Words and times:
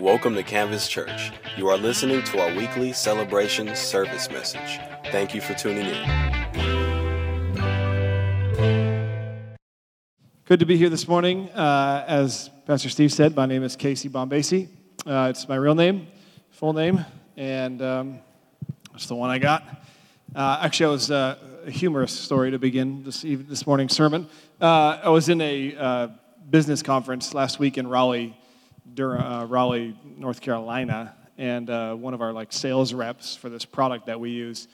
Welcome 0.00 0.36
to 0.36 0.44
Canvas 0.44 0.86
Church. 0.86 1.32
You 1.56 1.68
are 1.70 1.76
listening 1.76 2.22
to 2.22 2.40
our 2.40 2.54
weekly 2.54 2.92
celebration 2.92 3.74
service 3.74 4.30
message. 4.30 4.78
Thank 5.10 5.34
you 5.34 5.40
for 5.40 5.54
tuning 5.54 5.86
in. 5.86 6.04
Good 10.44 10.60
to 10.60 10.66
be 10.66 10.76
here 10.76 10.88
this 10.88 11.08
morning. 11.08 11.50
Uh, 11.50 12.04
as 12.06 12.48
Pastor 12.64 12.88
Steve 12.90 13.12
said, 13.12 13.34
my 13.34 13.44
name 13.44 13.64
is 13.64 13.74
Casey 13.74 14.08
Bombasi. 14.08 14.68
Uh, 15.04 15.30
it's 15.30 15.48
my 15.48 15.56
real 15.56 15.74
name, 15.74 16.06
full 16.50 16.72
name, 16.72 17.04
and 17.36 17.82
um, 17.82 18.20
it's 18.94 19.06
the 19.06 19.16
one 19.16 19.30
I 19.30 19.38
got. 19.38 19.64
Uh, 20.32 20.60
actually, 20.62 20.86
I 20.86 20.90
was 20.90 21.10
uh, 21.10 21.38
a 21.66 21.72
humorous 21.72 22.12
story 22.12 22.52
to 22.52 22.58
begin 22.60 23.02
this, 23.02 23.22
this 23.22 23.66
morning's 23.66 23.96
sermon. 23.96 24.28
Uh, 24.60 25.00
I 25.02 25.08
was 25.08 25.28
in 25.28 25.40
a 25.40 25.74
uh, 25.74 26.08
business 26.48 26.82
conference 26.82 27.34
last 27.34 27.58
week 27.58 27.78
in 27.78 27.88
Raleigh, 27.88 28.36
Dur- 28.94 29.18
uh, 29.18 29.44
Raleigh, 29.44 29.96
North 30.16 30.40
Carolina, 30.40 31.14
and 31.36 31.70
uh, 31.70 31.94
one 31.94 32.14
of 32.14 32.20
our 32.20 32.32
like 32.32 32.52
sales 32.52 32.92
reps 32.92 33.36
for 33.36 33.48
this 33.48 33.64
product 33.64 34.06
that 34.06 34.18
we 34.18 34.30
use, 34.30 34.68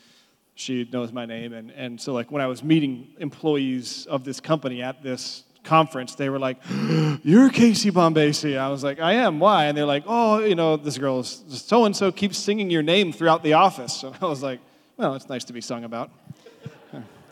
she 0.55 0.89
knows 0.93 1.13
my 1.13 1.27
name, 1.27 1.53
and, 1.53 1.71
and 1.73 2.01
so 2.01 2.13
like 2.13 2.31
when 2.31 2.41
I 2.43 2.47
was 2.47 2.63
meeting 2.63 3.09
employees 3.19 4.07
of 4.07 4.25
this 4.25 4.41
company 4.41 4.83
at 4.83 5.03
this 5.03 5.45
conference, 5.65 6.15
they 6.15 6.29
were 6.29 6.39
like, 6.39 6.59
"You're 7.23 7.51
Casey 7.51 7.91
Bombasi." 7.91 8.57
I 8.57 8.69
was 8.69 8.85
like, 8.85 9.01
"I 9.01 9.15
am. 9.15 9.41
Why?" 9.41 9.65
And 9.67 9.77
they're 9.77 9.87
like, 9.87 10.05
"Oh, 10.07 10.39
you 10.39 10.55
know, 10.55 10.77
this 10.77 10.99
girl 10.99 11.23
so 11.23 11.85
and 11.85 11.97
so 11.97 12.13
keeps 12.13 12.39
singing 12.39 12.71
your 12.71 12.83
name 12.83 13.13
throughout 13.13 13.43
the 13.43 13.55
office." 13.55 13.95
So 13.95 14.15
I 14.23 14.27
was 14.27 14.43
like, 14.43 14.61
"Well, 14.97 15.15
it's 15.15 15.29
nice 15.29 15.45
to 15.45 15.53
be 15.53 15.61
sung 15.61 15.85
about." 15.85 16.11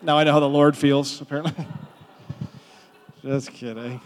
Now 0.05 0.19
I 0.19 0.25
know 0.25 0.33
how 0.33 0.41
the 0.41 0.49
Lord 0.49 0.77
feels, 0.77 1.21
apparently. 1.21 1.65
Just 3.23 3.53
kidding. 3.53 4.01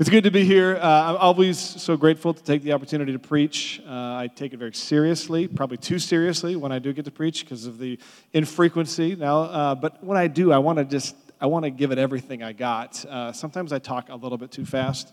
It's 0.00 0.08
good 0.08 0.24
to 0.24 0.30
be 0.30 0.46
here. 0.46 0.78
Uh, 0.80 1.10
I'm 1.10 1.16
always 1.18 1.58
so 1.58 1.94
grateful 1.94 2.32
to 2.32 2.42
take 2.42 2.62
the 2.62 2.72
opportunity 2.72 3.12
to 3.12 3.18
preach. 3.18 3.82
Uh, 3.86 3.90
I 3.92 4.30
take 4.34 4.54
it 4.54 4.56
very 4.56 4.72
seriously, 4.72 5.46
probably 5.46 5.76
too 5.76 5.98
seriously 5.98 6.56
when 6.56 6.72
I 6.72 6.78
do 6.78 6.94
get 6.94 7.04
to 7.04 7.10
preach 7.10 7.44
because 7.44 7.66
of 7.66 7.78
the 7.78 7.98
infrequency 8.32 9.14
now. 9.14 9.40
Uh, 9.42 9.74
but 9.74 10.02
when 10.02 10.16
I 10.16 10.26
do, 10.26 10.52
I 10.52 10.56
want 10.56 10.78
to 10.78 10.86
just 10.86 11.16
I 11.38 11.48
want 11.48 11.66
to 11.66 11.70
give 11.70 11.92
it 11.92 11.98
everything 11.98 12.42
I 12.42 12.54
got. 12.54 13.04
Uh, 13.04 13.32
sometimes 13.32 13.74
I 13.74 13.78
talk 13.78 14.08
a 14.08 14.16
little 14.16 14.38
bit 14.38 14.50
too 14.50 14.64
fast. 14.64 15.12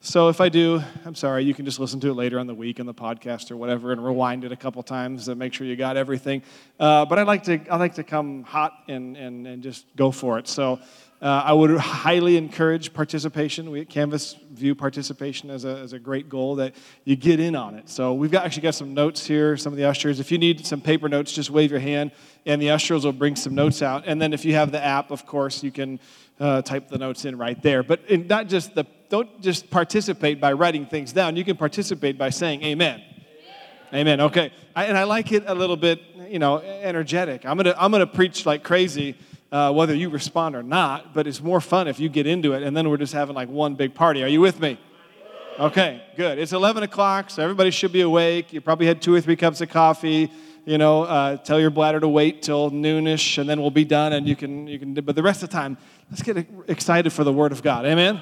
So 0.00 0.30
if 0.30 0.40
I 0.40 0.48
do, 0.48 0.82
I'm 1.04 1.14
sorry. 1.14 1.44
You 1.44 1.54
can 1.54 1.64
just 1.64 1.78
listen 1.78 2.00
to 2.00 2.10
it 2.10 2.14
later 2.14 2.40
on 2.40 2.48
the 2.48 2.54
week 2.54 2.80
on 2.80 2.86
the 2.86 2.92
podcast 2.92 3.52
or 3.52 3.56
whatever, 3.56 3.92
and 3.92 4.04
rewind 4.04 4.42
it 4.42 4.50
a 4.50 4.56
couple 4.56 4.82
times 4.82 5.26
to 5.26 5.36
make 5.36 5.54
sure 5.54 5.64
you 5.64 5.76
got 5.76 5.96
everything. 5.96 6.42
Uh, 6.80 7.04
but 7.04 7.20
I 7.20 7.22
like 7.22 7.44
to 7.44 7.60
I 7.70 7.76
like 7.76 7.94
to 7.94 8.02
come 8.02 8.42
hot 8.42 8.72
and 8.88 9.16
and 9.16 9.46
and 9.46 9.62
just 9.62 9.86
go 9.94 10.10
for 10.10 10.40
it. 10.40 10.48
So. 10.48 10.80
Uh, 11.24 11.42
I 11.42 11.54
would 11.54 11.74
highly 11.78 12.36
encourage 12.36 12.92
participation. 12.92 13.70
We 13.70 13.80
at 13.80 13.88
Canvas 13.88 14.36
view 14.52 14.74
participation 14.74 15.48
as 15.48 15.64
a, 15.64 15.78
as 15.78 15.94
a 15.94 15.98
great 15.98 16.28
goal 16.28 16.56
that 16.56 16.74
you 17.04 17.16
get 17.16 17.40
in 17.40 17.56
on 17.56 17.76
it. 17.76 17.88
So 17.88 18.12
we've 18.12 18.30
got, 18.30 18.44
actually 18.44 18.60
got 18.60 18.74
some 18.74 18.92
notes 18.92 19.26
here, 19.26 19.56
some 19.56 19.72
of 19.72 19.78
the 19.78 19.86
ushers. 19.86 20.20
If 20.20 20.30
you 20.30 20.36
need 20.36 20.66
some 20.66 20.82
paper 20.82 21.08
notes, 21.08 21.32
just 21.32 21.48
wave 21.48 21.70
your 21.70 21.80
hand, 21.80 22.12
and 22.44 22.60
the 22.60 22.68
ushers 22.68 23.06
will 23.06 23.12
bring 23.12 23.36
some 23.36 23.54
notes 23.54 23.80
out. 23.80 24.02
And 24.06 24.20
then 24.20 24.34
if 24.34 24.44
you 24.44 24.52
have 24.52 24.70
the 24.70 24.84
app, 24.84 25.10
of 25.10 25.24
course, 25.24 25.62
you 25.62 25.70
can 25.70 25.98
uh, 26.38 26.60
type 26.60 26.90
the 26.90 26.98
notes 26.98 27.24
in 27.24 27.38
right 27.38 27.62
there. 27.62 27.82
But 27.82 28.00
not 28.26 28.48
just 28.48 28.74
the, 28.74 28.84
don't 29.08 29.40
just 29.40 29.70
participate 29.70 30.42
by 30.42 30.52
writing 30.52 30.84
things 30.84 31.14
down. 31.14 31.36
You 31.36 31.44
can 31.44 31.56
participate 31.56 32.18
by 32.18 32.28
saying 32.28 32.62
amen. 32.62 33.02
Amen. 33.94 34.20
Okay. 34.20 34.52
I, 34.76 34.86
and 34.86 34.98
I 34.98 35.04
like 35.04 35.32
it 35.32 35.44
a 35.46 35.54
little 35.54 35.76
bit, 35.76 36.02
you 36.28 36.38
know, 36.38 36.58
energetic. 36.58 37.46
I'm 37.46 37.56
gonna 37.56 37.74
I'm 37.78 37.92
gonna 37.92 38.06
preach 38.08 38.44
like 38.44 38.64
crazy, 38.64 39.16
uh, 39.54 39.72
whether 39.72 39.94
you 39.94 40.08
respond 40.08 40.56
or 40.56 40.62
not. 40.64 41.14
But 41.14 41.26
it's 41.28 41.40
more 41.40 41.60
fun 41.60 41.86
if 41.86 42.00
you 42.00 42.08
get 42.08 42.26
into 42.26 42.52
it, 42.54 42.62
and 42.64 42.76
then 42.76 42.90
we're 42.90 42.96
just 42.96 43.12
having 43.12 43.36
like 43.36 43.48
one 43.48 43.76
big 43.76 43.94
party. 43.94 44.22
Are 44.24 44.28
you 44.28 44.40
with 44.40 44.58
me? 44.60 44.78
Okay, 45.58 46.02
good. 46.16 46.40
It's 46.40 46.52
11 46.52 46.82
o'clock, 46.82 47.30
so 47.30 47.40
everybody 47.40 47.70
should 47.70 47.92
be 47.92 48.00
awake. 48.00 48.52
You 48.52 48.60
probably 48.60 48.86
had 48.86 49.00
two 49.00 49.14
or 49.14 49.20
three 49.20 49.36
cups 49.36 49.60
of 49.60 49.68
coffee. 49.68 50.28
You 50.64 50.78
know, 50.78 51.04
uh, 51.04 51.36
tell 51.36 51.60
your 51.60 51.70
bladder 51.70 52.00
to 52.00 52.08
wait 52.08 52.42
till 52.42 52.72
noonish, 52.72 53.38
and 53.38 53.48
then 53.48 53.60
we'll 53.60 53.70
be 53.70 53.84
done, 53.84 54.14
and 54.14 54.26
you 54.26 54.34
can 54.34 54.66
you 54.66 54.80
can. 54.80 54.94
But 54.94 55.14
the 55.14 55.22
rest 55.22 55.44
of 55.44 55.50
the 55.50 55.54
time, 55.54 55.76
let's 56.10 56.22
get 56.22 56.44
excited 56.66 57.12
for 57.12 57.22
the 57.22 57.32
Word 57.32 57.52
of 57.52 57.62
God. 57.62 57.86
Amen. 57.86 58.20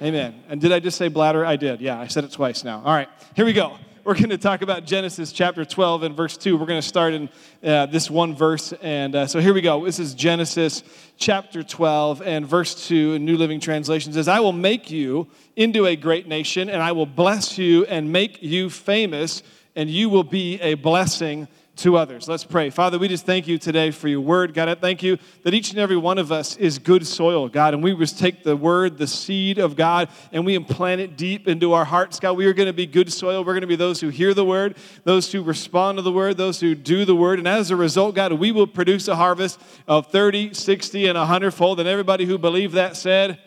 Amen. 0.00 0.42
And 0.48 0.60
did 0.60 0.72
I 0.72 0.80
just 0.80 0.96
say 0.96 1.08
bladder? 1.08 1.44
I 1.44 1.56
did. 1.56 1.80
Yeah, 1.80 2.00
I 2.00 2.06
said 2.06 2.24
it 2.24 2.32
twice 2.32 2.64
now. 2.64 2.78
All 2.78 2.94
right, 2.94 3.08
here 3.34 3.44
we 3.44 3.52
go. 3.52 3.76
We're 4.04 4.12
going 4.12 4.28
to 4.28 4.36
talk 4.36 4.60
about 4.60 4.84
Genesis 4.84 5.32
chapter 5.32 5.64
12 5.64 6.02
and 6.02 6.14
verse 6.14 6.36
2. 6.36 6.58
We're 6.58 6.66
going 6.66 6.82
to 6.82 6.86
start 6.86 7.14
in 7.14 7.30
uh, 7.62 7.86
this 7.86 8.10
one 8.10 8.34
verse. 8.34 8.74
And 8.82 9.16
uh, 9.16 9.26
so 9.26 9.40
here 9.40 9.54
we 9.54 9.62
go. 9.62 9.82
This 9.82 9.98
is 9.98 10.12
Genesis 10.12 10.82
chapter 11.16 11.62
12 11.62 12.20
and 12.20 12.46
verse 12.46 12.86
2 12.86 13.14
in 13.14 13.24
New 13.24 13.38
Living 13.38 13.60
Translation 13.60 14.12
says, 14.12 14.28
I 14.28 14.40
will 14.40 14.52
make 14.52 14.90
you 14.90 15.26
into 15.56 15.86
a 15.86 15.96
great 15.96 16.28
nation, 16.28 16.68
and 16.68 16.82
I 16.82 16.92
will 16.92 17.06
bless 17.06 17.56
you 17.56 17.86
and 17.86 18.12
make 18.12 18.42
you 18.42 18.68
famous, 18.68 19.42
and 19.74 19.88
you 19.88 20.10
will 20.10 20.22
be 20.22 20.60
a 20.60 20.74
blessing 20.74 21.48
to 21.76 21.96
others. 21.96 22.28
Let's 22.28 22.44
pray. 22.44 22.70
Father, 22.70 22.98
we 22.98 23.08
just 23.08 23.26
thank 23.26 23.48
you 23.48 23.58
today 23.58 23.90
for 23.90 24.06
your 24.06 24.20
word. 24.20 24.54
God, 24.54 24.68
I 24.68 24.74
thank 24.74 25.02
you 25.02 25.18
that 25.42 25.54
each 25.54 25.70
and 25.70 25.78
every 25.78 25.96
one 25.96 26.18
of 26.18 26.30
us 26.30 26.56
is 26.56 26.78
good 26.78 27.06
soil, 27.06 27.48
God, 27.48 27.74
and 27.74 27.82
we 27.82 27.94
just 27.96 28.18
take 28.18 28.44
the 28.44 28.56
word, 28.56 28.96
the 28.96 29.06
seed 29.06 29.58
of 29.58 29.74
God, 29.74 30.08
and 30.32 30.46
we 30.46 30.54
implant 30.54 31.00
it 31.00 31.16
deep 31.16 31.48
into 31.48 31.72
our 31.72 31.84
hearts. 31.84 32.20
God, 32.20 32.36
we 32.36 32.46
are 32.46 32.52
going 32.52 32.68
to 32.68 32.72
be 32.72 32.86
good 32.86 33.12
soil. 33.12 33.44
We're 33.44 33.54
going 33.54 33.62
to 33.62 33.66
be 33.66 33.76
those 33.76 34.00
who 34.00 34.08
hear 34.08 34.34
the 34.34 34.44
word, 34.44 34.76
those 35.02 35.32
who 35.32 35.42
respond 35.42 35.98
to 35.98 36.02
the 36.02 36.12
word, 36.12 36.36
those 36.36 36.60
who 36.60 36.74
do 36.74 37.04
the 37.04 37.16
word. 37.16 37.38
And 37.38 37.48
as 37.48 37.70
a 37.70 37.76
result, 37.76 38.14
God, 38.14 38.32
we 38.34 38.52
will 38.52 38.68
produce 38.68 39.08
a 39.08 39.16
harvest 39.16 39.60
of 39.88 40.06
30, 40.08 40.54
60, 40.54 41.08
and 41.08 41.18
100 41.18 41.50
fold. 41.50 41.80
And 41.80 41.88
everybody 41.88 42.24
who 42.24 42.38
believed 42.38 42.74
that 42.74 42.96
said, 42.96 43.38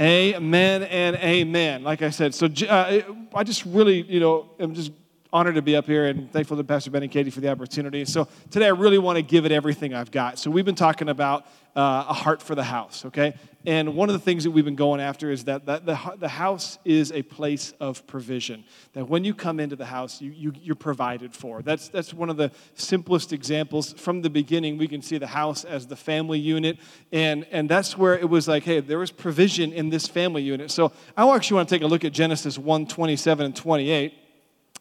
Amen 0.00 0.82
and 0.84 1.16
amen. 1.16 1.84
Like 1.84 2.00
I 2.00 2.10
said, 2.10 2.34
so 2.34 2.48
uh, 2.66 3.02
I 3.34 3.44
just 3.44 3.64
really, 3.66 4.02
you 4.02 4.18
know, 4.18 4.50
I'm 4.58 4.74
just 4.74 4.90
honored 5.32 5.54
to 5.54 5.62
be 5.62 5.74
up 5.74 5.86
here 5.86 6.06
and 6.06 6.30
thankful 6.30 6.56
to 6.58 6.64
Pastor 6.64 6.90
Ben 6.90 7.02
and 7.02 7.10
Katie 7.10 7.30
for 7.30 7.40
the 7.40 7.48
opportunity. 7.48 8.04
So 8.04 8.28
today 8.50 8.66
I 8.66 8.70
really 8.70 8.98
want 8.98 9.16
to 9.16 9.22
give 9.22 9.46
it 9.46 9.52
everything 9.52 9.94
I've 9.94 10.10
got. 10.10 10.38
So 10.38 10.50
we've 10.50 10.64
been 10.64 10.74
talking 10.74 11.08
about 11.08 11.46
uh, 11.74 12.04
a 12.08 12.12
heart 12.12 12.42
for 12.42 12.54
the 12.54 12.64
house, 12.64 13.06
okay? 13.06 13.34
And 13.64 13.94
one 13.94 14.10
of 14.10 14.12
the 14.12 14.18
things 14.18 14.44
that 14.44 14.50
we've 14.50 14.64
been 14.64 14.76
going 14.76 15.00
after 15.00 15.30
is 15.30 15.44
that, 15.44 15.64
that 15.64 15.86
the, 15.86 15.98
the 16.18 16.28
house 16.28 16.78
is 16.84 17.12
a 17.12 17.22
place 17.22 17.72
of 17.80 18.06
provision. 18.06 18.64
That 18.92 19.08
when 19.08 19.24
you 19.24 19.32
come 19.32 19.58
into 19.58 19.74
the 19.74 19.86
house, 19.86 20.20
you, 20.20 20.32
you, 20.32 20.52
you're 20.60 20.74
provided 20.74 21.34
for. 21.34 21.62
That's, 21.62 21.88
that's 21.88 22.12
one 22.12 22.28
of 22.28 22.36
the 22.36 22.50
simplest 22.74 23.32
examples. 23.32 23.94
From 23.94 24.20
the 24.20 24.28
beginning, 24.28 24.76
we 24.76 24.86
can 24.86 25.00
see 25.00 25.16
the 25.16 25.28
house 25.28 25.64
as 25.64 25.86
the 25.86 25.96
family 25.96 26.40
unit. 26.40 26.78
And, 27.10 27.46
and 27.50 27.70
that's 27.70 27.96
where 27.96 28.18
it 28.18 28.28
was 28.28 28.48
like, 28.48 28.64
hey, 28.64 28.80
there 28.80 28.98
was 28.98 29.10
provision 29.10 29.72
in 29.72 29.88
this 29.88 30.06
family 30.06 30.42
unit. 30.42 30.70
So 30.70 30.92
I 31.16 31.26
actually 31.34 31.54
want 31.54 31.70
to 31.70 31.74
take 31.74 31.82
a 31.82 31.86
look 31.86 32.04
at 32.04 32.12
Genesis 32.12 32.58
1 32.58 32.86
27 32.86 33.46
and 33.46 33.56
28. 33.56 34.18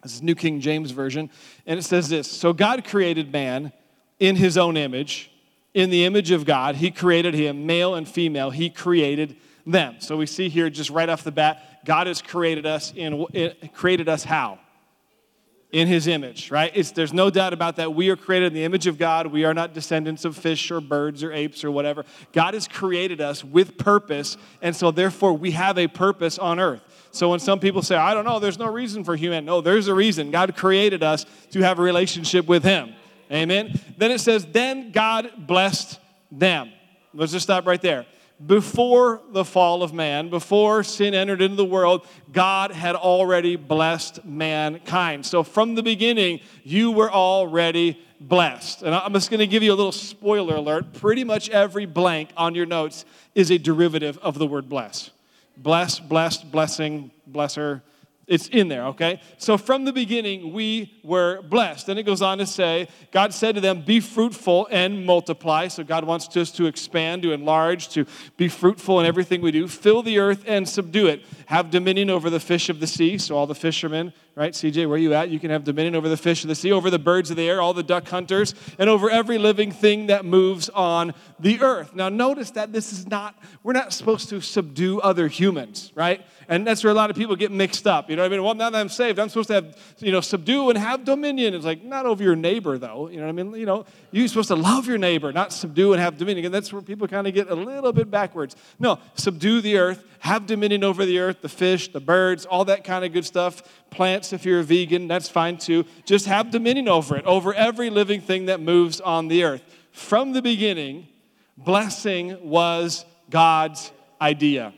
This 0.04 0.16
is 0.16 0.22
New 0.22 0.36
King 0.36 0.60
James 0.60 0.92
Version. 0.92 1.30
And 1.66 1.80
it 1.80 1.84
says 1.84 2.10
this 2.10 2.30
So 2.30 2.54
God 2.54 2.86
created 2.86 3.32
man 3.32 3.72
in 4.20 4.36
his 4.36 4.58
own 4.58 4.78
image. 4.78 5.32
In 5.74 5.90
the 5.90 6.04
image 6.04 6.32
of 6.32 6.44
God, 6.44 6.76
he 6.76 6.92
created 6.92 7.34
him, 7.34 7.66
male 7.66 7.96
and 7.96 8.06
female, 8.06 8.50
he 8.50 8.70
created 8.70 9.38
them. 9.66 9.96
So 10.00 10.18
we 10.18 10.26
see 10.26 10.50
here 10.50 10.70
just 10.70 10.90
right 10.90 11.08
off 11.08 11.24
the 11.24 11.32
bat, 11.32 11.86
God 11.86 12.08
has 12.08 12.22
created 12.22 12.66
us 12.66 12.92
in 12.94 13.26
created 13.74 14.10
us 14.10 14.24
how? 14.24 14.60
In 15.72 15.88
his 15.88 16.06
image, 16.06 16.52
right? 16.52 16.70
It's, 16.76 16.92
there's 16.92 17.14
no 17.14 17.30
doubt 17.30 17.54
about 17.54 17.78
that. 17.78 17.94
We 17.94 18.10
are 18.10 18.18
created 18.18 18.48
in 18.48 18.54
the 18.54 18.66
image 18.66 18.88
of 18.88 18.98
God. 18.98 19.28
We 19.28 19.46
are 19.46 19.54
not 19.54 19.74
descendants 19.74 20.26
of 20.26 20.36
fish 20.36 20.70
or 20.70 20.82
birds 20.82 21.24
or 21.24 21.32
apes 21.32 21.64
or 21.64 21.72
whatever. 21.72 22.04
God 22.34 22.56
has 22.56 22.68
created 22.68 23.22
us 23.22 23.42
with 23.42 23.78
purpose, 23.78 24.36
and 24.62 24.76
so 24.76 24.92
therefore 24.92 25.32
we 25.32 25.52
have 25.52 25.78
a 25.78 25.88
purpose 25.88 26.38
on 26.38 26.60
earth. 26.60 26.82
So 27.12 27.30
when 27.30 27.40
some 27.40 27.62
people 27.62 27.82
say, 27.82 27.96
I 27.96 28.14
don't 28.14 28.26
know, 28.26 28.38
there's 28.38 28.60
no 28.60 28.70
reason 28.70 29.06
for 29.06 29.16
human, 29.16 29.46
no, 29.46 29.62
there's 29.62 29.88
a 29.88 29.94
reason. 29.94 30.30
God 30.30 30.58
created 30.58 31.04
us 31.04 31.26
to 31.52 31.62
have 31.62 31.80
a 31.80 31.82
relationship 31.82 32.48
with 32.48 32.66
Him. 32.66 32.94
Amen. 33.32 33.80
Then 33.98 34.12
it 34.12 34.20
says, 34.20 34.46
then 34.46 34.92
God 34.92 35.32
blessed 35.38 36.02
them. 36.34 36.70
Let's 37.14 37.32
just 37.32 37.44
stop 37.44 37.66
right 37.66 37.82
there. 37.82 38.06
Before 38.46 39.22
the 39.32 39.46
fall 39.46 39.84
of 39.84 39.94
man, 39.94 40.30
before 40.30 40.84
sin 40.84 41.14
entered 41.14 41.42
into 41.42 41.56
the 41.56 41.66
world, 41.66 42.08
God 42.32 42.72
had 42.72 42.96
already 42.96 43.56
blessed 43.56 44.26
mankind. 44.26 45.26
So 45.26 45.44
from 45.44 45.76
the 45.76 45.84
beginning, 45.84 46.40
you 46.64 46.92
were 46.92 47.12
already 47.12 48.00
blessed. 48.20 48.84
And 48.84 48.96
I'm 48.96 49.14
just 49.14 49.30
going 49.30 49.40
to 49.40 49.48
give 49.48 49.64
you 49.64 49.74
a 49.74 49.76
little 49.76 49.92
spoiler 49.92 50.56
alert. 50.56 50.94
Pretty 50.94 51.24
much 51.24 51.50
every 51.50 51.86
blank 51.86 52.30
on 52.38 52.56
your 52.56 52.66
notes 52.66 53.06
is 53.36 53.52
a 53.52 53.58
derivative 53.58 54.18
of 54.20 54.38
the 54.38 54.48
word 54.48 54.70
bless. 54.70 55.12
Bless, 55.58 56.00
blessed, 56.00 56.52
blessing, 56.52 57.12
blesser. 57.30 57.82
It's 58.32 58.48
in 58.48 58.70
there, 58.70 58.86
okay? 58.86 59.20
So 59.38 59.58
from 59.58 59.84
the 59.84 59.92
beginning, 59.92 60.54
we 60.54 60.98
were 61.04 61.42
blessed. 61.42 61.88
Then 61.88 61.98
it 61.98 62.04
goes 62.04 62.22
on 62.22 62.38
to 62.38 62.46
say, 62.46 62.88
God 63.12 63.34
said 63.34 63.56
to 63.56 63.62
them, 63.62 63.82
Be 63.82 64.00
fruitful 64.00 64.70
and 64.72 65.06
multiply. 65.06 65.68
So 65.68 65.84
God 65.84 66.06
wants 66.06 66.34
us 66.38 66.50
to 66.52 66.66
expand, 66.66 67.24
to 67.24 67.34
enlarge, 67.34 67.90
to 67.90 68.06
be 68.38 68.48
fruitful 68.48 69.02
in 69.02 69.06
everything 69.06 69.42
we 69.42 69.52
do. 69.52 69.68
Fill 69.68 70.02
the 70.02 70.18
earth 70.18 70.46
and 70.48 70.68
subdue 70.68 71.08
it. 71.08 71.26
Have 71.48 71.72
dominion 71.72 72.10
over 72.10 72.30
the 72.30 72.40
fish 72.40 72.70
of 72.70 72.80
the 72.80 72.88
sea. 72.88 73.18
So 73.18 73.36
all 73.36 73.48
the 73.48 73.54
fishermen 73.54 74.14
right? 74.36 74.54
CJ, 74.54 74.88
where 74.88 74.98
you 74.98 75.14
at? 75.14 75.30
You 75.30 75.40
can 75.40 75.52
have 75.52 75.64
dominion 75.64 75.96
over 75.96 76.08
the 76.08 76.18
fish 76.18 76.44
of 76.44 76.48
the 76.48 76.56
sea, 76.56 76.72
over 76.72 76.90
the 76.90 77.00
birds 77.00 77.30
of 77.30 77.38
the 77.38 77.50
air, 77.50 77.62
all 77.62 77.74
the 77.74 77.84
duck 77.84 78.08
hunters, 78.08 78.56
and 78.80 78.90
over 78.90 79.10
every 79.10 79.38
living 79.38 79.72
thing 79.72 80.08
that 80.08 80.26
moves 80.26 80.70
on 80.70 81.14
the 81.40 81.62
earth. 81.62 81.94
Now, 81.94 82.10
notice 82.10 82.52
that 82.52 82.72
this 82.72 82.94
is 82.94 83.08
not, 83.08 83.36
we're 83.64 83.74
not 83.74 83.94
supposed 83.94 84.30
to 84.30 84.42
subdue 84.42 85.00
other 85.02 85.28
humans, 85.28 85.92
right? 85.96 86.26
And 86.48 86.66
that's 86.68 86.84
where 86.84 86.92
a 86.92 86.94
lot 86.94 87.10
of 87.10 87.16
people 87.16 87.36
get 87.36 87.52
mixed 87.52 87.88
up. 87.88 88.10
You 88.10 88.16
know 88.16 88.24
what 88.24 88.32
I 88.32 88.36
mean? 88.36 88.44
Well, 88.44 88.54
now 88.56 88.70
that 88.70 88.80
I'm 88.80 88.90
saved, 88.90 89.20
I'm 89.20 89.30
supposed 89.30 89.48
to 89.48 89.54
have, 89.54 89.78
you 90.00 90.12
know, 90.12 90.22
subdue 90.22 90.70
and 90.70 90.78
have 90.78 91.06
dominion. 91.06 91.54
It's 91.54 91.66
like, 91.66 91.84
not 91.84 92.06
over 92.06 92.24
your 92.24 92.36
neighbor, 92.36 92.78
though. 92.78 93.10
You 93.10 93.18
know 93.18 93.24
what 93.24 93.30
I 93.30 93.44
mean? 93.44 93.54
You 93.54 93.66
know, 93.66 93.86
you're 94.12 94.28
supposed 94.28 94.50
to 94.50 94.56
love 94.56 94.88
your 94.88 94.98
neighbor, 94.98 95.32
not 95.32 95.54
subdue 95.54 95.94
and 95.94 96.02
have 96.02 96.18
dominion. 96.18 96.46
And 96.46 96.54
that's 96.54 96.72
where 96.72 96.82
people 96.82 97.08
kind 97.08 97.28
of 97.28 97.34
get 97.34 97.50
a 97.50 97.56
little 97.56 97.94
bit 97.94 98.12
backwards. 98.12 98.56
No, 98.80 99.00
subdue 99.16 99.62
the 99.62 99.78
earth, 99.78 100.04
have 100.20 100.46
dominion 100.46 100.84
over 100.84 101.06
the 101.06 101.20
earth, 101.20 101.42
the 101.42 101.50
fish, 101.50 101.92
the 101.92 102.00
birds, 102.00 102.46
all 102.46 102.66
that 102.66 102.84
kind 102.84 103.04
of 103.04 103.14
good 103.14 103.26
stuff. 103.26 103.64
Plants, 103.90 104.21
if 104.34 104.46
you're 104.46 104.60
a 104.60 104.64
vegan, 104.64 105.08
that's 105.08 105.30
fine 105.30 105.58
too. 105.58 105.86
Just 106.06 106.26
have 106.26 106.52
dominion 106.52 106.88
over 106.88 107.16
it, 107.18 107.26
over 107.26 107.54
every 107.54 107.90
living 107.90 108.22
thing 108.22 108.46
that 108.46 108.60
moves 108.60 109.02
on 109.02 109.28
the 109.28 109.44
earth. 109.44 109.64
From 109.92 110.34
the 110.34 110.42
beginning, 110.42 111.08
blessing 111.58 112.38
was 112.50 113.06
God's 113.30 113.92
idea. 114.20 114.74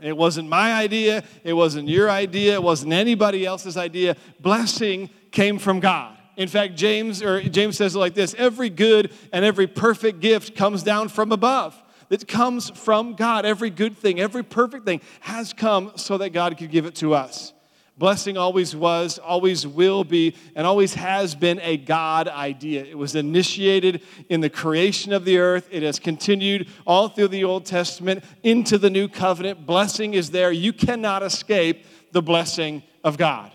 It 0.00 0.16
wasn't 0.16 0.48
my 0.48 0.72
idea. 0.72 1.24
It 1.44 1.52
wasn't 1.52 1.88
your 1.88 2.10
idea. 2.10 2.54
It 2.54 2.62
wasn't 2.62 2.92
anybody 2.92 3.44
else's 3.44 3.76
idea. 3.76 4.16
Blessing 4.40 5.10
came 5.30 5.58
from 5.58 5.80
God. 5.80 6.16
In 6.36 6.48
fact, 6.48 6.74
James 6.74 7.22
or 7.22 7.42
James 7.42 7.76
says 7.76 7.94
it 7.94 7.98
like 7.98 8.14
this: 8.14 8.34
every 8.38 8.70
good 8.70 9.12
and 9.32 9.44
every 9.44 9.66
perfect 9.66 10.20
gift 10.20 10.54
comes 10.54 10.82
down 10.82 11.08
from 11.08 11.32
above. 11.32 11.80
It 12.08 12.26
comes 12.26 12.70
from 12.70 13.14
God. 13.14 13.44
Every 13.44 13.70
good 13.70 13.96
thing, 13.96 14.18
every 14.20 14.42
perfect 14.42 14.84
thing 14.84 15.00
has 15.20 15.52
come 15.52 15.92
so 15.96 16.18
that 16.18 16.30
God 16.30 16.56
could 16.56 16.70
give 16.70 16.86
it 16.86 16.94
to 16.96 17.14
us. 17.14 17.52
Blessing 18.00 18.38
always 18.38 18.74
was, 18.74 19.18
always 19.18 19.66
will 19.66 20.04
be, 20.04 20.34
and 20.54 20.66
always 20.66 20.94
has 20.94 21.34
been 21.34 21.60
a 21.60 21.76
God 21.76 22.28
idea. 22.28 22.82
It 22.82 22.96
was 22.96 23.14
initiated 23.14 24.00
in 24.30 24.40
the 24.40 24.48
creation 24.48 25.12
of 25.12 25.26
the 25.26 25.36
earth. 25.36 25.68
It 25.70 25.82
has 25.82 25.98
continued 25.98 26.66
all 26.86 27.10
through 27.10 27.28
the 27.28 27.44
Old 27.44 27.66
Testament 27.66 28.24
into 28.42 28.78
the 28.78 28.88
new 28.88 29.06
covenant. 29.06 29.66
Blessing 29.66 30.14
is 30.14 30.30
there. 30.30 30.50
You 30.50 30.72
cannot 30.72 31.22
escape 31.22 31.84
the 32.10 32.22
blessing 32.22 32.82
of 33.04 33.18
God. 33.18 33.52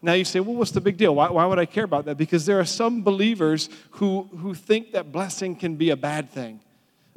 Now 0.00 0.12
you 0.12 0.24
say, 0.24 0.38
well, 0.38 0.54
what's 0.54 0.70
the 0.70 0.80
big 0.80 0.96
deal? 0.96 1.16
Why, 1.16 1.28
why 1.28 1.44
would 1.44 1.58
I 1.58 1.66
care 1.66 1.82
about 1.82 2.04
that? 2.04 2.16
Because 2.16 2.46
there 2.46 2.60
are 2.60 2.64
some 2.64 3.02
believers 3.02 3.68
who, 3.90 4.28
who 4.38 4.54
think 4.54 4.92
that 4.92 5.10
blessing 5.10 5.56
can 5.56 5.74
be 5.74 5.90
a 5.90 5.96
bad 5.96 6.30
thing. 6.30 6.60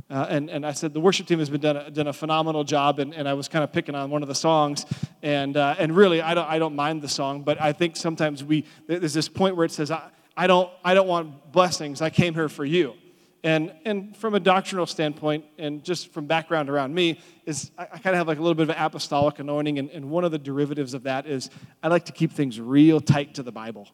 Uh, 0.10 0.28
and, 0.30 0.50
and 0.50 0.66
I 0.66 0.74
said, 0.74 0.94
the 0.94 1.00
worship 1.00 1.28
team 1.28 1.40
has 1.40 1.50
been 1.50 1.62
done 1.62 1.92
done 1.94 2.08
a 2.08 2.14
phenomenal 2.14 2.64
job, 2.64 3.00
and, 3.00 3.14
and 3.16 3.28
I 3.28 3.34
was 3.34 3.48
kind 3.48 3.64
of 3.64 3.72
picking 3.72 3.96
on 3.96 4.12
one 4.12 4.22
of 4.22 4.28
the 4.28 4.36
songs. 4.36 4.86
And, 5.22 5.58
uh, 5.58 5.76
and 5.80 5.96
really, 5.96 6.22
I 6.22 6.34
don't, 6.34 6.48
I 6.48 6.60
don't 6.60 6.76
mind 6.76 7.02
the 7.02 7.08
song, 7.08 7.42
but 7.44 7.60
I 7.60 7.74
think 7.74 7.96
sometimes 7.96 8.44
we, 8.44 8.66
there's 8.86 9.14
this 9.14 9.30
point 9.30 9.56
where 9.56 9.66
it 9.66 9.72
says, 9.72 9.90
I, 9.92 10.10
I, 10.36 10.46
don't, 10.48 10.70
I 10.84 10.94
don't 10.94 11.08
want 11.08 11.52
blessings, 11.52 12.02
I 12.02 12.10
came 12.10 12.34
here 12.34 12.50
for 12.50 12.66
you. 12.66 12.94
And, 13.46 13.74
and 13.84 14.16
from 14.16 14.36
a 14.36 14.40
doctrinal 14.40 14.86
standpoint, 14.86 15.46
and 15.58 15.84
just 15.84 16.14
from 16.14 16.28
background 16.28 16.70
around 16.70 16.94
me, 16.94 17.20
is 17.46 17.72
I, 17.78 17.84
I 17.84 17.98
kind 17.98 18.14
of 18.14 18.16
have 18.16 18.28
like 18.28 18.38
a 18.38 18.42
little 18.42 18.56
bit 18.56 18.64
of 18.64 18.70
an 18.70 18.78
apostolic 18.78 19.40
anointing, 19.40 19.80
and, 19.80 19.90
and 19.90 20.10
one 20.10 20.24
of 20.24 20.32
the 20.32 20.40
derivatives 20.40 20.94
of 20.94 21.04
that 21.04 21.26
is 21.28 21.50
I 21.82 21.88
like 21.88 22.06
to 22.06 22.14
keep 22.14 22.32
things 22.32 22.60
real 22.60 23.02
tight 23.02 23.36
to 23.36 23.44
the 23.44 23.52
Bible. 23.52 23.90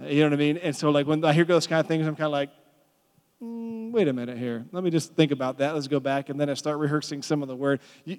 You 0.00 0.20
know 0.20 0.26
what 0.26 0.34
I 0.34 0.36
mean? 0.36 0.58
And 0.58 0.76
so, 0.76 0.90
like, 0.90 1.06
when 1.06 1.24
I 1.24 1.32
hear 1.32 1.44
those 1.44 1.66
kind 1.66 1.80
of 1.80 1.86
things, 1.86 2.06
I'm 2.06 2.14
kind 2.14 2.26
of 2.26 2.32
like, 2.32 2.50
mm, 3.42 3.90
wait 3.92 4.08
a 4.08 4.12
minute 4.12 4.38
here. 4.38 4.64
Let 4.72 4.84
me 4.84 4.90
just 4.90 5.14
think 5.14 5.32
about 5.32 5.58
that. 5.58 5.74
Let's 5.74 5.88
go 5.88 6.00
back. 6.00 6.28
And 6.28 6.40
then 6.40 6.48
I 6.50 6.54
start 6.54 6.78
rehearsing 6.78 7.22
some 7.22 7.42
of 7.42 7.48
the 7.48 7.56
word. 7.56 7.80
You, 8.04 8.18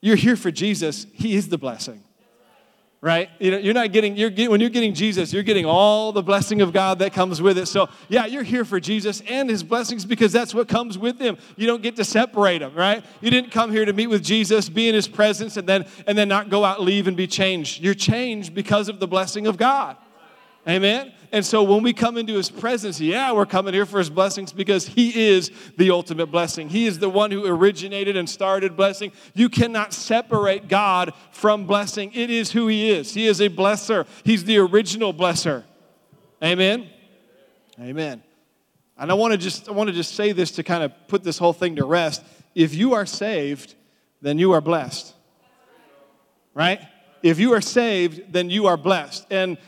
you're 0.00 0.16
here 0.16 0.36
for 0.36 0.50
Jesus, 0.50 1.06
He 1.14 1.34
is 1.34 1.48
the 1.48 1.58
blessing. 1.58 2.02
Right? 3.00 3.28
You 3.38 3.50
know, 3.50 3.58
you're 3.58 3.74
not 3.74 3.92
getting, 3.92 4.16
you're 4.16 4.30
when 4.48 4.62
you're 4.62 4.70
getting 4.70 4.94
Jesus, 4.94 5.30
you're 5.30 5.42
getting 5.42 5.66
all 5.66 6.10
the 6.10 6.22
blessing 6.22 6.62
of 6.62 6.72
God 6.72 7.00
that 7.00 7.12
comes 7.12 7.42
with 7.42 7.58
it. 7.58 7.66
So, 7.66 7.90
yeah, 8.08 8.24
you're 8.24 8.42
here 8.42 8.64
for 8.64 8.80
Jesus 8.80 9.22
and 9.28 9.50
his 9.50 9.62
blessings 9.62 10.06
because 10.06 10.32
that's 10.32 10.54
what 10.54 10.68
comes 10.68 10.96
with 10.96 11.18
him. 11.18 11.36
You 11.56 11.66
don't 11.66 11.82
get 11.82 11.96
to 11.96 12.04
separate 12.04 12.58
them, 12.58 12.74
right? 12.74 13.04
You 13.20 13.30
didn't 13.30 13.50
come 13.50 13.70
here 13.72 13.84
to 13.84 13.92
meet 13.92 14.06
with 14.06 14.24
Jesus, 14.24 14.70
be 14.70 14.88
in 14.88 14.94
his 14.94 15.06
presence, 15.06 15.58
and 15.58 15.68
then 15.68 15.84
and 16.06 16.16
then 16.16 16.28
not 16.28 16.48
go 16.48 16.64
out, 16.64 16.80
leave, 16.80 17.06
and 17.06 17.14
be 17.14 17.26
changed. 17.26 17.82
You're 17.82 17.92
changed 17.92 18.54
because 18.54 18.88
of 18.88 19.00
the 19.00 19.06
blessing 19.06 19.46
of 19.46 19.58
God. 19.58 19.98
Amen? 20.66 21.12
And 21.34 21.44
so 21.44 21.64
when 21.64 21.82
we 21.82 21.92
come 21.92 22.16
into 22.16 22.34
his 22.34 22.48
presence, 22.48 23.00
yeah, 23.00 23.32
we're 23.32 23.44
coming 23.44 23.74
here 23.74 23.86
for 23.86 23.98
his 23.98 24.08
blessings 24.08 24.52
because 24.52 24.86
he 24.86 25.30
is 25.30 25.50
the 25.76 25.90
ultimate 25.90 26.26
blessing. 26.26 26.68
He 26.68 26.86
is 26.86 27.00
the 27.00 27.08
one 27.08 27.32
who 27.32 27.44
originated 27.44 28.16
and 28.16 28.30
started 28.30 28.76
blessing. 28.76 29.10
You 29.34 29.48
cannot 29.48 29.92
separate 29.92 30.68
God 30.68 31.12
from 31.32 31.66
blessing. 31.66 32.12
It 32.14 32.30
is 32.30 32.52
who 32.52 32.68
he 32.68 32.88
is. 32.88 33.14
He 33.14 33.26
is 33.26 33.40
a 33.40 33.48
blesser, 33.48 34.06
he's 34.22 34.44
the 34.44 34.58
original 34.58 35.12
blesser. 35.12 35.64
Amen? 36.40 36.88
Amen. 37.80 38.22
And 38.96 39.10
I 39.10 39.14
want 39.14 39.32
to 39.32 39.36
just 39.36 39.68
I 39.68 39.72
want 39.72 39.88
to 39.88 39.92
just 39.92 40.14
say 40.14 40.30
this 40.30 40.52
to 40.52 40.62
kind 40.62 40.84
of 40.84 40.92
put 41.08 41.24
this 41.24 41.36
whole 41.36 41.52
thing 41.52 41.74
to 41.76 41.84
rest. 41.84 42.22
If 42.54 42.74
you 42.74 42.94
are 42.94 43.06
saved, 43.06 43.74
then 44.22 44.38
you 44.38 44.52
are 44.52 44.60
blessed. 44.60 45.12
Right? 46.54 46.80
If 47.24 47.40
you 47.40 47.54
are 47.54 47.60
saved, 47.60 48.32
then 48.32 48.50
you 48.50 48.66
are 48.66 48.76
blessed. 48.76 49.26
And 49.30 49.58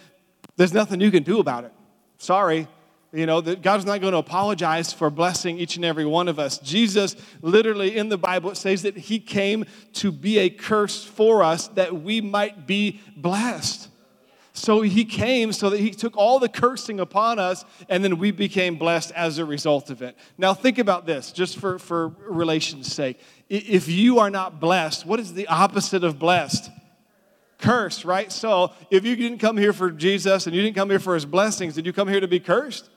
there's 0.57 0.73
nothing 0.73 1.01
you 1.01 1.11
can 1.11 1.23
do 1.23 1.39
about 1.41 1.65
it. 1.65 1.73
Sorry. 2.19 2.69
You 3.13 3.25
know, 3.25 3.41
that 3.41 3.63
God's 3.63 3.87
not 3.87 4.01
going 4.01 4.13
to 4.13 4.19
apologize 4.19 4.93
for 4.93 5.09
blessing 5.11 5.59
each 5.59 5.77
and 5.77 5.85
every 5.85 6.05
one 6.05 6.29
of 6.29 6.39
us. 6.39 6.59
Jesus, 6.59 7.17
literally 7.41 7.97
in 7.97 8.09
the 8.09 8.19
Bible, 8.19 8.51
it 8.51 8.57
says 8.57 8.83
that 8.83 8.97
he 8.97 9.19
came 9.19 9.65
to 9.95 10.13
be 10.13 10.39
a 10.39 10.51
curse 10.51 11.05
for 11.05 11.43
us 11.43 11.69
that 11.69 12.03
we 12.03 12.21
might 12.21 12.67
be 12.67 13.01
blessed. 13.17 13.89
So 14.53 14.81
he 14.81 15.05
came 15.05 15.53
so 15.53 15.71
that 15.71 15.81
he 15.81 15.91
took 15.91 16.17
all 16.17 16.39
the 16.39 16.49
cursing 16.49 16.99
upon 16.99 17.39
us, 17.39 17.65
and 17.91 18.03
then 18.03 18.19
we 18.19 18.31
became 18.31 18.77
blessed 18.77 19.13
as 19.13 19.39
a 19.39 19.45
result 19.45 19.91
of 19.91 20.01
it. 20.01 20.17
Now, 20.39 20.55
think 20.55 20.79
about 20.79 21.07
this, 21.07 21.31
just 21.31 21.59
for, 21.59 21.79
for 21.79 22.09
relation's 22.09 22.93
sake. 22.93 23.21
If 23.49 23.87
you 23.87 24.19
are 24.19 24.31
not 24.31 24.59
blessed, 24.59 25.07
what 25.07 25.21
is 25.21 25.35
the 25.35 25.47
opposite 25.47 26.05
of 26.05 26.19
blessed? 26.19 26.71
Cursed, 27.59 28.05
right? 28.05 28.31
So 28.31 28.73
if 28.91 29.05
you 29.05 29.17
didn't 29.17 29.39
come 29.39 29.57
here 29.57 29.73
for 29.73 29.91
Jesus 29.91 30.47
and 30.47 30.55
you 30.55 30.63
didn't 30.63 30.77
come 30.77 30.91
here 30.91 30.99
for 30.99 31.15
his 31.15 31.25
blessings, 31.27 31.75
did 31.75 31.87
you 31.87 31.93
come 31.93 32.09
here 32.09 32.21
to 32.21 32.29
be 32.29 32.41
cursed? 32.41 32.89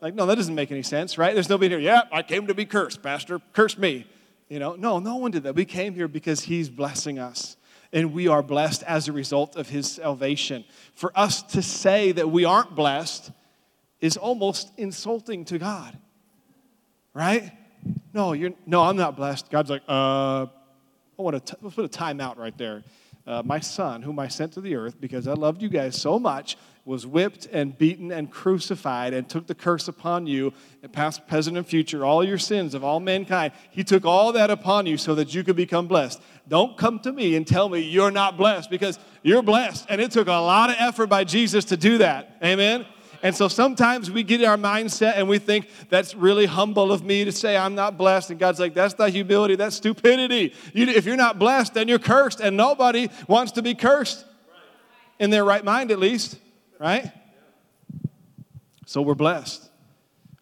Like, 0.00 0.14
no, 0.14 0.26
that 0.26 0.34
doesn't 0.34 0.54
make 0.54 0.72
any 0.72 0.82
sense, 0.82 1.16
right? 1.16 1.32
There's 1.32 1.48
nobody 1.48 1.68
here, 1.68 1.78
yeah, 1.78 2.02
I 2.10 2.22
came 2.22 2.48
to 2.48 2.54
be 2.54 2.64
cursed, 2.64 3.02
Pastor. 3.02 3.40
Curse 3.52 3.78
me. 3.78 4.06
You 4.48 4.58
know, 4.58 4.74
no, 4.74 4.98
no 4.98 5.16
one 5.16 5.30
did 5.30 5.44
that. 5.44 5.54
We 5.54 5.64
came 5.64 5.94
here 5.94 6.08
because 6.08 6.42
he's 6.42 6.68
blessing 6.68 7.18
us. 7.18 7.56
And 7.92 8.12
we 8.12 8.26
are 8.26 8.42
blessed 8.42 8.82
as 8.84 9.06
a 9.06 9.12
result 9.12 9.54
of 9.54 9.68
his 9.68 9.92
salvation. 9.92 10.64
For 10.94 11.12
us 11.14 11.42
to 11.42 11.62
say 11.62 12.12
that 12.12 12.30
we 12.30 12.44
aren't 12.44 12.74
blessed 12.74 13.30
is 14.00 14.16
almost 14.16 14.72
insulting 14.76 15.44
to 15.46 15.58
God. 15.58 15.96
Right? 17.14 17.52
No, 18.14 18.32
you're 18.32 18.52
no, 18.66 18.82
I'm 18.82 18.96
not 18.96 19.14
blessed. 19.16 19.50
God's 19.50 19.70
like, 19.70 19.82
uh, 19.88 20.46
I 20.46 21.22
want 21.22 21.46
to 21.46 21.56
put 21.56 21.84
a 21.84 21.88
timeout 21.88 22.38
right 22.38 22.56
there 22.56 22.82
uh, 23.26 23.42
my 23.44 23.60
son, 23.60 24.02
whom 24.02 24.18
I 24.18 24.28
sent 24.28 24.52
to 24.54 24.60
the 24.60 24.74
earth 24.74 25.00
because 25.00 25.28
I 25.28 25.34
loved 25.34 25.62
you 25.62 25.68
guys 25.68 26.00
so 26.00 26.18
much, 26.18 26.56
was 26.84 27.06
whipped 27.06 27.46
and 27.52 27.78
beaten 27.78 28.10
and 28.10 28.30
crucified 28.30 29.14
and 29.14 29.28
took 29.28 29.46
the 29.46 29.54
curse 29.54 29.86
upon 29.86 30.26
you, 30.26 30.52
past, 30.90 31.28
present, 31.28 31.56
and 31.56 31.64
future, 31.64 32.04
all 32.04 32.24
your 32.24 32.38
sins 32.38 32.74
of 32.74 32.82
all 32.82 32.98
mankind. 32.98 33.52
He 33.70 33.84
took 33.84 34.04
all 34.04 34.32
that 34.32 34.50
upon 34.50 34.86
you 34.86 34.96
so 34.96 35.14
that 35.14 35.32
you 35.32 35.44
could 35.44 35.54
become 35.54 35.86
blessed. 35.86 36.20
Don't 36.48 36.76
come 36.76 36.98
to 37.00 37.12
me 37.12 37.36
and 37.36 37.46
tell 37.46 37.68
me 37.68 37.78
you're 37.78 38.10
not 38.10 38.36
blessed 38.36 38.68
because 38.68 38.98
you're 39.22 39.42
blessed. 39.42 39.86
And 39.88 40.00
it 40.00 40.10
took 40.10 40.26
a 40.26 40.32
lot 40.32 40.70
of 40.70 40.76
effort 40.78 41.06
by 41.06 41.22
Jesus 41.22 41.64
to 41.66 41.76
do 41.76 41.98
that. 41.98 42.36
Amen? 42.42 42.84
And 43.22 43.34
so 43.36 43.46
sometimes 43.46 44.10
we 44.10 44.24
get 44.24 44.42
our 44.42 44.56
mindset 44.56 45.14
and 45.14 45.28
we 45.28 45.38
think 45.38 45.68
that's 45.88 46.14
really 46.14 46.46
humble 46.46 46.90
of 46.90 47.04
me 47.04 47.24
to 47.24 47.32
say 47.32 47.56
I'm 47.56 47.76
not 47.76 47.96
blessed. 47.96 48.30
And 48.30 48.40
God's 48.40 48.58
like, 48.58 48.74
that's 48.74 48.98
not 48.98 49.10
humility, 49.10 49.54
that's 49.54 49.76
stupidity. 49.76 50.54
You, 50.72 50.86
if 50.88 51.06
you're 51.06 51.16
not 51.16 51.38
blessed, 51.38 51.74
then 51.74 51.86
you're 51.86 52.00
cursed. 52.00 52.40
And 52.40 52.56
nobody 52.56 53.08
wants 53.28 53.52
to 53.52 53.62
be 53.62 53.74
cursed 53.74 54.24
in 55.20 55.30
their 55.30 55.44
right 55.44 55.64
mind, 55.64 55.92
at 55.92 56.00
least, 56.00 56.36
right? 56.80 57.12
So 58.86 59.02
we're 59.02 59.14
blessed. 59.14 59.70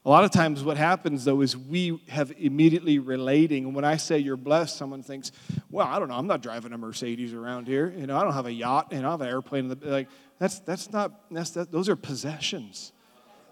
A 0.04 0.08
lot 0.08 0.24
of 0.24 0.30
times, 0.30 0.64
what 0.64 0.78
happens 0.78 1.24
though 1.24 1.42
is 1.42 1.56
we 1.56 2.00
have 2.08 2.32
immediately 2.38 2.98
relating. 2.98 3.66
And 3.66 3.74
when 3.74 3.84
I 3.84 3.96
say 3.96 4.18
you're 4.18 4.38
blessed, 4.38 4.76
someone 4.76 5.02
thinks, 5.02 5.30
"Well, 5.70 5.86
I 5.86 5.98
don't 5.98 6.08
know. 6.08 6.14
I'm 6.14 6.26
not 6.26 6.42
driving 6.42 6.72
a 6.72 6.78
Mercedes 6.78 7.34
around 7.34 7.66
here. 7.66 7.92
You 7.94 8.06
know, 8.06 8.16
I 8.16 8.22
don't 8.24 8.32
have 8.32 8.46
a 8.46 8.52
yacht. 8.52 8.88
and 8.92 9.06
I 9.06 9.10
have 9.10 9.20
an 9.20 9.28
airplane." 9.28 9.76
Like, 9.82 10.08
that's, 10.38 10.58
that's 10.60 10.90
not, 10.90 11.12
that's, 11.30 11.50
that, 11.50 11.70
those 11.70 11.90
are 11.90 11.96
possessions. 11.96 12.92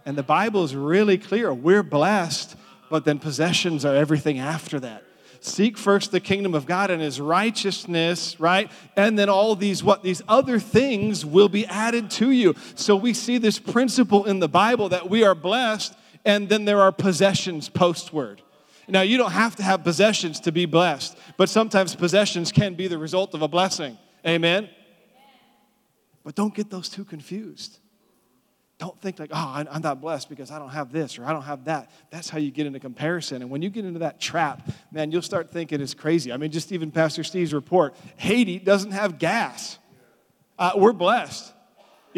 And 0.06 0.16
the 0.16 0.22
Bible 0.22 0.64
is 0.64 0.74
really 0.74 1.18
clear. 1.18 1.52
We're 1.52 1.82
blessed, 1.82 2.56
but 2.88 3.04
then 3.04 3.18
possessions 3.18 3.84
are 3.84 3.94
everything 3.94 4.38
after 4.38 4.80
that. 4.80 5.04
Seek 5.40 5.76
first 5.76 6.12
the 6.12 6.18
kingdom 6.18 6.54
of 6.54 6.64
God 6.64 6.90
and 6.90 7.02
his 7.02 7.20
righteousness, 7.20 8.40
right? 8.40 8.70
And 8.96 9.18
then 9.18 9.28
all 9.28 9.54
these 9.54 9.84
what 9.84 10.02
these 10.02 10.22
other 10.26 10.58
things 10.58 11.26
will 11.26 11.50
be 11.50 11.66
added 11.66 12.10
to 12.12 12.30
you. 12.30 12.54
So 12.74 12.96
we 12.96 13.12
see 13.12 13.36
this 13.36 13.58
principle 13.58 14.24
in 14.24 14.40
the 14.40 14.48
Bible 14.48 14.88
that 14.88 15.10
we 15.10 15.24
are 15.24 15.34
blessed 15.34 15.94
and 16.25 16.48
then 16.48 16.64
there 16.64 16.80
are 16.80 16.92
possessions 16.92 17.68
postward. 17.68 18.42
Now, 18.88 19.02
you 19.02 19.18
don't 19.18 19.32
have 19.32 19.56
to 19.56 19.62
have 19.62 19.84
possessions 19.84 20.40
to 20.40 20.52
be 20.52 20.64
blessed, 20.64 21.16
but 21.37 21.50
sometimes 21.50 21.94
possessions 21.94 22.52
can 22.52 22.75
be 22.75 22.88
the 22.88 22.96
result 22.96 23.34
of 23.34 23.42
a 23.42 23.48
blessing. 23.48 23.98
Amen? 24.26 24.70
But 26.25 26.34
don't 26.34 26.54
get 26.54 26.70
those 26.70 26.88
two 26.88 27.04
confused. 27.04 27.78
Don't 28.78 28.98
think 29.00 29.18
like, 29.18 29.30
oh, 29.32 29.64
I'm 29.70 29.82
not 29.82 30.00
blessed 30.00 30.28
because 30.28 30.50
I 30.50 30.58
don't 30.58 30.70
have 30.70 30.92
this 30.92 31.18
or 31.18 31.25
I 31.25 31.32
don't 31.32 31.42
have 31.42 31.64
that. 31.64 31.90
That's 32.10 32.30
how 32.30 32.38
you 32.38 32.50
get 32.50 32.64
into 32.64 32.78
comparison. 32.78 33.42
And 33.42 33.50
when 33.50 33.60
you 33.60 33.70
get 33.70 33.84
into 33.84 33.98
that 34.00 34.20
trap, 34.20 34.70
man, 34.92 35.10
you'll 35.10 35.20
start 35.20 35.50
thinking 35.50 35.80
it's 35.80 35.94
crazy. 35.94 36.32
I 36.32 36.37
mean, 36.37 36.52
just 36.52 36.70
even 36.70 36.92
Pastor 36.92 37.25
Steve's 37.25 37.52
report 37.52 37.96
Haiti 38.16 38.58
doesn't 38.58 38.92
have 38.92 39.18
gas. 39.18 39.78
Uh, 40.58 40.72
we're 40.76 40.92
blessed. 40.92 41.52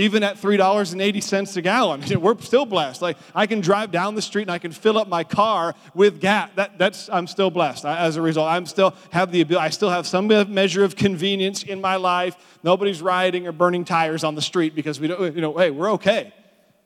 Even 0.00 0.22
at 0.22 0.36
$3.80 0.36 1.56
a 1.56 1.62
gallon, 1.62 2.02
we're 2.20 2.38
still 2.40 2.66
blessed. 2.66 3.02
Like, 3.02 3.16
I 3.34 3.46
can 3.46 3.60
drive 3.60 3.90
down 3.90 4.14
the 4.14 4.22
street 4.22 4.42
and 4.42 4.50
I 4.50 4.58
can 4.58 4.72
fill 4.72 4.98
up 4.98 5.08
my 5.08 5.24
car 5.24 5.74
with 5.94 6.20
gas. 6.20 6.50
That, 6.56 6.78
that's, 6.78 7.08
I'm 7.10 7.26
still 7.26 7.50
blessed. 7.50 7.84
I, 7.84 7.98
as 7.98 8.16
a 8.16 8.22
result, 8.22 8.48
I'm 8.48 8.66
still 8.66 8.94
have 9.10 9.30
the 9.30 9.40
ability, 9.40 9.64
I 9.64 9.70
still 9.70 9.90
have 9.90 10.06
some 10.06 10.26
measure 10.26 10.84
of 10.84 10.96
convenience 10.96 11.62
in 11.62 11.80
my 11.80 11.96
life. 11.96 12.36
Nobody's 12.62 13.00
rioting 13.00 13.46
or 13.46 13.52
burning 13.52 13.84
tires 13.84 14.24
on 14.24 14.34
the 14.34 14.42
street 14.42 14.74
because 14.74 14.98
we 15.00 15.08
don't, 15.08 15.34
you 15.34 15.40
know, 15.40 15.56
hey, 15.56 15.70
we're 15.70 15.92
okay 15.92 16.32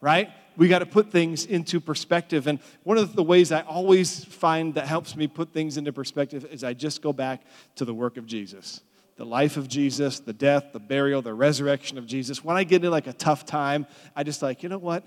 right? 0.04 0.30
We 0.58 0.68
got 0.68 0.80
to 0.80 0.86
put 0.86 1.10
things 1.10 1.46
into 1.46 1.80
perspective. 1.80 2.46
And 2.46 2.60
one 2.82 2.98
of 2.98 3.16
the 3.16 3.22
ways 3.22 3.50
I 3.50 3.62
always 3.62 4.22
find 4.22 4.74
that 4.74 4.86
helps 4.86 5.16
me 5.16 5.26
put 5.26 5.54
things 5.54 5.78
into 5.78 5.94
perspective 5.94 6.44
is 6.50 6.62
I 6.62 6.74
just 6.74 7.00
go 7.00 7.10
back 7.10 7.40
to 7.76 7.86
the 7.86 7.94
work 7.94 8.18
of 8.18 8.26
Jesus. 8.26 8.82
The 9.16 9.24
life 9.24 9.56
of 9.56 9.68
Jesus, 9.68 10.20
the 10.20 10.32
death, 10.32 10.72
the 10.72 10.80
burial, 10.80 11.22
the 11.22 11.34
resurrection 11.34 11.98
of 11.98 12.06
Jesus. 12.06 12.42
When 12.42 12.56
I 12.56 12.64
get 12.64 12.84
in 12.84 12.90
like 12.90 13.06
a 13.06 13.12
tough 13.12 13.46
time, 13.46 13.86
I 14.16 14.24
just 14.24 14.42
like, 14.42 14.62
you 14.62 14.68
know 14.68 14.78
what? 14.78 15.06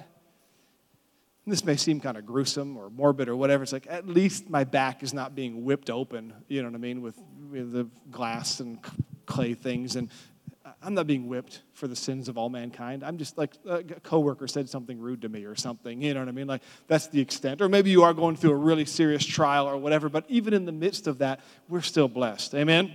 This 1.45 1.63
may 1.63 1.77
seem 1.77 2.01
kind 2.01 2.17
of 2.17 2.25
gruesome 2.25 2.75
or 2.75 2.89
morbid 2.89 3.29
or 3.29 3.35
whatever. 3.35 3.63
It's 3.63 3.71
like, 3.71 3.87
at 3.89 4.07
least 4.07 4.49
my 4.49 4.65
back 4.65 5.01
is 5.01 5.13
not 5.13 5.33
being 5.33 5.63
whipped 5.63 5.89
open, 5.89 6.33
you 6.49 6.61
know 6.61 6.67
what 6.67 6.75
I 6.75 6.79
mean, 6.79 7.01
with, 7.01 7.17
with 7.49 7.71
the 7.71 7.87
glass 8.11 8.59
and 8.59 8.79
clay 9.25 9.53
things. 9.53 9.95
And 9.95 10.09
I'm 10.81 10.93
not 10.93 11.07
being 11.07 11.27
whipped 11.27 11.61
for 11.73 11.87
the 11.87 11.95
sins 11.95 12.27
of 12.27 12.37
all 12.37 12.49
mankind. 12.49 13.03
I'm 13.03 13.17
just 13.17 13.37
like 13.37 13.53
a 13.65 13.81
coworker 13.83 14.47
said 14.47 14.69
something 14.69 14.99
rude 14.99 15.21
to 15.21 15.29
me 15.29 15.45
or 15.45 15.55
something. 15.55 16.01
You 16.01 16.13
know 16.13 16.19
what 16.19 16.29
I 16.29 16.33
mean? 16.33 16.47
Like 16.47 16.63
that's 16.87 17.07
the 17.07 17.21
extent. 17.21 17.61
Or 17.61 17.69
maybe 17.69 17.89
you 17.89 18.03
are 18.03 18.13
going 18.13 18.35
through 18.35 18.51
a 18.51 18.55
really 18.55 18.85
serious 18.85 19.25
trial 19.25 19.67
or 19.67 19.77
whatever. 19.77 20.09
But 20.09 20.25
even 20.27 20.53
in 20.53 20.65
the 20.65 20.71
midst 20.71 21.07
of 21.07 21.19
that, 21.19 21.39
we're 21.69 21.81
still 21.81 22.07
blessed. 22.07 22.55
Amen. 22.55 22.91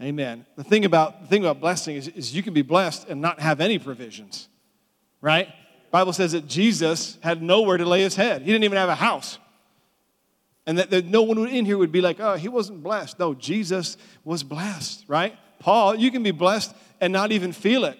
Amen. 0.00 0.46
The 0.56 0.64
thing 0.64 0.84
about 0.84 1.22
the 1.22 1.26
thing 1.26 1.44
about 1.44 1.60
blessing 1.60 1.96
is, 1.96 2.08
is 2.08 2.34
you 2.34 2.42
can 2.42 2.54
be 2.54 2.62
blessed 2.62 3.08
and 3.08 3.20
not 3.20 3.40
have 3.40 3.60
any 3.60 3.78
provisions, 3.78 4.48
right? 5.20 5.48
Bible 5.90 6.12
says 6.12 6.32
that 6.32 6.46
Jesus 6.46 7.18
had 7.22 7.42
nowhere 7.42 7.78
to 7.78 7.86
lay 7.86 8.02
his 8.02 8.14
head. 8.14 8.42
He 8.42 8.46
didn't 8.48 8.64
even 8.64 8.78
have 8.78 8.88
a 8.88 8.94
house. 8.94 9.38
And 10.66 10.78
that, 10.78 10.90
that 10.90 11.06
no 11.06 11.22
one 11.22 11.38
in 11.48 11.64
here 11.64 11.78
would 11.78 11.92
be 11.92 12.02
like, 12.02 12.20
oh, 12.20 12.34
he 12.34 12.48
wasn't 12.48 12.82
blessed. 12.82 13.18
No, 13.18 13.32
Jesus 13.32 13.96
was 14.22 14.42
blessed, 14.42 15.04
right? 15.08 15.34
Paul, 15.58 15.94
you 15.94 16.10
can 16.10 16.22
be 16.22 16.30
blessed 16.30 16.74
and 17.00 17.12
not 17.12 17.32
even 17.32 17.52
feel 17.52 17.84
it. 17.84 17.98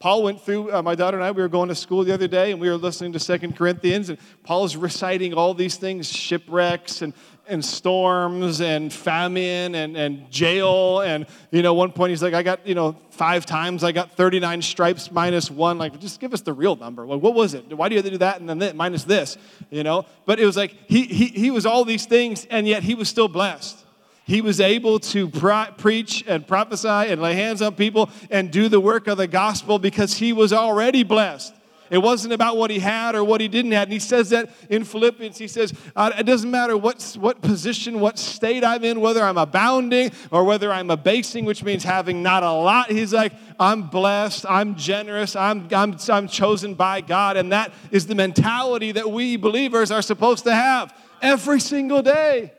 Paul 0.00 0.22
went 0.22 0.40
through, 0.40 0.72
uh, 0.72 0.80
my 0.80 0.94
daughter 0.94 1.18
and 1.18 1.24
I, 1.24 1.30
we 1.30 1.42
were 1.42 1.48
going 1.48 1.68
to 1.68 1.74
school 1.74 2.04
the 2.04 2.14
other 2.14 2.26
day 2.26 2.52
and 2.52 2.60
we 2.60 2.70
were 2.70 2.78
listening 2.78 3.12
to 3.12 3.18
Second 3.18 3.54
Corinthians, 3.54 4.08
and 4.08 4.18
Paul's 4.44 4.74
reciting 4.74 5.34
all 5.34 5.52
these 5.52 5.76
things 5.76 6.10
shipwrecks 6.10 7.02
and, 7.02 7.12
and 7.46 7.62
storms 7.62 8.62
and 8.62 8.90
famine 8.90 9.74
and, 9.74 9.98
and 9.98 10.30
jail. 10.30 11.00
And, 11.00 11.26
you 11.50 11.60
know, 11.60 11.74
one 11.74 11.92
point 11.92 12.10
he's 12.10 12.22
like, 12.22 12.32
I 12.32 12.42
got, 12.42 12.66
you 12.66 12.74
know, 12.74 12.96
five 13.10 13.44
times 13.44 13.84
I 13.84 13.92
got 13.92 14.12
39 14.12 14.62
stripes 14.62 15.12
minus 15.12 15.50
one. 15.50 15.76
Like, 15.76 16.00
just 16.00 16.18
give 16.18 16.32
us 16.32 16.40
the 16.40 16.54
real 16.54 16.76
number. 16.76 17.06
Like, 17.06 17.20
what 17.20 17.34
was 17.34 17.52
it? 17.52 17.70
Why 17.70 17.90
do 17.90 17.94
you 17.94 17.98
have 17.98 18.06
to 18.06 18.10
do 18.12 18.18
that 18.18 18.40
and 18.40 18.48
then 18.48 18.58
this, 18.58 18.72
minus 18.72 19.04
this? 19.04 19.36
You 19.68 19.82
know? 19.82 20.06
But 20.24 20.40
it 20.40 20.46
was 20.46 20.56
like 20.56 20.74
he, 20.88 21.04
he, 21.04 21.26
he 21.26 21.50
was 21.50 21.66
all 21.66 21.84
these 21.84 22.06
things 22.06 22.46
and 22.46 22.66
yet 22.66 22.82
he 22.82 22.94
was 22.94 23.10
still 23.10 23.28
blessed 23.28 23.84
he 24.30 24.40
was 24.40 24.60
able 24.60 25.00
to 25.00 25.28
preach 25.28 26.22
and 26.28 26.46
prophesy 26.46 26.86
and 26.86 27.20
lay 27.20 27.34
hands 27.34 27.60
on 27.60 27.74
people 27.74 28.08
and 28.30 28.52
do 28.52 28.68
the 28.68 28.78
work 28.78 29.08
of 29.08 29.18
the 29.18 29.26
gospel 29.26 29.80
because 29.80 30.14
he 30.18 30.32
was 30.32 30.52
already 30.52 31.02
blessed. 31.02 31.52
It 31.90 31.98
wasn't 31.98 32.32
about 32.32 32.56
what 32.56 32.70
he 32.70 32.78
had 32.78 33.16
or 33.16 33.24
what 33.24 33.40
he 33.40 33.48
didn't 33.48 33.72
have. 33.72 33.84
And 33.88 33.92
he 33.92 33.98
says 33.98 34.30
that 34.30 34.48
in 34.68 34.84
Philippians. 34.84 35.36
He 35.36 35.48
says, 35.48 35.74
It 35.96 36.26
doesn't 36.26 36.48
matter 36.48 36.76
what, 36.76 37.16
what 37.18 37.42
position, 37.42 37.98
what 37.98 38.20
state 38.20 38.62
I'm 38.62 38.84
in, 38.84 39.00
whether 39.00 39.24
I'm 39.24 39.36
abounding 39.36 40.12
or 40.30 40.44
whether 40.44 40.72
I'm 40.72 40.90
abasing, 40.92 41.44
which 41.44 41.64
means 41.64 41.82
having 41.82 42.22
not 42.22 42.44
a 42.44 42.52
lot. 42.52 42.88
He's 42.88 43.12
like, 43.12 43.32
I'm 43.58 43.88
blessed, 43.90 44.46
I'm 44.48 44.76
generous, 44.76 45.34
I'm, 45.34 45.66
I'm, 45.72 45.96
I'm 46.08 46.28
chosen 46.28 46.74
by 46.74 47.00
God. 47.00 47.36
And 47.36 47.50
that 47.50 47.72
is 47.90 48.06
the 48.06 48.14
mentality 48.14 48.92
that 48.92 49.10
we 49.10 49.36
believers 49.36 49.90
are 49.90 50.02
supposed 50.02 50.44
to 50.44 50.54
have 50.54 50.96
every 51.20 51.58
single 51.58 52.00
day. 52.00 52.52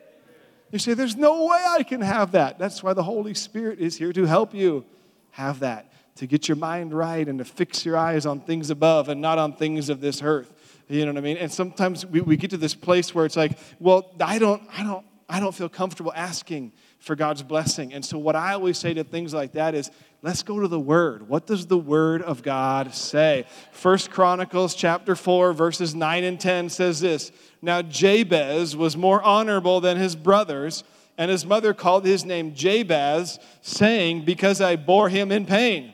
You 0.71 0.79
say, 0.79 0.93
There's 0.93 1.15
no 1.15 1.45
way 1.45 1.63
I 1.67 1.83
can 1.83 2.01
have 2.01 2.31
that. 2.31 2.57
That's 2.57 2.81
why 2.81 2.93
the 2.93 3.03
Holy 3.03 3.33
Spirit 3.33 3.79
is 3.79 3.97
here 3.97 4.13
to 4.13 4.25
help 4.25 4.53
you 4.53 4.85
have 5.31 5.59
that, 5.59 5.91
to 6.15 6.27
get 6.27 6.47
your 6.47 6.57
mind 6.57 6.93
right 6.93 7.27
and 7.27 7.39
to 7.39 7.45
fix 7.45 7.85
your 7.85 7.97
eyes 7.97 8.25
on 8.25 8.41
things 8.41 8.69
above 8.69 9.09
and 9.09 9.21
not 9.21 9.37
on 9.37 9.53
things 9.53 9.89
of 9.89 10.01
this 10.01 10.21
earth. 10.21 10.53
You 10.87 11.05
know 11.05 11.13
what 11.13 11.19
I 11.19 11.21
mean? 11.21 11.37
And 11.37 11.51
sometimes 11.51 12.05
we, 12.05 12.21
we 12.21 12.35
get 12.35 12.49
to 12.49 12.57
this 12.57 12.75
place 12.75 13.15
where 13.15 13.25
it's 13.25 13.37
like, 13.37 13.57
well, 13.79 14.13
I 14.19 14.39
don't, 14.39 14.61
I 14.77 14.83
don't, 14.83 15.05
I 15.29 15.39
don't 15.39 15.55
feel 15.55 15.69
comfortable 15.69 16.11
asking 16.13 16.73
for 17.01 17.15
God's 17.15 17.43
blessing. 17.43 17.93
And 17.93 18.05
so 18.05 18.17
what 18.17 18.35
I 18.35 18.53
always 18.53 18.77
say 18.77 18.93
to 18.93 19.03
things 19.03 19.33
like 19.33 19.53
that 19.53 19.73
is, 19.73 19.89
let's 20.21 20.43
go 20.43 20.59
to 20.59 20.67
the 20.67 20.79
word. 20.79 21.27
What 21.27 21.47
does 21.47 21.65
the 21.65 21.77
word 21.77 22.21
of 22.21 22.43
God 22.43 22.93
say? 22.93 23.45
First 23.71 24.11
Chronicles 24.11 24.75
chapter 24.75 25.15
4 25.15 25.51
verses 25.51 25.95
9 25.95 26.23
and 26.23 26.39
10 26.39 26.69
says 26.69 27.01
this, 27.01 27.31
now 27.61 27.81
Jabez 27.81 28.75
was 28.75 28.95
more 28.95 29.21
honorable 29.21 29.81
than 29.81 29.97
his 29.97 30.15
brothers, 30.15 30.83
and 31.17 31.29
his 31.29 31.45
mother 31.45 31.73
called 31.73 32.05
his 32.05 32.23
name 32.23 32.53
Jabez, 32.53 33.39
saying, 33.61 34.23
Because 34.23 34.61
I 34.61 34.75
bore 34.75 35.09
him 35.09 35.31
in 35.31 35.45
pain. 35.45 35.93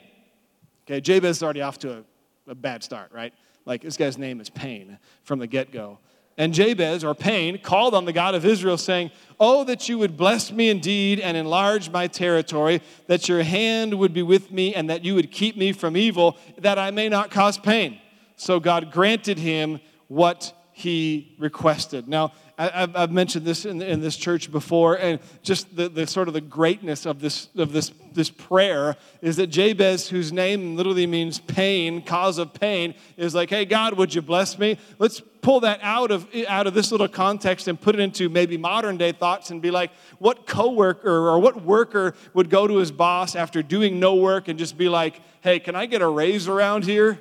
Okay, 0.85 1.01
Jabez 1.01 1.37
is 1.37 1.43
already 1.43 1.61
off 1.61 1.79
to 1.79 1.99
a, 2.47 2.51
a 2.51 2.55
bad 2.55 2.83
start, 2.83 3.11
right? 3.11 3.33
Like 3.65 3.81
this 3.81 3.97
guy's 3.97 4.17
name 4.17 4.39
is 4.39 4.49
Pain 4.49 4.97
from 5.23 5.39
the 5.39 5.47
get 5.47 5.71
go. 5.71 5.99
And 6.37 6.53
Jabez, 6.53 7.03
or 7.03 7.15
Pain, 7.15 7.57
called 7.57 7.95
on 7.95 8.05
the 8.05 8.13
God 8.13 8.35
of 8.35 8.45
Israel, 8.45 8.77
saying, 8.77 9.11
Oh, 9.39 9.63
that 9.65 9.87
you 9.89 9.97
would 9.97 10.17
bless 10.17 10.51
me 10.51 10.69
indeed 10.69 11.19
and 11.19 11.37
enlarge 11.37 11.89
my 11.89 12.07
territory, 12.07 12.81
that 13.07 13.27
your 13.27 13.43
hand 13.43 13.97
would 13.97 14.13
be 14.13 14.23
with 14.23 14.51
me, 14.51 14.73
and 14.73 14.89
that 14.89 15.03
you 15.03 15.15
would 15.15 15.31
keep 15.31 15.57
me 15.57 15.71
from 15.71 15.95
evil, 15.97 16.37
that 16.57 16.79
I 16.79 16.91
may 16.91 17.09
not 17.09 17.31
cause 17.31 17.57
pain. 17.57 17.99
So 18.35 18.59
God 18.59 18.91
granted 18.91 19.37
him 19.37 19.79
what 20.07 20.53
he 20.71 21.35
requested. 21.39 22.07
Now, 22.07 22.33
I've 22.59 23.11
mentioned 23.11 23.45
this 23.45 23.65
in, 23.65 23.83
in 23.83 24.01
this 24.01 24.15
church 24.15 24.51
before, 24.51 24.95
and 24.95 25.19
just 25.43 25.75
the, 25.75 25.89
the 25.89 26.07
sort 26.07 26.27
of 26.27 26.33
the 26.33 26.41
greatness 26.41 27.05
of 27.05 27.19
this 27.19 27.49
of 27.55 27.71
this 27.71 27.91
this 28.13 28.31
prayer 28.31 28.95
is 29.21 29.35
that 29.35 29.47
Jabez, 29.47 30.09
whose 30.09 30.31
name 30.31 30.75
literally 30.75 31.05
means 31.05 31.39
pain, 31.39 32.01
cause 32.01 32.39
of 32.39 32.55
pain, 32.55 32.95
is 33.15 33.35
like, 33.35 33.51
"Hey 33.51 33.65
God, 33.65 33.95
would 33.95 34.15
you 34.15 34.23
bless 34.23 34.57
me?" 34.57 34.79
Let's 34.97 35.21
pull 35.47 35.61
that 35.61 35.79
out 35.81 36.11
of 36.11 36.27
out 36.49 36.67
of 36.67 36.73
this 36.73 36.91
little 36.91 37.07
context 37.07 37.69
and 37.69 37.79
put 37.79 37.95
it 37.95 38.01
into 38.01 38.27
maybe 38.27 38.57
modern 38.57 38.97
day 38.97 39.13
thoughts 39.13 39.49
and 39.49 39.61
be 39.61 39.71
like, 39.71 39.91
what 40.19 40.45
coworker 40.45 41.29
or 41.29 41.39
what 41.39 41.63
worker 41.63 42.13
would 42.33 42.49
go 42.49 42.67
to 42.67 42.75
his 42.75 42.91
boss 42.91 43.33
after 43.33 43.63
doing 43.63 43.97
no 43.97 44.15
work 44.15 44.49
and 44.49 44.59
just 44.59 44.77
be 44.77 44.89
like, 44.89 45.21
"Hey, 45.39 45.59
can 45.59 45.73
I 45.73 45.85
get 45.85 46.01
a 46.01 46.07
raise 46.07 46.49
around 46.49 46.83
here?" 46.83 47.17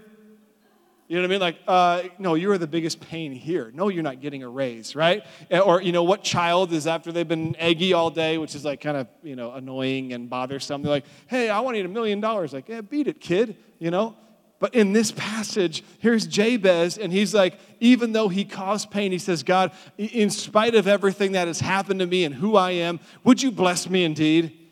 You 1.07 1.15
know 1.15 1.23
what 1.23 1.29
I 1.29 1.31
mean? 1.31 1.41
Like, 1.41 1.57
uh, 1.69 2.03
no, 2.19 2.35
you 2.35 2.51
are 2.51 2.59
the 2.59 2.67
biggest 2.67 2.99
pain 2.99 3.31
here. 3.31 3.71
No, 3.73 3.91
you're 3.91 4.03
not 4.03 4.21
getting 4.21 4.43
a 4.43 4.49
raise, 4.49 4.97
right? 4.97 5.23
Eh, 5.49 5.61
or, 5.61 5.81
you 5.81 5.93
know, 5.93 6.03
what 6.03 6.25
child 6.25 6.73
is 6.73 6.89
after 6.89 7.13
they've 7.13 7.29
been 7.29 7.55
eggy 7.61 7.93
all 7.93 8.11
day, 8.11 8.39
which 8.39 8.57
is 8.57 8.65
like 8.65 8.81
kind 8.81 8.97
of, 8.97 9.07
you 9.23 9.37
know, 9.37 9.53
annoying 9.53 10.13
and 10.15 10.29
bothersome. 10.29 10.83
They're 10.83 10.91
like, 10.91 11.07
hey, 11.29 11.49
I 11.49 11.61
want 11.61 11.77
to 11.77 11.85
a 11.85 11.87
million 11.87 12.21
dollars. 12.21 12.53
Like, 12.53 12.69
yeah, 12.69 12.81
beat 12.81 13.07
it, 13.07 13.21
kid, 13.21 13.57
you 13.79 13.93
know? 13.93 14.17
But 14.59 14.75
in 14.75 14.93
this 14.93 15.13
passage, 15.13 15.85
here's 15.99 16.27
Jabez, 16.27 16.97
and 16.97 17.13
he's 17.13 17.35
like, 17.35 17.59
even 17.79 18.13
though 18.13 18.29
he 18.29 18.45
caused 18.45 18.91
pain, 18.91 19.13
he 19.13 19.19
says, 19.19 19.43
God, 19.43 19.71
in 19.99 20.31
spite 20.31 20.75
of 20.75 20.89
everything 20.89 21.33
that 21.33 21.47
has 21.47 21.61
happened 21.61 22.01
to 22.01 22.07
me 22.07 22.25
and 22.25 22.35
who 22.35 22.57
I 22.57 22.71
am, 22.71 23.01
would 23.23 23.43
you 23.43 23.51
bless 23.51 23.89
me 23.89 24.05
indeed? 24.05 24.66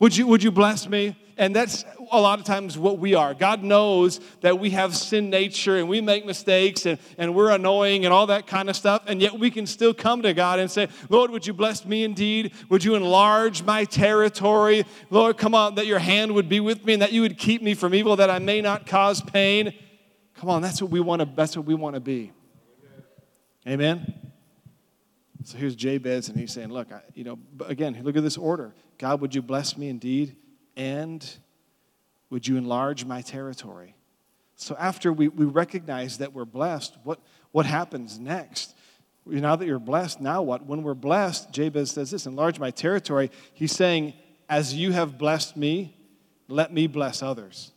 Would 0.00 0.16
you, 0.16 0.26
would 0.26 0.42
you 0.42 0.50
bless 0.50 0.88
me? 0.88 1.16
And 1.36 1.56
that's 1.56 1.84
a 2.10 2.20
lot 2.20 2.38
of 2.38 2.44
times 2.44 2.76
what 2.76 2.98
we 2.98 3.14
are. 3.14 3.32
God 3.32 3.62
knows 3.62 4.20
that 4.40 4.58
we 4.58 4.70
have 4.70 4.94
sin 4.94 5.30
nature 5.30 5.78
and 5.78 5.88
we 5.88 6.02
make 6.02 6.26
mistakes 6.26 6.84
and, 6.84 6.98
and 7.16 7.34
we're 7.34 7.50
annoying 7.50 8.04
and 8.04 8.12
all 8.12 8.26
that 8.26 8.46
kind 8.46 8.68
of 8.68 8.76
stuff. 8.76 9.04
And 9.06 9.22
yet 9.22 9.38
we 9.38 9.50
can 9.50 9.66
still 9.66 9.94
come 9.94 10.20
to 10.22 10.34
God 10.34 10.58
and 10.58 10.70
say, 10.70 10.88
Lord, 11.08 11.30
would 11.30 11.46
you 11.46 11.54
bless 11.54 11.86
me 11.86 12.04
indeed? 12.04 12.52
Would 12.68 12.84
you 12.84 12.94
enlarge 12.94 13.62
my 13.62 13.84
territory? 13.84 14.84
Lord, 15.08 15.38
come 15.38 15.54
on, 15.54 15.76
that 15.76 15.86
your 15.86 15.98
hand 15.98 16.34
would 16.34 16.48
be 16.48 16.60
with 16.60 16.84
me 16.84 16.94
and 16.94 17.02
that 17.02 17.12
you 17.12 17.22
would 17.22 17.38
keep 17.38 17.62
me 17.62 17.74
from 17.74 17.94
evil, 17.94 18.16
that 18.16 18.28
I 18.28 18.38
may 18.38 18.60
not 18.60 18.86
cause 18.86 19.22
pain. 19.22 19.72
Come 20.34 20.50
on, 20.50 20.60
that's 20.60 20.82
what 20.82 20.90
we 20.90 21.00
want 21.00 21.20
to, 21.20 21.28
that's 21.34 21.56
what 21.56 21.64
we 21.64 21.74
want 21.74 21.94
to 21.94 22.00
be. 22.00 22.32
Amen. 23.66 24.29
So 25.44 25.56
here's 25.56 25.74
Jabez, 25.74 26.28
and 26.28 26.38
he's 26.38 26.52
saying, 26.52 26.68
Look, 26.68 26.92
I, 26.92 27.00
you 27.14 27.24
know, 27.24 27.38
again, 27.66 27.98
look 28.02 28.16
at 28.16 28.22
this 28.22 28.36
order. 28.36 28.74
God, 28.98 29.20
would 29.20 29.34
you 29.34 29.42
bless 29.42 29.76
me 29.76 29.88
indeed? 29.88 30.36
And 30.76 31.26
would 32.28 32.46
you 32.46 32.56
enlarge 32.56 33.04
my 33.04 33.22
territory? 33.22 33.94
So 34.56 34.76
after 34.78 35.12
we, 35.12 35.28
we 35.28 35.46
recognize 35.46 36.18
that 36.18 36.34
we're 36.34 36.44
blessed, 36.44 36.96
what, 37.02 37.20
what 37.50 37.64
happens 37.64 38.18
next? 38.18 38.74
Now 39.24 39.56
that 39.56 39.66
you're 39.66 39.78
blessed, 39.78 40.20
now 40.20 40.42
what? 40.42 40.66
When 40.66 40.82
we're 40.82 40.94
blessed, 40.94 41.50
Jabez 41.52 41.92
says 41.92 42.10
this 42.10 42.26
enlarge 42.26 42.58
my 42.58 42.70
territory. 42.70 43.30
He's 43.54 43.72
saying, 43.72 44.14
As 44.48 44.74
you 44.74 44.92
have 44.92 45.18
blessed 45.18 45.56
me, 45.56 45.96
let 46.48 46.72
me 46.72 46.86
bless 46.86 47.22
others. 47.22 47.72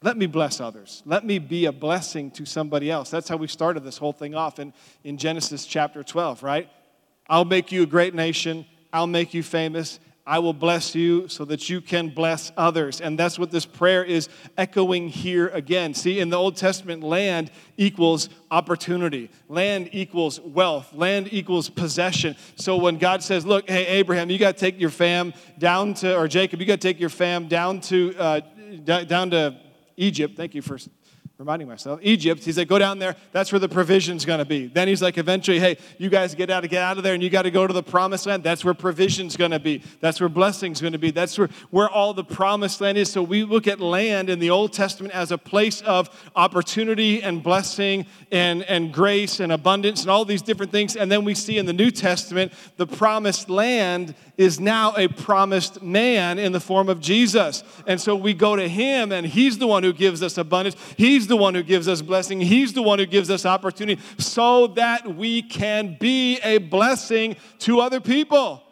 Let 0.00 0.16
me 0.16 0.26
bless 0.26 0.60
others. 0.60 1.02
Let 1.04 1.24
me 1.24 1.40
be 1.40 1.64
a 1.64 1.72
blessing 1.72 2.30
to 2.32 2.46
somebody 2.46 2.88
else. 2.88 3.10
That's 3.10 3.28
how 3.28 3.36
we 3.36 3.48
started 3.48 3.82
this 3.82 3.98
whole 3.98 4.12
thing 4.12 4.34
off 4.34 4.60
in, 4.60 4.72
in 5.02 5.18
Genesis 5.18 5.66
chapter 5.66 6.04
12, 6.04 6.42
right? 6.44 6.68
I'll 7.28 7.44
make 7.44 7.72
you 7.72 7.82
a 7.82 7.86
great 7.86 8.14
nation. 8.14 8.64
I'll 8.92 9.08
make 9.08 9.34
you 9.34 9.42
famous. 9.42 9.98
I 10.24 10.38
will 10.38 10.52
bless 10.52 10.94
you 10.94 11.26
so 11.28 11.44
that 11.46 11.70
you 11.70 11.80
can 11.80 12.10
bless 12.10 12.52
others. 12.56 13.00
And 13.00 13.18
that's 13.18 13.38
what 13.38 13.50
this 13.50 13.64
prayer 13.64 14.04
is 14.04 14.28
echoing 14.58 15.08
here 15.08 15.48
again. 15.48 15.94
See, 15.94 16.20
in 16.20 16.28
the 16.28 16.36
Old 16.36 16.56
Testament, 16.56 17.02
land 17.02 17.50
equals 17.78 18.28
opportunity, 18.50 19.30
land 19.48 19.88
equals 19.92 20.38
wealth, 20.38 20.92
land 20.92 21.32
equals 21.32 21.70
possession. 21.70 22.36
So 22.56 22.76
when 22.76 22.98
God 22.98 23.22
says, 23.22 23.46
Look, 23.46 23.68
hey, 23.70 23.86
Abraham, 23.86 24.28
you 24.28 24.38
got 24.38 24.58
to 24.58 24.60
take 24.60 24.78
your 24.78 24.90
fam 24.90 25.32
down 25.58 25.94
to, 25.94 26.14
or 26.14 26.28
Jacob, 26.28 26.60
you 26.60 26.66
got 26.66 26.80
to 26.80 26.88
take 26.88 27.00
your 27.00 27.08
fam 27.08 27.48
down 27.48 27.80
to, 27.82 28.14
uh, 28.18 28.40
down 28.84 29.30
to 29.30 29.58
Egypt. 29.98 30.36
Thank 30.36 30.54
you 30.54 30.62
for 30.62 30.78
reminding 31.38 31.68
myself, 31.68 32.00
Egypt. 32.02 32.44
He's 32.44 32.58
like, 32.58 32.66
go 32.66 32.80
down 32.80 32.98
there. 32.98 33.14
That's 33.30 33.52
where 33.52 33.60
the 33.60 33.68
provision's 33.68 34.24
going 34.24 34.40
to 34.40 34.44
be. 34.44 34.66
Then 34.66 34.88
he's 34.88 35.00
like, 35.00 35.18
eventually, 35.18 35.60
hey, 35.60 35.78
you 35.96 36.08
guys 36.08 36.34
get 36.34 36.50
out, 36.50 36.68
get 36.68 36.82
out 36.82 36.96
of 36.96 37.04
there, 37.04 37.14
and 37.14 37.22
you 37.22 37.30
got 37.30 37.42
to 37.42 37.52
go 37.52 37.64
to 37.64 37.72
the 37.72 37.82
promised 37.82 38.26
land. 38.26 38.42
That's 38.42 38.64
where 38.64 38.74
provision's 38.74 39.36
going 39.36 39.52
to 39.52 39.60
be. 39.60 39.84
That's 40.00 40.18
where 40.18 40.28
blessing's 40.28 40.80
going 40.80 40.94
to 40.94 40.98
be. 40.98 41.12
That's 41.12 41.38
where, 41.38 41.48
where 41.70 41.88
all 41.88 42.12
the 42.12 42.24
promised 42.24 42.80
land 42.80 42.98
is. 42.98 43.12
So 43.12 43.22
we 43.22 43.44
look 43.44 43.68
at 43.68 43.78
land 43.78 44.30
in 44.30 44.40
the 44.40 44.50
Old 44.50 44.72
Testament 44.72 45.14
as 45.14 45.30
a 45.30 45.38
place 45.38 45.80
of 45.82 46.10
opportunity 46.34 47.22
and 47.22 47.40
blessing 47.40 48.06
and, 48.32 48.64
and 48.64 48.92
grace 48.92 49.38
and 49.38 49.52
abundance 49.52 50.00
and 50.00 50.10
all 50.10 50.24
these 50.24 50.42
different 50.42 50.72
things. 50.72 50.96
And 50.96 51.08
then 51.08 51.24
we 51.24 51.36
see 51.36 51.56
in 51.56 51.66
the 51.66 51.72
New 51.72 51.92
Testament, 51.92 52.52
the 52.78 52.86
promised 52.88 53.48
land 53.48 54.16
is 54.36 54.58
now 54.58 54.92
a 54.96 55.06
promised 55.06 55.82
man 55.82 56.40
in 56.40 56.50
the 56.50 56.60
form 56.60 56.88
of 56.88 57.00
Jesus. 57.00 57.62
And 57.86 58.00
so 58.00 58.16
we 58.16 58.34
go 58.34 58.56
to 58.56 58.68
him, 58.68 59.12
and 59.12 59.24
he's 59.24 59.58
the 59.58 59.68
one 59.68 59.84
who 59.84 59.92
gives 59.92 60.20
us 60.20 60.36
abundance. 60.36 60.74
The 61.28 61.36
one 61.36 61.54
who 61.54 61.62
gives 61.62 61.86
us 61.86 62.02
blessing. 62.02 62.40
He's 62.40 62.72
the 62.72 62.82
one 62.82 62.98
who 62.98 63.06
gives 63.06 63.30
us 63.30 63.46
opportunity 63.46 64.00
so 64.18 64.68
that 64.68 65.14
we 65.14 65.42
can 65.42 65.96
be 66.00 66.38
a 66.42 66.58
blessing 66.58 67.36
to 67.60 67.80
other 67.80 68.00
people. 68.00 68.62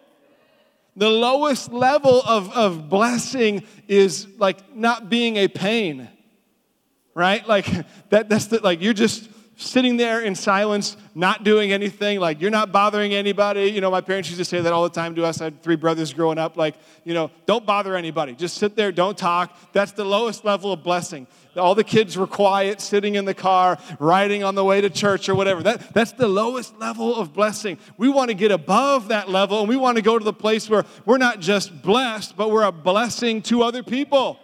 The 0.96 1.10
lowest 1.10 1.72
level 1.72 2.22
of, 2.22 2.50
of 2.56 2.88
blessing 2.88 3.64
is 3.86 4.26
like 4.38 4.74
not 4.74 5.10
being 5.10 5.36
a 5.36 5.48
pain, 5.48 6.08
right? 7.14 7.46
Like 7.46 7.66
that, 8.08 8.30
that's 8.30 8.46
the, 8.46 8.60
like 8.60 8.80
you're 8.80 8.94
just 8.94 9.28
sitting 9.56 9.96
there 9.96 10.20
in 10.20 10.34
silence, 10.34 10.98
not 11.14 11.42
doing 11.42 11.72
anything, 11.72 12.20
like 12.20 12.42
you're 12.42 12.50
not 12.50 12.72
bothering 12.72 13.14
anybody. 13.14 13.70
You 13.70 13.80
know, 13.80 13.90
my 13.90 14.02
parents 14.02 14.28
used 14.28 14.38
to 14.38 14.44
say 14.44 14.60
that 14.60 14.72
all 14.72 14.82
the 14.82 14.90
time 14.90 15.14
to 15.14 15.24
us. 15.24 15.40
I 15.40 15.44
had 15.44 15.62
three 15.62 15.76
brothers 15.76 16.12
growing 16.12 16.38
up, 16.38 16.58
like, 16.58 16.74
you 17.04 17.14
know, 17.14 17.30
don't 17.46 17.64
bother 17.64 17.96
anybody. 17.96 18.34
Just 18.34 18.58
sit 18.58 18.76
there, 18.76 18.92
don't 18.92 19.16
talk. 19.16 19.56
That's 19.72 19.92
the 19.92 20.04
lowest 20.04 20.44
level 20.44 20.72
of 20.72 20.82
blessing. 20.82 21.26
All 21.56 21.74
the 21.74 21.84
kids 21.84 22.18
were 22.18 22.26
quiet, 22.26 22.82
sitting 22.82 23.14
in 23.14 23.24
the 23.24 23.32
car, 23.32 23.78
riding 23.98 24.44
on 24.44 24.54
the 24.54 24.64
way 24.64 24.82
to 24.82 24.90
church 24.90 25.26
or 25.30 25.34
whatever. 25.34 25.62
That, 25.62 25.94
that's 25.94 26.12
the 26.12 26.28
lowest 26.28 26.78
level 26.78 27.16
of 27.16 27.32
blessing. 27.32 27.78
We 27.96 28.10
want 28.10 28.28
to 28.28 28.34
get 28.34 28.52
above 28.52 29.08
that 29.08 29.30
level 29.30 29.60
and 29.60 29.68
we 29.68 29.76
want 29.76 29.96
to 29.96 30.02
go 30.02 30.18
to 30.18 30.24
the 30.24 30.34
place 30.34 30.68
where 30.68 30.84
we're 31.06 31.16
not 31.16 31.40
just 31.40 31.80
blessed, 31.80 32.36
but 32.36 32.50
we're 32.50 32.64
a 32.64 32.72
blessing 32.72 33.40
to 33.42 33.62
other 33.62 33.82
people. 33.82 34.38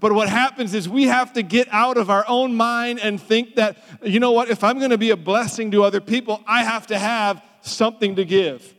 But 0.00 0.12
what 0.12 0.28
happens 0.28 0.74
is 0.74 0.88
we 0.88 1.04
have 1.04 1.32
to 1.32 1.42
get 1.42 1.68
out 1.72 1.96
of 1.96 2.08
our 2.08 2.24
own 2.28 2.54
mind 2.54 3.00
and 3.00 3.20
think 3.20 3.56
that, 3.56 3.78
you 4.02 4.20
know 4.20 4.32
what, 4.32 4.48
if 4.48 4.62
I'm 4.62 4.78
going 4.78 4.90
to 4.90 4.98
be 4.98 5.10
a 5.10 5.16
blessing 5.16 5.70
to 5.72 5.82
other 5.82 6.00
people, 6.00 6.42
I 6.46 6.62
have 6.62 6.86
to 6.88 6.98
have 6.98 7.42
something 7.62 8.16
to 8.16 8.24
give. 8.24 8.74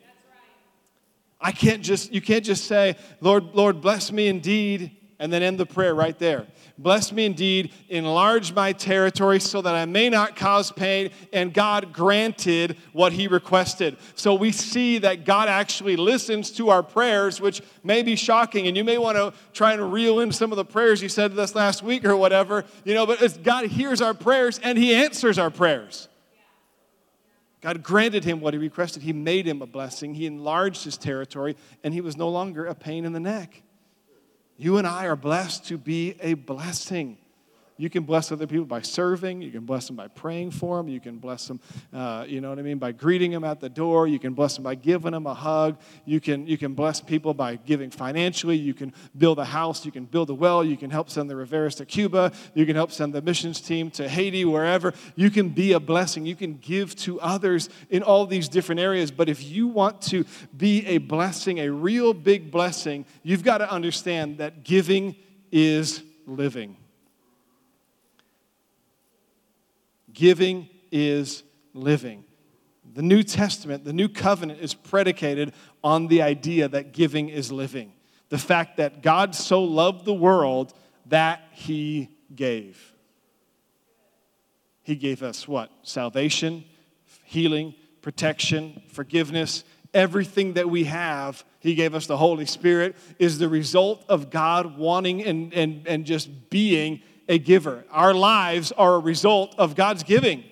I 1.42 1.52
can't 1.52 1.82
just, 1.82 2.14
you 2.14 2.22
can't 2.22 2.44
just 2.44 2.66
say, 2.66 2.96
Lord, 3.22 3.54
Lord, 3.54 3.82
bless 3.82 4.12
me 4.12 4.28
indeed, 4.28 4.96
and 5.20 5.32
then 5.32 5.44
end 5.44 5.60
the 5.60 5.66
prayer 5.66 5.94
right 5.94 6.18
there. 6.18 6.48
Bless 6.78 7.12
me 7.12 7.26
indeed, 7.26 7.74
enlarge 7.90 8.54
my 8.54 8.72
territory 8.72 9.40
so 9.42 9.62
that 9.62 9.76
I 9.76 9.86
may 9.86 10.10
not 10.10 10.38
cause 10.38 10.72
pain. 10.72 11.12
And 11.34 11.54
God 11.54 11.92
granted 11.92 12.78
what 12.94 13.12
he 13.12 13.28
requested. 13.28 13.98
So 14.16 14.34
we 14.34 14.54
see 14.54 14.98
that 15.00 15.26
God 15.26 15.50
actually 15.50 15.98
listens 15.98 16.52
to 16.52 16.70
our 16.70 16.82
prayers, 16.82 17.42
which 17.42 17.62
may 17.84 18.02
be 18.02 18.16
shocking. 18.16 18.68
And 18.68 18.78
you 18.78 18.86
may 18.86 18.98
want 18.98 19.18
to 19.18 19.34
try 19.52 19.74
and 19.74 19.92
reel 19.92 20.22
in 20.22 20.32
some 20.32 20.54
of 20.54 20.56
the 20.56 20.66
prayers 20.66 21.02
you 21.02 21.10
said 21.10 21.36
to 21.36 21.42
us 21.42 21.54
last 21.54 21.84
week 21.84 22.06
or 22.06 22.16
whatever, 22.16 22.64
you 22.86 22.94
know, 22.94 23.06
but 23.06 23.44
God 23.44 23.66
hears 23.66 24.02
our 24.02 24.14
prayers 24.14 24.60
and 24.64 24.78
he 24.78 24.96
answers 24.96 25.38
our 25.38 25.50
prayers. 25.50 26.08
God 27.62 27.84
granted 27.84 28.24
him 28.24 28.40
what 28.40 28.54
he 28.54 28.58
requested. 28.58 29.04
He 29.04 29.12
made 29.12 29.46
him 29.46 29.62
a 29.62 29.68
blessing. 29.68 30.14
He 30.14 30.26
enlarged 30.26 30.86
his 30.86 30.96
territory, 30.96 31.58
and 31.84 31.94
he 31.94 32.00
was 32.00 32.16
no 32.16 32.30
longer 32.30 32.66
a 32.66 32.74
pain 32.74 33.04
in 33.04 33.12
the 33.12 33.20
neck. 33.20 33.64
You 34.62 34.76
and 34.76 34.86
I 34.86 35.06
are 35.06 35.16
blessed 35.16 35.68
to 35.68 35.78
be 35.78 36.16
a 36.20 36.34
blessing. 36.34 37.18
You 37.80 37.90
can 37.90 38.04
bless 38.04 38.30
other 38.34 38.46
people 38.46 38.66
by 38.66 38.82
serving. 38.82 39.42
You 39.42 39.52
can 39.52 39.64
bless 39.64 39.88
them 39.88 39.96
by 39.96 40.10
praying 40.10 40.52
for 40.52 40.76
them. 40.76 40.90
You 40.90 41.00
can 41.00 41.18
bless 41.18 41.48
them, 41.48 41.62
uh, 41.94 42.26
you 42.28 42.42
know 42.42 42.50
what 42.50 42.60
I 42.60 42.62
mean, 42.62 42.78
by 42.78 42.92
greeting 42.92 43.32
them 43.32 43.46
at 43.46 43.62
the 43.62 43.70
door. 43.70 44.06
You 44.06 44.20
can 44.20 44.34
bless 44.34 44.56
them 44.56 44.66
by 44.66 44.76
giving 44.76 45.14
them 45.14 45.26
a 45.26 45.34
hug. 45.34 45.80
You 46.04 46.20
can, 46.20 46.46
you 46.46 46.58
can 46.58 46.74
bless 46.74 47.00
people 47.00 47.34
by 47.34 47.56
giving 47.56 47.90
financially. 47.90 48.58
You 48.58 48.74
can 48.74 48.94
build 49.18 49.40
a 49.40 49.46
house. 49.46 49.86
You 49.86 49.94
can 49.94 50.04
build 50.04 50.30
a 50.30 50.34
well. 50.34 50.62
You 50.62 50.76
can 50.76 50.90
help 50.90 51.10
send 51.10 51.30
the 51.30 51.36
Riveras 51.36 51.78
to 51.78 51.86
Cuba. 51.86 52.34
You 52.54 52.66
can 52.66 52.76
help 52.76 52.92
send 52.92 53.14
the 53.14 53.22
missions 53.22 53.62
team 53.62 53.90
to 53.92 54.10
Haiti, 54.10 54.44
wherever. 54.44 54.94
You 55.16 55.30
can 55.30 55.48
be 55.48 55.72
a 55.72 55.80
blessing. 55.80 56.26
You 56.26 56.36
can 56.36 56.58
give 56.58 56.98
to 56.98 57.22
others 57.22 57.70
in 57.90 58.04
all 58.04 58.26
these 58.26 58.50
different 58.50 58.82
areas. 58.82 59.10
But 59.10 59.30
if 59.30 59.42
you 59.42 59.70
want 59.70 60.02
to 60.02 60.26
be 60.58 60.86
a 60.86 60.98
blessing, 60.98 61.60
a 61.60 61.70
real 61.70 62.14
big 62.14 62.52
blessing, 62.52 63.06
you've 63.24 63.44
got 63.44 63.60
to 63.60 63.72
understand 63.72 64.40
that 64.40 64.66
giving 64.66 65.16
is 65.50 66.04
living. 66.28 66.76
Giving 70.14 70.70
is 70.92 71.44
living. 71.74 72.26
The 72.94 73.02
New 73.02 73.24
Testament, 73.24 73.86
the 73.86 73.94
New 73.94 74.10
Covenant 74.10 74.62
is 74.62 74.74
predicated 74.74 75.54
on 75.84 76.08
the 76.08 76.22
idea 76.22 76.68
that 76.68 76.92
giving 76.92 77.30
is 77.30 77.52
living. 77.52 77.94
The 78.30 78.38
fact 78.38 78.78
that 78.78 79.02
God 79.02 79.36
so 79.36 79.64
loved 79.64 80.06
the 80.06 80.14
world 80.14 80.74
that 81.08 81.42
he 81.52 82.10
gave. 82.36 82.94
He 84.82 84.96
gave 84.96 85.22
us 85.22 85.48
what? 85.48 85.72
Salvation, 85.84 86.64
healing, 87.24 87.76
protection, 88.02 88.82
forgiveness, 88.88 89.64
everything 89.94 90.54
that 90.54 90.70
we 90.70 90.86
have. 90.86 91.44
He 91.60 91.76
gave 91.76 91.94
us 91.94 92.08
the 92.08 92.18
Holy 92.18 92.46
Spirit, 92.46 92.96
is 93.18 93.38
the 93.38 93.50
result 93.50 94.04
of 94.10 94.30
God 94.30 94.78
wanting 94.78 95.24
and, 95.24 95.54
and, 95.54 95.88
and 95.88 96.06
just 96.06 96.50
being 96.50 97.02
a 97.30 97.40
giver. 97.40 97.86
Our 97.92 98.14
lives 98.14 98.74
are 98.74 98.96
a 98.96 99.00
result 99.00 99.56
of 99.58 99.76
God's 99.76 100.04
giving. 100.04 100.44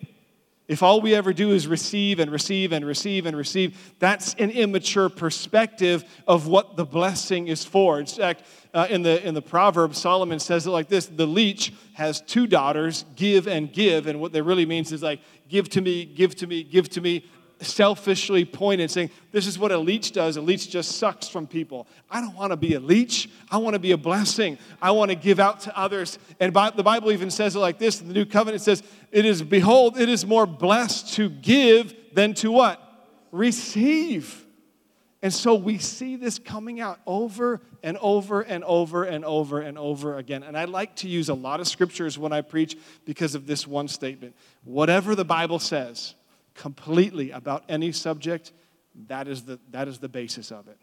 If 0.68 0.84
all 0.84 1.00
we 1.00 1.16
ever 1.16 1.32
do 1.32 1.52
is 1.52 1.66
receive 1.66 2.20
and 2.20 2.30
receive 2.30 2.74
and 2.74 2.86
receive 2.86 3.26
and 3.26 3.36
receive, 3.38 3.96
that's 4.00 4.34
an 4.36 4.52
immature 4.52 5.08
perspective 5.08 6.04
of 6.28 6.48
what 6.48 6.76
the 6.76 6.86
blessing 6.86 7.48
is 7.48 7.64
for. 7.64 8.00
In 8.00 8.06
fact, 8.06 8.44
uh, 8.74 8.86
in, 8.90 9.02
the, 9.02 9.26
in 9.26 9.34
the 9.34 9.42
Proverbs, 9.42 9.98
Solomon 9.98 10.40
says 10.40 10.68
it 10.68 10.72
like 10.72 10.90
this 10.90 11.06
The 11.06 11.26
leech 11.26 11.74
has 11.94 12.22
two 12.22 12.48
daughters, 12.48 13.06
give 13.16 13.48
and 13.48 13.72
give. 13.72 14.08
And 14.08 14.20
what 14.20 14.34
that 14.34 14.44
really 14.44 14.66
means 14.66 14.92
is 14.92 15.02
like, 15.02 15.22
give 15.48 15.70
to 15.70 15.82
me, 15.82 16.06
give 16.06 16.36
to 16.36 16.48
me, 16.48 16.64
give 16.64 16.90
to 16.90 17.02
me 17.02 17.26
selfishly 17.62 18.46
pointed, 18.46 18.92
saying, 18.92 19.10
This 19.32 19.48
is 19.48 19.58
what 19.58 19.72
a 19.72 19.78
leech 19.78 20.12
does. 20.12 20.38
A 20.38 20.42
leech 20.42 20.70
just 20.70 20.98
sucks 20.98 21.28
from 21.28 21.48
people. 21.48 21.88
I 22.10 22.22
don't 22.22 22.36
want 22.36 22.52
to 22.52 22.58
be 22.58 22.74
a 22.76 22.80
leech. 22.80 23.30
I 23.50 23.58
want 23.58 23.74
to 23.74 23.80
be 23.80 23.92
a 23.92 23.98
blessing. 23.98 24.58
I 24.82 24.92
want 24.92 25.12
to 25.12 25.16
give 25.16 25.40
out 25.40 25.62
to 25.62 25.78
others. 25.78 26.20
And 26.40 26.54
the 26.54 26.84
Bible 26.84 27.12
even 27.12 27.32
says 27.32 27.56
it 27.56 27.60
like 27.60 27.80
this 27.80 28.02
in 28.02 28.08
the 28.08 28.14
New 28.14 28.26
Covenant 28.26 28.62
says, 28.62 28.84
It 29.12 29.26
is, 29.26 29.42
behold, 29.42 30.00
it 30.00 30.10
is 30.10 30.26
more 30.26 30.46
blessed 30.46 31.14
to 31.16 31.30
give 31.30 31.96
than 32.14 32.34
to 32.36 32.52
what? 32.52 32.82
Receive. 33.32 34.46
And 35.22 35.34
so 35.34 35.56
we 35.56 35.80
see 35.80 36.16
this 36.16 36.38
coming 36.38 36.80
out 36.80 37.00
over 37.08 37.62
and 37.82 37.98
over 37.98 38.42
and 38.42 38.64
over 38.64 39.04
and 39.04 39.26
over 39.26 39.62
and 39.62 39.78
over 39.78 40.18
again. 40.18 40.44
And 40.44 40.56
I 40.56 40.66
like 40.66 40.96
to 40.98 41.10
use 41.10 41.30
a 41.30 41.34
lot 41.34 41.60
of 41.60 41.68
scriptures 41.68 42.20
when 42.20 42.32
I 42.32 42.42
preach 42.42 42.78
because 43.04 43.34
of 43.34 43.48
this 43.48 43.66
one 43.66 43.88
statement. 43.88 44.36
Whatever 44.64 45.16
the 45.16 45.26
Bible 45.26 45.58
says, 45.58 46.14
completely 46.58 47.32
about 47.32 47.64
any 47.70 47.94
subject, 47.94 48.52
that 49.08 49.28
is 49.28 49.44
the, 49.44 49.60
that 49.72 49.88
is 49.88 50.00
the 50.00 50.10
basis 50.10 50.52
of 50.52 50.68
it. 50.68 50.78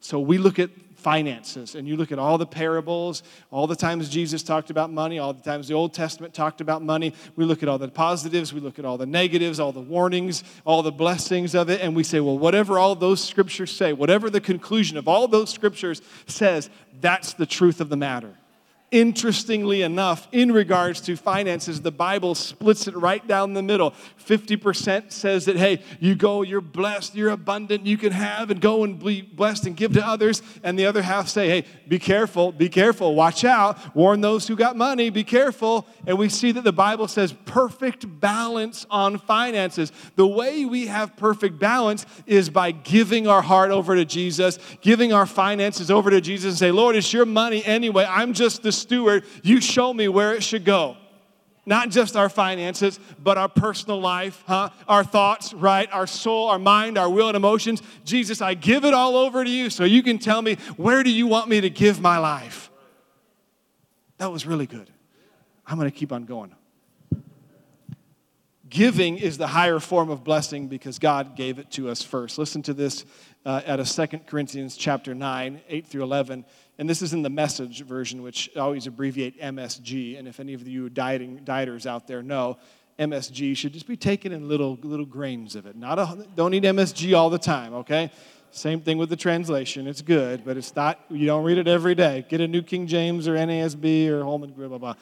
So 0.00 0.18
we 0.18 0.36
look 0.36 0.58
at 0.58 0.70
finances, 0.96 1.76
and 1.76 1.86
you 1.86 1.96
look 1.96 2.10
at 2.10 2.18
all 2.18 2.36
the 2.36 2.46
parables, 2.46 3.22
all 3.52 3.68
the 3.68 3.76
times 3.76 4.08
Jesus 4.08 4.42
talked 4.42 4.68
about 4.68 4.90
money, 4.90 5.20
all 5.20 5.32
the 5.32 5.42
times 5.42 5.68
the 5.68 5.74
Old 5.74 5.94
Testament 5.94 6.34
talked 6.34 6.60
about 6.60 6.82
money. 6.82 7.14
We 7.36 7.44
look 7.44 7.62
at 7.62 7.68
all 7.68 7.78
the 7.78 7.86
positives, 7.86 8.52
we 8.52 8.58
look 8.58 8.80
at 8.80 8.84
all 8.84 8.98
the 8.98 9.06
negatives, 9.06 9.60
all 9.60 9.70
the 9.70 9.80
warnings, 9.80 10.42
all 10.64 10.82
the 10.82 10.90
blessings 10.90 11.54
of 11.54 11.70
it, 11.70 11.80
and 11.80 11.94
we 11.94 12.02
say, 12.02 12.18
well, 12.18 12.36
whatever 12.36 12.80
all 12.80 12.96
those 12.96 13.22
scriptures 13.22 13.70
say, 13.70 13.92
whatever 13.92 14.28
the 14.28 14.40
conclusion 14.40 14.96
of 14.96 15.06
all 15.06 15.28
those 15.28 15.50
scriptures 15.50 16.02
says, 16.26 16.68
that's 17.00 17.34
the 17.34 17.46
truth 17.46 17.80
of 17.80 17.88
the 17.88 17.96
matter. 17.96 18.36
Interestingly 18.92 19.80
enough, 19.80 20.28
in 20.32 20.52
regards 20.52 21.00
to 21.00 21.16
finances, 21.16 21.80
the 21.80 21.90
Bible 21.90 22.34
splits 22.34 22.86
it 22.86 22.94
right 22.94 23.26
down 23.26 23.54
the 23.54 23.62
middle. 23.62 23.94
50% 24.22 25.10
says 25.10 25.46
that, 25.46 25.56
hey, 25.56 25.82
you 25.98 26.14
go, 26.14 26.42
you're 26.42 26.60
blessed, 26.60 27.14
you're 27.14 27.30
abundant, 27.30 27.86
you 27.86 27.96
can 27.96 28.12
have 28.12 28.50
and 28.50 28.60
go 28.60 28.84
and 28.84 29.02
be 29.02 29.22
blessed 29.22 29.66
and 29.66 29.78
give 29.78 29.94
to 29.94 30.06
others. 30.06 30.42
And 30.62 30.78
the 30.78 30.84
other 30.84 31.00
half 31.00 31.28
say, 31.28 31.48
hey, 31.48 31.64
be 31.88 31.98
careful, 31.98 32.52
be 32.52 32.68
careful, 32.68 33.14
watch 33.14 33.46
out, 33.46 33.78
warn 33.96 34.20
those 34.20 34.46
who 34.46 34.56
got 34.56 34.76
money, 34.76 35.08
be 35.08 35.24
careful. 35.24 35.86
And 36.06 36.18
we 36.18 36.28
see 36.28 36.52
that 36.52 36.64
the 36.64 36.70
Bible 36.70 37.08
says 37.08 37.32
perfect 37.46 38.20
balance 38.20 38.84
on 38.90 39.16
finances. 39.16 39.90
The 40.16 40.26
way 40.26 40.66
we 40.66 40.88
have 40.88 41.16
perfect 41.16 41.58
balance 41.58 42.04
is 42.26 42.50
by 42.50 42.72
giving 42.72 43.26
our 43.26 43.40
heart 43.40 43.70
over 43.70 43.96
to 43.96 44.04
Jesus, 44.04 44.58
giving 44.82 45.14
our 45.14 45.24
finances 45.24 45.90
over 45.90 46.10
to 46.10 46.20
Jesus, 46.20 46.50
and 46.50 46.58
say, 46.58 46.70
Lord, 46.70 46.94
it's 46.94 47.10
your 47.10 47.24
money 47.24 47.64
anyway. 47.64 48.04
I'm 48.06 48.34
just 48.34 48.62
the 48.62 48.81
steward. 48.82 49.24
You 49.42 49.60
show 49.60 49.92
me 49.94 50.08
where 50.08 50.34
it 50.34 50.42
should 50.42 50.64
go. 50.64 50.96
Not 51.64 51.90
just 51.90 52.16
our 52.16 52.28
finances, 52.28 52.98
but 53.22 53.38
our 53.38 53.48
personal 53.48 54.00
life, 54.00 54.42
huh? 54.46 54.70
Our 54.88 55.04
thoughts, 55.04 55.54
right? 55.54 55.88
Our 55.92 56.08
soul, 56.08 56.48
our 56.48 56.58
mind, 56.58 56.98
our 56.98 57.08
will, 57.08 57.28
and 57.28 57.36
emotions. 57.36 57.82
Jesus, 58.04 58.42
I 58.42 58.54
give 58.54 58.84
it 58.84 58.94
all 58.94 59.16
over 59.16 59.44
to 59.44 59.50
you 59.50 59.70
so 59.70 59.84
you 59.84 60.02
can 60.02 60.18
tell 60.18 60.42
me 60.42 60.56
where 60.76 61.04
do 61.04 61.10
you 61.10 61.28
want 61.28 61.48
me 61.48 61.60
to 61.60 61.70
give 61.70 62.00
my 62.00 62.18
life? 62.18 62.70
That 64.18 64.32
was 64.32 64.44
really 64.44 64.66
good. 64.66 64.90
I'm 65.66 65.78
going 65.78 65.90
to 65.90 65.96
keep 65.96 66.12
on 66.12 66.24
going. 66.24 66.54
Giving 68.68 69.18
is 69.18 69.38
the 69.38 69.46
higher 69.46 69.78
form 69.78 70.10
of 70.10 70.24
blessing 70.24 70.66
because 70.66 70.98
God 70.98 71.36
gave 71.36 71.58
it 71.58 71.70
to 71.72 71.90
us 71.90 72.02
first. 72.02 72.38
Listen 72.38 72.62
to 72.62 72.74
this 72.74 73.04
uh, 73.44 73.60
out 73.66 73.80
of 73.80 73.88
2 73.88 74.06
Corinthians 74.26 74.76
chapter 74.76 75.14
9, 75.14 75.60
8 75.68 75.86
through 75.86 76.02
11. 76.02 76.44
And 76.78 76.88
this 76.88 77.02
is 77.02 77.12
in 77.12 77.22
the 77.22 77.30
message 77.30 77.82
version, 77.84 78.22
which 78.22 78.50
I 78.56 78.60
always 78.60 78.86
abbreviate 78.86 79.40
MSG. 79.40 80.18
And 80.18 80.26
if 80.26 80.40
any 80.40 80.54
of 80.54 80.66
you 80.66 80.88
dieting, 80.88 81.40
dieters 81.44 81.86
out 81.86 82.06
there 82.06 82.22
know, 82.22 82.58
MSG 82.98 83.56
should 83.56 83.72
just 83.72 83.86
be 83.86 83.96
taken 83.96 84.32
in 84.32 84.48
little, 84.48 84.78
little 84.82 85.06
grains 85.06 85.56
of 85.56 85.66
it. 85.66 85.76
Not 85.76 85.98
a, 85.98 86.26
don't 86.34 86.54
eat 86.54 86.64
MSG 86.64 87.16
all 87.16 87.30
the 87.30 87.38
time, 87.38 87.74
okay? 87.74 88.10
Same 88.50 88.80
thing 88.80 88.98
with 88.98 89.08
the 89.08 89.16
translation. 89.16 89.86
It's 89.86 90.02
good, 90.02 90.44
but 90.44 90.56
it's 90.56 90.74
not, 90.76 91.00
you 91.08 91.26
don't 91.26 91.44
read 91.44 91.58
it 91.58 91.66
every 91.66 91.94
day. 91.94 92.26
Get 92.28 92.40
a 92.40 92.48
New 92.48 92.62
King 92.62 92.86
James 92.86 93.26
or 93.26 93.34
NASB 93.34 94.08
or 94.08 94.24
Holman, 94.24 94.52
blah, 94.52 94.68
blah, 94.68 94.78
blah. 94.78 94.94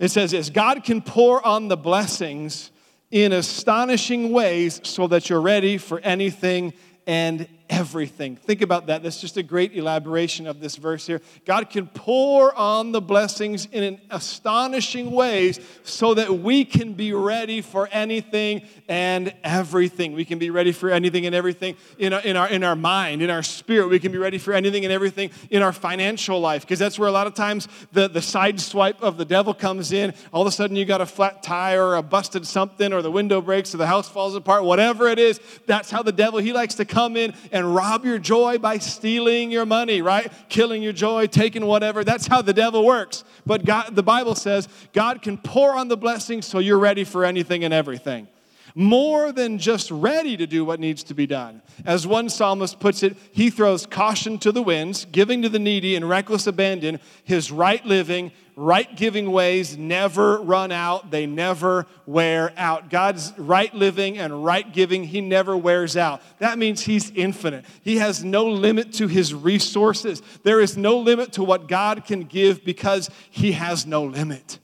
It 0.00 0.10
says 0.10 0.32
this 0.32 0.50
God 0.50 0.82
can 0.82 1.00
pour 1.02 1.46
on 1.46 1.68
the 1.68 1.76
blessings 1.76 2.70
in 3.10 3.32
astonishing 3.32 4.32
ways 4.32 4.80
so 4.84 5.06
that 5.08 5.28
you're 5.28 5.40
ready 5.40 5.78
for 5.78 6.00
anything 6.00 6.72
and 7.06 7.48
everything. 7.70 8.34
Think 8.34 8.62
about 8.62 8.86
that. 8.88 9.02
That's 9.02 9.20
just 9.20 9.36
a 9.36 9.42
great 9.42 9.74
elaboration 9.74 10.46
of 10.48 10.60
this 10.60 10.74
verse 10.74 11.06
here. 11.06 11.22
God 11.46 11.70
can 11.70 11.86
pour 11.86 12.54
on 12.54 12.90
the 12.90 13.00
blessings 13.00 13.66
in 13.70 14.00
astonishing 14.10 15.12
ways 15.12 15.60
so 15.84 16.14
that 16.14 16.38
we 16.40 16.64
can 16.64 16.94
be 16.94 17.12
ready 17.12 17.60
for 17.60 17.88
anything 17.92 18.62
and 18.88 19.32
everything. 19.44 20.12
We 20.12 20.24
can 20.24 20.40
be 20.40 20.50
ready 20.50 20.72
for 20.72 20.90
anything 20.90 21.26
and 21.26 21.34
everything 21.34 21.76
in 21.96 22.12
our, 22.12 22.20
in 22.20 22.36
our, 22.36 22.48
in 22.48 22.64
our 22.64 22.76
mind, 22.76 23.22
in 23.22 23.30
our 23.30 23.42
spirit. 23.42 23.88
We 23.88 24.00
can 24.00 24.10
be 24.10 24.18
ready 24.18 24.38
for 24.38 24.52
anything 24.52 24.84
and 24.84 24.92
everything 24.92 25.30
in 25.48 25.62
our 25.62 25.72
financial 25.72 26.40
life 26.40 26.62
because 26.62 26.80
that's 26.80 26.98
where 26.98 27.08
a 27.08 27.12
lot 27.12 27.28
of 27.28 27.34
times 27.34 27.68
the, 27.92 28.08
the 28.08 28.20
side 28.20 28.60
swipe 28.60 29.00
of 29.00 29.16
the 29.16 29.24
devil 29.24 29.54
comes 29.54 29.92
in. 29.92 30.12
All 30.32 30.42
of 30.42 30.48
a 30.48 30.52
sudden 30.52 30.74
you 30.74 30.84
got 30.84 31.00
a 31.00 31.06
flat 31.06 31.42
tire 31.44 31.86
or 31.86 31.96
a 31.96 32.02
busted 32.02 32.46
something 32.46 32.92
or 32.92 33.00
the 33.00 33.12
window 33.12 33.40
breaks 33.40 33.72
or 33.72 33.76
the 33.76 33.86
house 33.86 34.08
falls 34.08 34.34
apart, 34.34 34.64
whatever 34.64 35.06
it 35.06 35.20
is. 35.20 35.40
That's 35.66 35.90
how 35.90 36.02
the 36.02 36.12
devil, 36.12 36.40
he 36.40 36.52
likes 36.52 36.74
to 36.74 36.84
come 36.84 37.16
in 37.16 37.32
and 37.52 37.59
and 37.60 37.74
rob 37.74 38.04
your 38.04 38.18
joy 38.18 38.58
by 38.58 38.78
stealing 38.78 39.52
your 39.52 39.66
money, 39.66 40.02
right? 40.02 40.32
Killing 40.48 40.82
your 40.82 40.92
joy, 40.92 41.28
taking 41.28 41.64
whatever. 41.64 42.02
That's 42.02 42.26
how 42.26 42.42
the 42.42 42.52
devil 42.52 42.84
works. 42.84 43.22
But 43.46 43.64
God, 43.64 43.94
the 43.94 44.02
Bible 44.02 44.34
says 44.34 44.68
God 44.92 45.22
can 45.22 45.38
pour 45.38 45.74
on 45.74 45.86
the 45.86 45.96
blessings 45.96 46.46
so 46.46 46.58
you're 46.58 46.78
ready 46.78 47.04
for 47.04 47.24
anything 47.24 47.62
and 47.62 47.72
everything 47.72 48.26
more 48.74 49.32
than 49.32 49.58
just 49.58 49.90
ready 49.90 50.36
to 50.36 50.46
do 50.46 50.64
what 50.64 50.80
needs 50.80 51.02
to 51.04 51.14
be 51.14 51.26
done. 51.26 51.62
As 51.84 52.06
one 52.06 52.28
psalmist 52.28 52.80
puts 52.80 53.02
it, 53.02 53.16
he 53.32 53.50
throws 53.50 53.86
caution 53.86 54.38
to 54.38 54.52
the 54.52 54.62
winds, 54.62 55.06
giving 55.06 55.42
to 55.42 55.48
the 55.48 55.58
needy 55.58 55.94
in 55.96 56.04
reckless 56.04 56.46
abandon. 56.46 57.00
His 57.24 57.50
right 57.50 57.84
living, 57.84 58.32
right 58.56 58.94
giving 58.96 59.32
ways 59.32 59.76
never 59.76 60.40
run 60.40 60.70
out, 60.70 61.10
they 61.10 61.26
never 61.26 61.86
wear 62.06 62.52
out. 62.56 62.90
God's 62.90 63.32
right 63.38 63.72
living 63.74 64.18
and 64.18 64.44
right 64.44 64.70
giving, 64.70 65.04
he 65.04 65.20
never 65.20 65.56
wears 65.56 65.96
out. 65.96 66.20
That 66.38 66.58
means 66.58 66.82
he's 66.82 67.10
infinite. 67.12 67.64
He 67.82 67.96
has 67.96 68.22
no 68.22 68.46
limit 68.46 68.92
to 68.94 69.08
his 69.08 69.32
resources. 69.32 70.22
There 70.42 70.60
is 70.60 70.76
no 70.76 70.98
limit 70.98 71.32
to 71.32 71.44
what 71.44 71.68
God 71.68 72.04
can 72.04 72.24
give 72.24 72.64
because 72.64 73.10
he 73.30 73.52
has 73.52 73.86
no 73.86 74.04
limit. 74.04 74.58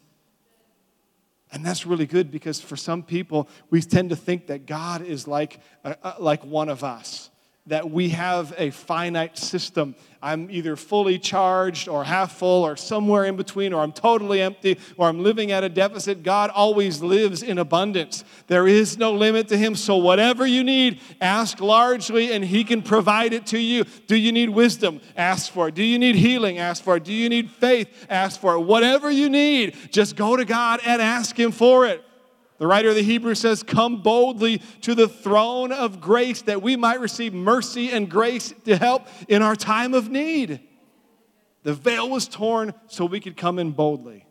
And 1.56 1.64
that's 1.64 1.86
really 1.86 2.04
good 2.04 2.30
because 2.30 2.60
for 2.60 2.76
some 2.76 3.02
people, 3.02 3.48
we 3.70 3.80
tend 3.80 4.10
to 4.10 4.16
think 4.16 4.48
that 4.48 4.66
God 4.66 5.00
is 5.00 5.26
like, 5.26 5.58
uh, 5.82 5.94
uh, 6.02 6.12
like 6.18 6.44
one 6.44 6.68
of 6.68 6.84
us, 6.84 7.30
that 7.66 7.90
we 7.90 8.10
have 8.10 8.54
a 8.56 8.70
finite 8.70 9.36
system 9.38 9.94
I'm 10.26 10.50
either 10.50 10.74
fully 10.74 11.20
charged 11.20 11.88
or 11.88 12.02
half 12.02 12.32
full 12.32 12.64
or 12.64 12.76
somewhere 12.76 13.24
in 13.26 13.36
between, 13.36 13.72
or 13.72 13.82
I'm 13.82 13.92
totally 13.92 14.40
empty 14.40 14.78
or 14.96 15.08
I'm 15.08 15.22
living 15.22 15.52
at 15.52 15.62
a 15.62 15.68
deficit. 15.68 16.22
God 16.22 16.50
always 16.50 17.02
lives 17.02 17.42
in 17.42 17.58
abundance. 17.58 18.24
There 18.46 18.66
is 18.66 18.98
no 18.98 19.12
limit 19.12 19.48
to 19.48 19.56
Him. 19.56 19.74
So, 19.74 19.96
whatever 19.96 20.46
you 20.46 20.64
need, 20.64 21.00
ask 21.20 21.60
largely 21.60 22.32
and 22.32 22.44
He 22.44 22.64
can 22.64 22.82
provide 22.82 23.32
it 23.32 23.46
to 23.46 23.58
you. 23.58 23.84
Do 24.06 24.16
you 24.16 24.32
need 24.32 24.50
wisdom? 24.50 25.00
Ask 25.16 25.52
for 25.52 25.68
it. 25.68 25.74
Do 25.74 25.84
you 25.84 25.98
need 25.98 26.16
healing? 26.16 26.58
Ask 26.58 26.82
for 26.82 26.96
it. 26.96 27.04
Do 27.04 27.12
you 27.12 27.28
need 27.28 27.50
faith? 27.50 28.06
Ask 28.08 28.40
for 28.40 28.54
it. 28.54 28.60
Whatever 28.60 29.10
you 29.10 29.28
need, 29.28 29.76
just 29.92 30.16
go 30.16 30.36
to 30.36 30.44
God 30.44 30.80
and 30.84 31.00
ask 31.02 31.38
Him 31.38 31.52
for 31.52 31.86
it. 31.86 32.05
The 32.58 32.66
writer 32.66 32.88
of 32.88 32.94
the 32.94 33.02
Hebrews 33.02 33.40
says, 33.40 33.62
Come 33.62 34.02
boldly 34.02 34.62
to 34.82 34.94
the 34.94 35.08
throne 35.08 35.72
of 35.72 36.00
grace 36.00 36.42
that 36.42 36.62
we 36.62 36.76
might 36.76 37.00
receive 37.00 37.34
mercy 37.34 37.90
and 37.90 38.10
grace 38.10 38.54
to 38.64 38.76
help 38.76 39.06
in 39.28 39.42
our 39.42 39.56
time 39.56 39.92
of 39.92 40.08
need. 40.08 40.60
The 41.62 41.74
veil 41.74 42.08
was 42.08 42.28
torn 42.28 42.72
so 42.86 43.04
we 43.04 43.20
could 43.20 43.36
come 43.36 43.58
in 43.58 43.72
boldly. 43.72 44.26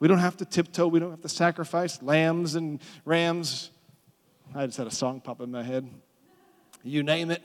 We 0.00 0.08
don't 0.08 0.18
have 0.18 0.36
to 0.38 0.44
tiptoe, 0.44 0.88
we 0.88 1.00
don't 1.00 1.10
have 1.10 1.22
to 1.22 1.28
sacrifice 1.28 2.02
lambs 2.02 2.54
and 2.54 2.80
rams. 3.04 3.70
I 4.54 4.66
just 4.66 4.78
had 4.78 4.86
a 4.86 4.92
song 4.92 5.20
pop 5.20 5.40
in 5.40 5.50
my 5.50 5.62
head. 5.62 5.88
You 6.82 7.02
name 7.02 7.30
it 7.30 7.42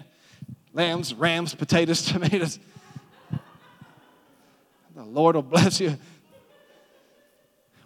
lambs, 0.74 1.14
rams, 1.14 1.54
potatoes, 1.56 2.02
tomatoes. 2.06 2.60
The 4.96 5.04
Lord 5.04 5.36
will 5.36 5.44
bless 5.44 5.80
you. 5.80 5.98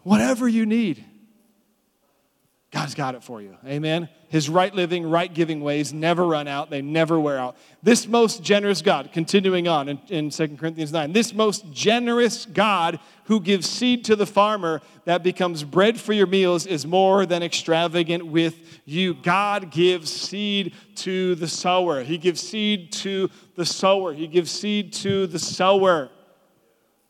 Whatever 0.03 0.47
you 0.47 0.65
need. 0.65 1.03
God's 2.77 2.93
got 2.93 3.15
it 3.15 3.23
for 3.23 3.41
you. 3.41 3.57
Amen. 3.65 4.07
His 4.29 4.49
right 4.51 4.71
living, 4.71 5.09
right 5.09 5.33
giving 5.33 5.61
ways 5.61 5.93
never 5.93 6.27
run 6.27 6.47
out, 6.47 6.69
they 6.69 6.83
never 6.83 7.19
wear 7.19 7.39
out. 7.39 7.57
This 7.81 8.07
most 8.07 8.43
generous 8.43 8.83
God, 8.83 9.09
continuing 9.11 9.67
on 9.67 9.89
in, 9.89 9.99
in 10.09 10.29
2 10.29 10.57
Corinthians 10.57 10.91
9, 10.91 11.11
this 11.11 11.33
most 11.33 11.71
generous 11.71 12.45
God 12.45 12.99
who 13.23 13.39
gives 13.39 13.67
seed 13.67 14.05
to 14.05 14.15
the 14.15 14.27
farmer 14.27 14.83
that 15.05 15.23
becomes 15.23 15.63
bread 15.63 15.99
for 15.99 16.13
your 16.13 16.27
meals 16.27 16.67
is 16.67 16.85
more 16.85 17.25
than 17.25 17.41
extravagant 17.41 18.27
with 18.27 18.79
you. 18.85 19.15
God 19.15 19.71
gives 19.71 20.11
seed 20.11 20.75
to 20.97 21.33
the 21.33 21.47
sower, 21.47 22.03
He 22.03 22.19
gives 22.19 22.41
seed 22.41 22.91
to 22.91 23.31
the 23.55 23.65
sower, 23.65 24.13
He 24.13 24.27
gives 24.27 24.51
seed 24.51 24.93
to 24.93 25.25
the 25.25 25.39
sower. 25.39 26.11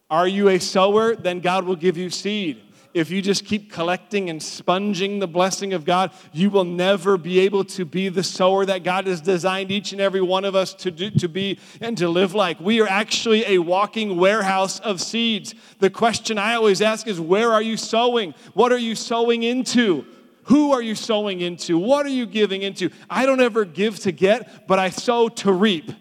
Are 0.09 0.29
you 0.29 0.47
a 0.47 0.59
sower? 0.61 1.13
Then 1.13 1.41
God 1.41 1.65
will 1.65 1.75
give 1.75 1.97
you 1.97 2.09
seed 2.09 2.63
if 2.93 3.11
you 3.11 3.21
just 3.21 3.45
keep 3.45 3.71
collecting 3.71 4.29
and 4.29 4.41
sponging 4.41 5.19
the 5.19 5.27
blessing 5.27 5.73
of 5.73 5.85
God, 5.85 6.11
you 6.33 6.49
will 6.49 6.63
never 6.63 7.17
be 7.17 7.39
able 7.39 7.63
to 7.65 7.85
be 7.85 8.09
the 8.09 8.23
sower 8.23 8.65
that 8.65 8.83
God 8.83 9.07
has 9.07 9.21
designed 9.21 9.71
each 9.71 9.91
and 9.91 10.01
every 10.01 10.21
one 10.21 10.45
of 10.45 10.55
us 10.55 10.73
to, 10.75 10.91
do, 10.91 11.09
to 11.11 11.27
be 11.27 11.59
and 11.81 11.97
to 11.97 12.09
live 12.09 12.33
like. 12.33 12.59
We 12.59 12.81
are 12.81 12.87
actually 12.87 13.45
a 13.45 13.59
walking 13.59 14.17
warehouse 14.17 14.79
of 14.79 15.01
seeds. 15.01 15.53
The 15.79 15.89
question 15.89 16.37
I 16.37 16.55
always 16.55 16.81
ask 16.81 17.07
is 17.07 17.19
where 17.19 17.51
are 17.53 17.61
you 17.61 17.77
sowing? 17.77 18.33
What 18.53 18.71
are 18.71 18.77
you 18.77 18.95
sowing 18.95 19.43
into? 19.43 20.05
Who 20.43 20.71
are 20.71 20.81
you 20.81 20.95
sowing 20.95 21.41
into? 21.41 21.77
What 21.77 22.05
are 22.05 22.09
you 22.09 22.25
giving 22.25 22.61
into? 22.61 22.89
I 23.09 23.25
don't 23.25 23.41
ever 23.41 23.65
give 23.65 23.99
to 23.99 24.11
get, 24.11 24.67
but 24.67 24.79
I 24.79 24.89
sow 24.89 25.27
to 25.29 25.51
reap. 25.51 25.91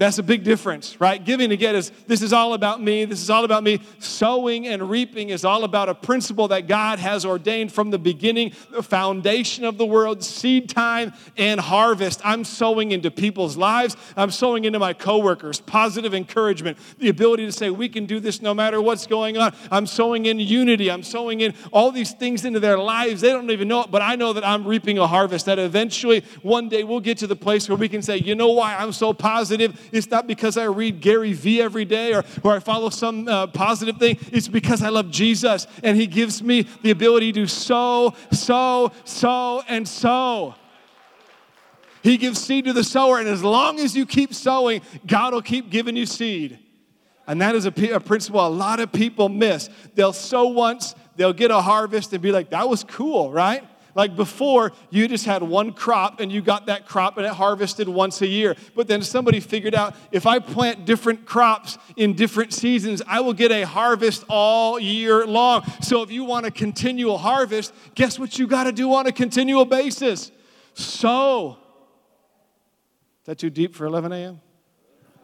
That's 0.00 0.16
a 0.16 0.22
big 0.22 0.44
difference, 0.44 0.98
right? 0.98 1.22
Giving 1.22 1.50
to 1.50 1.58
get 1.58 1.74
is 1.74 1.92
this 2.06 2.22
is 2.22 2.32
all 2.32 2.54
about 2.54 2.82
me. 2.82 3.04
This 3.04 3.20
is 3.20 3.28
all 3.28 3.44
about 3.44 3.62
me. 3.62 3.80
Sowing 3.98 4.66
and 4.66 4.88
reaping 4.88 5.28
is 5.28 5.44
all 5.44 5.62
about 5.62 5.90
a 5.90 5.94
principle 5.94 6.48
that 6.48 6.66
God 6.66 6.98
has 6.98 7.26
ordained 7.26 7.70
from 7.70 7.90
the 7.90 7.98
beginning, 7.98 8.52
the 8.70 8.82
foundation 8.82 9.62
of 9.62 9.76
the 9.76 9.84
world, 9.84 10.24
seed 10.24 10.70
time 10.70 11.12
and 11.36 11.60
harvest. 11.60 12.22
I'm 12.24 12.44
sowing 12.44 12.92
into 12.92 13.10
people's 13.10 13.58
lives. 13.58 13.94
I'm 14.16 14.30
sowing 14.30 14.64
into 14.64 14.78
my 14.78 14.94
coworkers, 14.94 15.60
positive 15.60 16.14
encouragement, 16.14 16.78
the 16.98 17.10
ability 17.10 17.44
to 17.44 17.52
say 17.52 17.68
we 17.68 17.90
can 17.90 18.06
do 18.06 18.20
this 18.20 18.40
no 18.40 18.54
matter 18.54 18.80
what's 18.80 19.06
going 19.06 19.36
on. 19.36 19.54
I'm 19.70 19.84
sowing 19.84 20.24
in 20.24 20.38
unity. 20.38 20.90
I'm 20.90 21.02
sowing 21.02 21.42
in 21.42 21.52
all 21.74 21.92
these 21.92 22.12
things 22.12 22.46
into 22.46 22.58
their 22.58 22.78
lives. 22.78 23.20
They 23.20 23.32
don't 23.32 23.50
even 23.50 23.68
know 23.68 23.82
it, 23.82 23.90
but 23.90 24.00
I 24.00 24.16
know 24.16 24.32
that 24.32 24.48
I'm 24.48 24.66
reaping 24.66 24.96
a 24.96 25.06
harvest 25.06 25.44
that 25.44 25.58
eventually 25.58 26.24
one 26.40 26.70
day 26.70 26.84
we'll 26.84 27.00
get 27.00 27.18
to 27.18 27.26
the 27.26 27.36
place 27.36 27.68
where 27.68 27.76
we 27.76 27.90
can 27.90 28.00
say, 28.00 28.16
you 28.16 28.34
know 28.34 28.52
why 28.52 28.76
I'm 28.76 28.92
so 28.92 29.12
positive? 29.12 29.78
It's 29.92 30.10
not 30.10 30.26
because 30.26 30.56
I 30.56 30.64
read 30.64 31.00
Gary 31.00 31.32
Vee 31.32 31.62
every 31.62 31.84
day 31.84 32.14
or, 32.14 32.24
or 32.42 32.56
I 32.56 32.58
follow 32.60 32.90
some 32.90 33.28
uh, 33.28 33.46
positive 33.48 33.98
thing. 33.98 34.18
It's 34.32 34.48
because 34.48 34.82
I 34.82 34.88
love 34.88 35.10
Jesus 35.10 35.66
and 35.82 35.96
He 35.96 36.06
gives 36.06 36.42
me 36.42 36.66
the 36.82 36.90
ability 36.90 37.32
to 37.32 37.46
sow, 37.46 38.14
sow, 38.32 38.92
sow, 39.04 39.62
and 39.68 39.86
sow. 39.86 40.54
He 42.02 42.16
gives 42.16 42.40
seed 42.40 42.64
to 42.64 42.72
the 42.72 42.84
sower, 42.84 43.18
and 43.18 43.28
as 43.28 43.44
long 43.44 43.78
as 43.78 43.94
you 43.94 44.06
keep 44.06 44.32
sowing, 44.32 44.80
God 45.06 45.34
will 45.34 45.42
keep 45.42 45.70
giving 45.70 45.96
you 45.96 46.06
seed. 46.06 46.58
And 47.26 47.40
that 47.42 47.54
is 47.54 47.66
a, 47.66 47.94
a, 47.94 48.00
principle 48.00 48.44
a 48.44 48.48
lot 48.48 48.80
of 48.80 48.90
people 48.90 49.28
miss. 49.28 49.68
They'll 49.94 50.14
sow 50.14 50.46
once, 50.46 50.94
they'll 51.16 51.34
get 51.34 51.50
a 51.50 51.60
harvest, 51.60 52.12
and 52.12 52.22
be 52.22 52.32
like, 52.32 52.50
that 52.50 52.68
was 52.68 52.84
cool, 52.84 53.30
right? 53.30 53.64
Like 53.94 54.16
before, 54.16 54.72
you 54.90 55.08
just 55.08 55.24
had 55.24 55.42
one 55.42 55.72
crop 55.72 56.20
and 56.20 56.30
you 56.30 56.40
got 56.40 56.66
that 56.66 56.86
crop 56.86 57.16
and 57.16 57.26
it 57.26 57.32
harvested 57.32 57.88
once 57.88 58.22
a 58.22 58.26
year. 58.26 58.56
But 58.74 58.88
then 58.88 59.02
somebody 59.02 59.40
figured 59.40 59.74
out 59.74 59.94
if 60.12 60.26
I 60.26 60.38
plant 60.38 60.84
different 60.84 61.26
crops 61.26 61.78
in 61.96 62.14
different 62.14 62.52
seasons, 62.52 63.02
I 63.06 63.20
will 63.20 63.32
get 63.32 63.50
a 63.50 63.62
harvest 63.62 64.24
all 64.28 64.78
year 64.78 65.26
long. 65.26 65.64
So 65.82 66.02
if 66.02 66.10
you 66.10 66.24
want 66.24 66.46
a 66.46 66.50
continual 66.50 67.18
harvest, 67.18 67.74
guess 67.94 68.18
what 68.18 68.38
you 68.38 68.46
got 68.46 68.64
to 68.64 68.72
do 68.72 68.94
on 68.94 69.06
a 69.06 69.12
continual 69.12 69.64
basis? 69.64 70.30
Sow. 70.74 71.58
Is 73.22 73.26
that 73.26 73.38
too 73.38 73.50
deep 73.50 73.74
for 73.74 73.86
11 73.86 74.12
a.m.? 74.12 74.40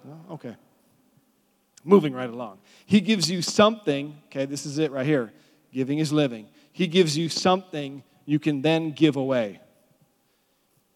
No? 0.05 0.35
Okay. 0.35 0.57
Moving 1.85 2.13
right 2.13 2.29
along. 2.29 2.59
He 2.85 3.01
gives 3.01 3.31
you 3.31 3.43
something, 3.43 4.17
okay, 4.27 4.45
this 4.45 4.67
is 4.67 4.79
it 4.79 4.91
right 4.91 5.07
here. 5.07 5.33
Giving 5.73 5.99
is 5.99 6.13
living. 6.13 6.49
He 6.73 6.87
gives 6.87 7.17
you 7.17 7.29
something 7.29 8.03
you 8.27 8.39
can 8.39 8.61
then 8.61 8.91
give 8.91 9.17
away. 9.17 9.61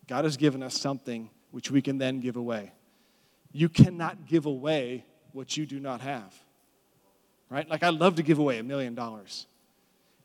God 0.09 0.25
has 0.25 0.37
given 0.37 0.63
us 0.63 0.79
something 0.79 1.31
which 1.53 1.71
we 1.71 1.81
can 1.81 1.97
then 1.99 2.21
give 2.21 2.37
away. 2.37 2.73
You 3.53 3.69
cannot 3.69 4.27
give 4.27 4.47
away 4.47 5.05
what 5.33 5.57
you 5.57 5.65
do 5.65 5.81
not 5.81 6.01
have. 6.01 6.35
Right? 7.49 7.69
Like, 7.69 7.83
I'd 7.83 7.95
love 7.95 8.17
to 8.17 8.23
give 8.23 8.39
away 8.39 8.59
a 8.59 8.63
million 8.63 8.95
dollars. 8.95 9.47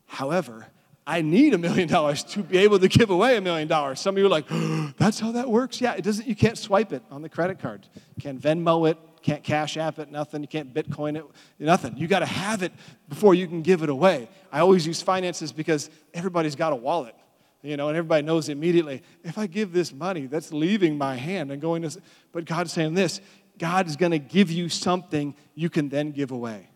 However, 0.06 0.66
I 1.06 1.22
need 1.22 1.54
a 1.54 1.58
million 1.58 1.88
dollars 1.88 2.24
to 2.24 2.42
be 2.42 2.58
able 2.58 2.80
to 2.80 2.88
give 2.88 3.10
away 3.10 3.36
a 3.36 3.40
million 3.40 3.68
dollars. 3.68 4.00
Some 4.00 4.16
of 4.16 4.18
you 4.18 4.26
are 4.26 4.30
like, 4.30 4.46
oh, 4.50 4.92
that's 4.98 5.20
how 5.20 5.32
that 5.32 5.48
works? 5.48 5.80
Yeah, 5.80 5.94
it 5.94 6.02
doesn't, 6.02 6.26
you 6.26 6.34
can't 6.34 6.58
swipe 6.58 6.92
it 6.92 7.02
on 7.10 7.22
the 7.22 7.28
credit 7.28 7.60
card. 7.60 7.86
You 7.94 8.22
can't 8.22 8.40
Venmo 8.40 8.90
it, 8.90 8.98
can't 9.26 9.42
cash 9.42 9.76
app 9.76 9.98
it, 9.98 10.10
nothing. 10.10 10.42
You 10.42 10.48
can't 10.48 10.72
Bitcoin 10.72 11.16
it, 11.16 11.24
nothing. 11.58 11.96
You 11.96 12.06
got 12.06 12.20
to 12.20 12.26
have 12.26 12.62
it 12.62 12.72
before 13.08 13.34
you 13.34 13.46
can 13.46 13.62
give 13.62 13.82
it 13.82 13.88
away. 13.88 14.28
I 14.52 14.60
always 14.60 14.86
use 14.86 15.02
finances 15.02 15.52
because 15.52 15.90
everybody's 16.14 16.54
got 16.54 16.72
a 16.72 16.76
wallet, 16.76 17.14
you 17.62 17.76
know, 17.76 17.88
and 17.88 17.96
everybody 17.96 18.24
knows 18.24 18.48
immediately 18.48 19.02
if 19.24 19.36
I 19.36 19.48
give 19.48 19.72
this 19.72 19.92
money, 19.92 20.26
that's 20.26 20.52
leaving 20.52 20.96
my 20.96 21.16
hand 21.16 21.50
and 21.50 21.60
going 21.60 21.82
to. 21.82 22.00
But 22.30 22.44
God's 22.44 22.72
saying 22.72 22.94
this 22.94 23.20
God 23.58 23.88
is 23.88 23.96
going 23.96 24.12
to 24.12 24.18
give 24.18 24.50
you 24.50 24.68
something 24.68 25.34
you 25.54 25.70
can 25.70 25.88
then 25.88 26.12
give 26.12 26.30
away. 26.30 26.68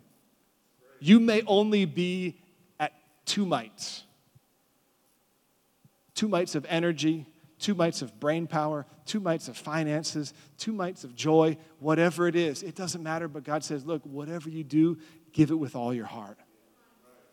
You 0.99 1.21
may 1.21 1.43
only 1.47 1.85
be 1.85 2.41
at 2.79 2.93
two 3.25 3.47
mites 3.47 4.05
two 6.21 6.29
mites 6.29 6.55
of 6.55 6.67
energy, 6.69 7.27
two 7.61 7.75
mites 7.75 8.03
of 8.03 8.19
brain 8.19 8.47
power, 8.47 8.87
two 9.05 9.21
mites 9.21 9.47
of 9.47 9.57
finances, 9.57 10.35
two 10.59 10.73
mites 10.73 11.05
of 11.05 11.15
joy, 11.15 11.57
whatever 11.79 12.27
it 12.27 12.35
is. 12.35 12.63
It 12.63 12.75
doesn't 12.75 13.03
matter, 13.03 13.29
but 13.29 13.45
God 13.45 13.63
says, 13.63 13.85
look, 13.85 14.05
whatever 14.05 14.49
you 14.49 14.65
do, 14.65 14.99
give 15.33 15.51
it 15.51 15.55
with 15.55 15.77
all 15.77 15.95
your 15.95 16.07
heart. 16.07 16.39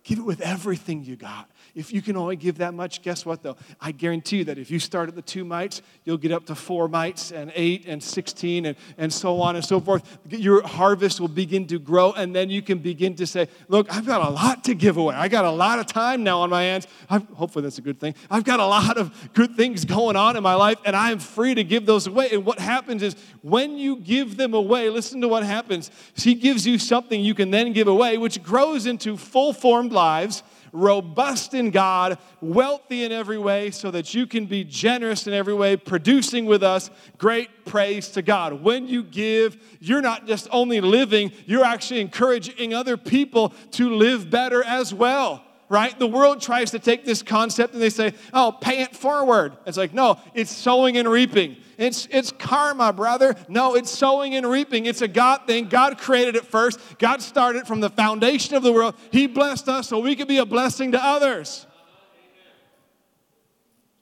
Give 0.08 0.20
it 0.20 0.26
with 0.26 0.40
everything 0.40 1.04
you 1.04 1.18
got. 1.18 1.52
If 1.76 1.92
you 1.92 2.02
can 2.02 2.16
only 2.16 2.38
give 2.38 2.60
that 2.60 2.74
much, 2.74 3.02
guess 3.02 3.26
what 3.26 3.44
though? 3.44 3.58
I 3.82 3.92
guarantee 3.92 4.38
you 4.38 4.46
that 4.46 4.58
if 4.58 4.72
you 4.72 4.80
start 4.80 5.10
at 5.10 5.16
the 5.16 5.22
two 5.22 5.44
mites, 5.44 5.82
you'll 6.06 6.16
get 6.18 6.32
up 6.32 6.46
to 6.46 6.56
four 6.56 6.88
mites 6.88 7.34
and 7.34 7.52
eight 7.56 7.86
and 7.88 8.02
16 8.02 8.68
and, 8.68 8.78
and 8.98 9.12
so 9.12 9.42
on 9.42 9.58
and 9.58 9.66
so 9.66 9.82
forth. 9.82 10.18
Your 10.30 10.66
harvest 10.66 11.20
will 11.20 11.28
begin 11.28 11.68
to 11.68 11.78
grow, 11.78 12.14
and 12.14 12.34
then 12.34 12.50
you 12.50 12.62
can 12.62 12.78
begin 12.78 13.16
to 13.16 13.28
say, 13.28 13.50
Look, 13.68 13.94
I've 13.94 14.06
got 14.06 14.26
a 14.26 14.30
lot 14.30 14.64
to 14.64 14.76
give 14.76 14.96
away. 14.96 15.14
I 15.14 15.28
got 15.28 15.44
a 15.44 15.52
lot 15.52 15.78
of 15.78 15.88
time 15.88 16.24
now 16.24 16.40
on 16.40 16.52
my 16.52 16.64
hands. 16.64 16.88
I've, 17.10 17.28
hopefully, 17.32 17.64
that's 17.64 17.78
a 17.78 17.82
good 17.82 18.00
thing. 18.00 18.16
I've 18.32 18.46
got 18.46 18.62
a 18.62 18.66
lot 18.66 18.98
of 18.98 19.34
good 19.34 19.58
things 19.58 19.84
going 19.84 20.16
on 20.16 20.38
in 20.38 20.42
my 20.42 20.56
life, 20.56 20.78
and 20.86 20.96
I 20.96 21.12
am 21.12 21.20
free 21.20 21.54
to 21.54 21.66
give 21.66 21.86
those 21.86 22.08
away. 22.08 22.30
And 22.32 22.46
what 22.46 22.60
happens 22.60 23.04
is 23.04 23.18
when 23.42 23.78
you 23.78 23.98
give 23.98 24.38
them 24.38 24.54
away, 24.54 24.90
listen 24.90 25.20
to 25.20 25.28
what 25.28 25.44
happens. 25.44 25.92
He 26.16 26.34
gives 26.34 26.66
you 26.66 26.80
something 26.80 27.20
you 27.20 27.36
can 27.36 27.52
then 27.52 27.74
give 27.74 27.90
away, 27.90 28.18
which 28.18 28.42
grows 28.42 28.86
into 28.86 29.18
full 29.18 29.52
formed 29.52 29.97
lives, 29.98 30.44
robust 30.72 31.54
in 31.54 31.72
God, 31.72 32.18
wealthy 32.40 33.04
in 33.04 33.12
every 33.12 33.38
way, 33.38 33.72
so 33.72 33.90
that 33.92 34.14
you 34.14 34.28
can 34.28 34.46
be 34.46 34.64
generous 34.64 35.26
in 35.28 35.34
every 35.34 35.54
way, 35.54 35.76
producing 35.76 36.46
with 36.46 36.62
us 36.62 36.90
great 37.18 37.66
praise 37.66 38.10
to 38.10 38.22
God. 38.22 38.62
When 38.62 38.88
you 38.88 39.04
give, 39.04 39.58
you're 39.80 40.02
not 40.02 40.28
just 40.28 40.48
only 40.52 40.80
living, 40.80 41.32
you're 41.46 41.66
actually 41.66 42.02
encouraging 42.02 42.74
other 42.74 42.96
people 42.96 43.54
to 43.72 43.96
live 43.96 44.30
better 44.30 44.64
as 44.64 44.94
well 44.94 45.44
right? 45.70 46.00
The 46.00 46.08
world 46.08 46.42
tries 46.42 46.72
to 46.72 46.80
take 46.80 47.04
this 47.04 47.22
concept 47.22 47.74
and 47.74 47.82
they 47.82 47.90
say, 47.90 48.14
oh, 48.34 48.58
pay 48.62 48.84
it 48.84 48.96
forward. 48.96 49.58
It's 49.66 49.78
like, 49.78 49.94
no, 49.94 50.18
it's 50.34 50.50
sowing 50.50 50.96
and 50.96 51.10
reaping. 51.10 51.58
It's, 51.78 52.08
it's 52.12 52.32
karma, 52.32 52.92
brother. 52.92 53.36
No, 53.48 53.76
it's 53.76 53.90
sowing 53.90 54.36
and 54.36 54.50
reaping. 54.50 54.86
It's 54.86 55.02
a 55.02 55.08
God 55.08 55.48
thing. 55.48 55.70
God 55.70 55.98
created 55.98 56.36
it 56.36 56.46
first. 56.46 56.80
God 56.98 57.22
started 57.22 57.68
from 57.68 57.80
the 57.80 57.90
foundation 57.90 58.56
of 58.56 58.64
the 58.64 58.74
world. 58.74 58.96
He 59.12 59.28
blessed 59.28 59.70
us 59.70 59.88
so 59.88 60.00
we 60.00 60.16
could 60.16 60.28
be 60.28 60.38
a 60.38 60.46
blessing 60.46 60.94
to 60.94 61.04
others. 61.04 61.66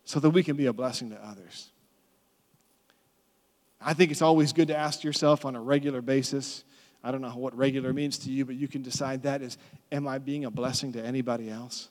So 0.05 0.19
that 0.19 0.29
we 0.29 0.43
can 0.43 0.55
be 0.55 0.67
a 0.67 0.73
blessing 0.73 1.09
to 1.09 1.25
others. 1.25 1.71
I 3.81 3.93
think 3.93 4.11
it's 4.11 4.21
always 4.21 4.53
good 4.53 4.69
to 4.69 4.75
ask 4.75 5.03
yourself 5.03 5.45
on 5.45 5.55
a 5.55 5.61
regular 5.61 6.01
basis 6.01 6.63
I 7.05 7.11
don't 7.11 7.21
know 7.21 7.29
what 7.29 7.55
regular 7.55 7.93
means 7.93 8.17
to 8.19 8.31
you, 8.31 8.45
but 8.45 8.55
you 8.55 8.67
can 8.67 8.81
decide 8.81 9.21
that 9.23 9.43
is, 9.43 9.59
am 9.91 10.07
I 10.07 10.17
being 10.17 10.43
a 10.43 10.49
blessing 10.49 10.93
to 10.93 11.05
anybody 11.05 11.51
else? 11.51 11.89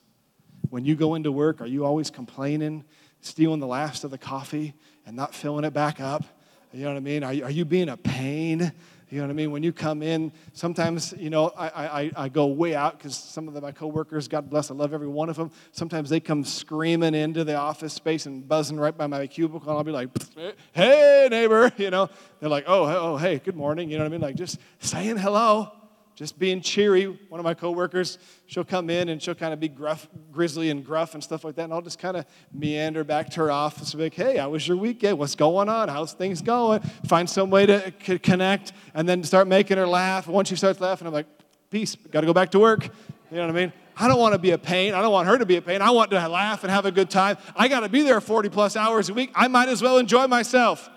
When 0.71 0.85
you 0.85 0.97
go 0.97 1.15
into 1.15 1.31
work, 1.31 1.61
are 1.61 1.67
you 1.67 1.85
always 1.85 2.11
complaining, 2.11 2.85
stealing 3.21 3.61
the 3.61 3.67
last 3.69 4.03
of 4.03 4.11
the 4.11 4.19
coffee 4.19 4.75
and 5.07 5.17
not 5.17 5.35
filling 5.35 5.65
it 5.65 5.73
back 5.73 6.01
up? 6.01 6.25
You 6.73 6.85
know 6.85 6.91
what 6.91 6.97
I 6.97 7.01
mean? 7.01 7.23
Are 7.23 7.33
you, 7.33 7.45
are 7.45 7.51
you 7.51 7.65
being 7.65 7.89
a 7.89 7.97
pain? 7.97 8.73
You 9.11 9.19
know 9.19 9.27
what 9.27 9.31
I 9.31 9.35
mean? 9.35 9.53
When 9.53 9.63
you 9.63 9.73
come 9.73 10.03
in, 10.03 10.33
sometimes, 10.55 11.15
you 11.17 11.31
know, 11.31 11.53
I, 11.57 11.69
I, 11.69 12.11
I 12.17 12.29
go 12.29 12.47
way 12.47 12.75
out 12.75 12.99
because 12.99 13.17
some 13.17 13.47
of 13.47 13.55
the, 13.55 13.61
my 13.61 13.71
coworkers, 13.71 14.27
God 14.27 14.51
bless, 14.51 14.73
I 14.73 14.75
love 14.75 14.93
every 14.93 15.07
one 15.07 15.29
of 15.29 15.37
them. 15.37 15.53
Sometimes 15.71 16.11
they 16.11 16.19
come 16.19 16.45
screaming 16.45 17.15
into 17.15 17.45
the 17.45 17.55
office 17.55 17.93
space 17.93 18.27
and 18.27 18.49
buzzing 18.49 18.77
right 18.77 18.97
by 18.97 19.07
my 19.07 19.27
cubicle, 19.29 19.69
and 19.69 19.79
I'll 19.79 19.85
be 19.85 19.93
like, 19.93 20.09
hey, 20.73 21.29
neighbor, 21.31 21.71
you 21.77 21.91
know. 21.91 22.11
They're 22.41 22.49
like, 22.49 22.65
oh, 22.67 22.87
oh, 22.87 23.17
hey, 23.17 23.39
good 23.39 23.55
morning. 23.55 23.89
You 23.89 23.99
know 23.99 24.05
what 24.05 24.09
I 24.09 24.13
mean? 24.13 24.21
Like 24.21 24.35
just 24.35 24.59
saying 24.81 25.19
hello 25.19 25.71
just 26.15 26.39
being 26.39 26.61
cheery. 26.61 27.07
One 27.29 27.41
of 27.41 27.45
my 27.45 27.55
coworkers, 27.55 28.19
she'll 28.47 28.65
come 28.65 28.89
in 28.91 29.09
and 29.09 29.21
she'll 29.23 29.35
kind 29.35 29.53
of 29.53 29.61
be 29.61 29.69
gruff, 29.69 30.09
grizzly 30.31 30.71
and 30.71 30.85
gruff 30.85 31.15
and 31.15 31.23
stuff 31.23 31.45
like 31.45 31.57
that. 31.57 31.65
And 31.65 31.73
I'll 31.73 31.83
just 31.83 31.99
kind 31.99 32.17
of 32.17 32.25
meander 32.53 33.05
back 33.05 33.31
to 33.31 33.41
her 33.41 33.51
office 33.51 33.93
and 33.93 33.99
be 33.99 34.05
like, 34.05 34.15
hey, 34.15 34.37
how 34.37 34.51
was 34.51 34.67
your 34.67 34.77
weekend? 34.77 35.19
What's 35.19 35.35
going 35.35 35.69
on? 35.69 35.89
How's 35.89 36.13
things 36.13 36.41
going? 36.41 36.81
Find 37.07 37.29
some 37.29 37.51
way 37.51 37.67
to 37.67 37.93
c- 38.03 38.19
connect 38.19 38.73
and 38.95 39.09
then 39.09 39.23
start 39.25 39.49
making 39.49 39.77
her 39.77 39.87
laugh. 39.87 40.29
Once 40.29 40.49
she 40.49 40.57
starts 40.57 40.81
laughing, 40.81 41.07
I'm 41.07 41.13
like, 41.13 41.27
peace, 41.71 41.97
got 42.11 42.21
to 42.21 42.27
go 42.27 42.35
back 42.35 42.51
to 42.53 42.59
work. 42.59 42.85
You 42.85 43.39
know 43.39 43.47
what 43.47 43.57
I 43.57 43.61
mean? 43.61 43.73
I 43.97 44.09
don't 44.09 44.19
want 44.19 44.33
to 44.33 44.39
be 44.39 44.51
a 44.51 44.59
pain. 44.59 44.95
I 44.95 45.03
don't 45.03 45.13
want 45.13 45.29
her 45.29 45.39
to 45.39 45.47
be 45.47 45.57
a 45.57 45.63
pain. 45.63 45.81
I 45.81 45.91
want 45.91 46.11
to 46.11 46.29
laugh 46.29 46.65
and 46.65 46.71
have 46.71 46.87
a 46.87 46.91
good 46.91 47.11
time. 47.11 47.37
I 47.57 47.69
got 47.69 47.81
to 47.81 47.89
be 47.89 48.03
there 48.03 48.21
40 48.21 48.49
plus 48.49 48.77
hours 48.77 49.09
a 49.09 49.15
week. 49.15 49.31
I 49.35 49.49
might 49.49 49.69
as 49.69 49.83
well 49.83 49.99
enjoy 49.99 50.27
myself. 50.27 50.89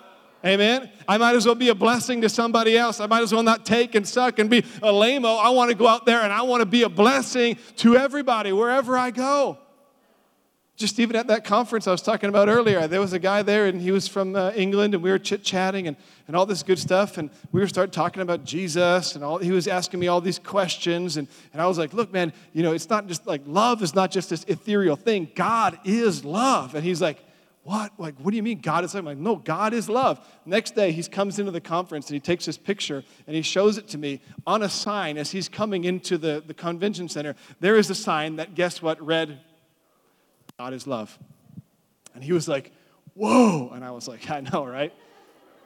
Amen. 0.45 0.89
I 1.07 1.17
might 1.17 1.35
as 1.35 1.45
well 1.45 1.55
be 1.55 1.69
a 1.69 1.75
blessing 1.75 2.21
to 2.21 2.29
somebody 2.29 2.77
else. 2.77 2.99
I 2.99 3.07
might 3.07 3.23
as 3.23 3.33
well 3.33 3.43
not 3.43 3.65
take 3.65 3.95
and 3.95 4.07
suck 4.07 4.37
and 4.39 4.49
be 4.49 4.63
a 4.83 4.91
lame 4.91 5.25
I 5.25 5.49
want 5.49 5.71
to 5.71 5.75
go 5.75 5.87
out 5.87 6.05
there 6.05 6.21
and 6.21 6.31
I 6.31 6.43
want 6.43 6.61
to 6.61 6.65
be 6.65 6.83
a 6.83 6.89
blessing 6.89 7.57
to 7.77 7.97
everybody 7.97 8.51
wherever 8.53 8.97
I 8.97 9.11
go. 9.11 9.57
Just 10.75 10.99
even 10.99 11.15
at 11.15 11.25
that 11.25 11.43
conference 11.43 11.87
I 11.87 11.91
was 11.91 12.03
talking 12.03 12.29
about 12.29 12.49
earlier, 12.49 12.87
there 12.87 13.01
was 13.01 13.11
a 13.11 13.17
guy 13.17 13.41
there 13.41 13.65
and 13.65 13.81
he 13.81 13.89
was 13.89 14.07
from 14.07 14.35
uh, 14.35 14.51
England 14.51 14.93
and 14.93 15.01
we 15.01 15.09
were 15.09 15.17
chit 15.17 15.43
chatting 15.43 15.87
and, 15.87 15.97
and 16.27 16.35
all 16.35 16.45
this 16.45 16.61
good 16.61 16.77
stuff. 16.77 17.17
And 17.17 17.31
we 17.51 17.59
were 17.59 17.67
starting 17.67 17.91
talking 17.91 18.21
about 18.21 18.45
Jesus 18.45 19.15
and 19.15 19.23
all, 19.23 19.39
he 19.39 19.51
was 19.51 19.67
asking 19.67 19.99
me 19.99 20.07
all 20.07 20.21
these 20.21 20.37
questions. 20.37 21.17
And, 21.17 21.27
and 21.51 21.63
I 21.63 21.65
was 21.65 21.79
like, 21.79 21.93
look, 21.93 22.13
man, 22.13 22.31
you 22.53 22.61
know, 22.61 22.73
it's 22.73 22.91
not 22.91 23.07
just 23.07 23.25
like 23.25 23.41
love 23.47 23.81
is 23.81 23.95
not 23.95 24.11
just 24.11 24.29
this 24.29 24.43
ethereal 24.43 24.95
thing. 24.95 25.31
God 25.33 25.79
is 25.83 26.23
love. 26.23 26.75
And 26.75 26.83
he's 26.83 27.01
like, 27.01 27.17
what? 27.67 27.91
Like, 27.97 28.15
what 28.21 28.31
do 28.31 28.37
you 28.37 28.43
mean 28.43 28.61
God 28.61 28.85
is 28.85 28.95
love? 28.95 29.01
I'm 29.01 29.05
like, 29.05 29.17
no, 29.17 29.35
God 29.35 29.73
is 29.73 29.89
love. 29.89 30.25
Next 30.45 30.73
day, 30.73 30.93
he 30.93 31.03
comes 31.03 31.37
into 31.37 31.51
the 31.51 31.59
conference 31.59 32.07
and 32.07 32.13
he 32.13 32.21
takes 32.21 32.45
this 32.45 32.57
picture 32.57 33.03
and 33.27 33.35
he 33.35 33.41
shows 33.41 33.77
it 33.77 33.89
to 33.89 33.97
me 33.97 34.21
on 34.45 34.63
a 34.63 34.69
sign 34.69 35.17
as 35.17 35.31
he's 35.31 35.49
coming 35.49 35.83
into 35.83 36.17
the, 36.17 36.41
the 36.47 36.53
convention 36.53 37.09
center. 37.09 37.35
There 37.59 37.75
is 37.75 37.89
a 37.89 37.95
sign 37.95 38.37
that, 38.37 38.55
guess 38.55 38.81
what, 38.81 39.05
read, 39.05 39.41
God 40.57 40.73
is 40.73 40.87
love. 40.87 41.19
And 42.15 42.23
he 42.23 42.31
was 42.31 42.47
like, 42.47 42.71
whoa. 43.15 43.69
And 43.73 43.83
I 43.83 43.91
was 43.91 44.07
like, 44.07 44.31
I 44.31 44.39
know, 44.39 44.65
right? 44.65 44.93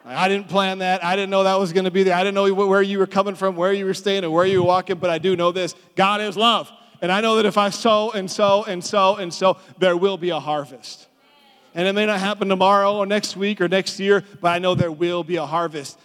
I 0.04 0.28
didn't 0.28 0.50
plan 0.50 0.80
that. 0.80 1.06
I 1.06 1.16
didn't 1.16 1.30
know 1.30 1.44
that 1.44 1.60
was 1.60 1.72
going 1.72 1.86
to 1.86 1.92
be 1.92 2.02
there. 2.02 2.16
I 2.16 2.24
didn't 2.24 2.34
know 2.34 2.52
where 2.52 2.82
you 2.82 2.98
were 2.98 3.06
coming 3.06 3.36
from, 3.36 3.56
where 3.56 3.74
you 3.74 3.86
were 3.86 3.94
staying, 3.94 4.24
and 4.24 4.34
where 4.34 4.48
you 4.48 4.64
were 4.64 4.68
walking, 4.68 4.98
but 4.98 5.12
I 5.12 5.20
do 5.20 5.36
know 5.36 5.52
this 5.52 5.76
God 5.96 6.20
is 6.20 6.36
love. 6.36 6.72
And 7.00 7.12
I 7.12 7.22
know 7.22 7.36
that 7.36 7.46
if 7.46 7.60
I 7.60 7.70
sow 7.70 8.10
and 8.10 8.30
sow 8.30 8.64
and 8.64 8.84
sow 8.84 9.18
and 9.18 9.32
sow, 9.32 9.58
there 9.78 9.96
will 9.96 10.18
be 10.18 10.32
a 10.32 10.40
harvest. 10.40 11.10
And 11.74 11.88
it 11.88 11.94
may 11.94 12.06
not 12.06 12.20
happen 12.20 12.50
tomorrow 12.50 12.98
or 12.98 13.06
next 13.06 13.38
week 13.38 13.62
or 13.62 13.68
next 13.68 14.00
year, 14.00 14.24
but 14.42 14.50
I 14.50 14.60
know 14.60 14.76
there 14.76 14.92
will 14.92 15.24
be 15.24 15.38
a 15.38 15.46
harvest. 15.46 15.98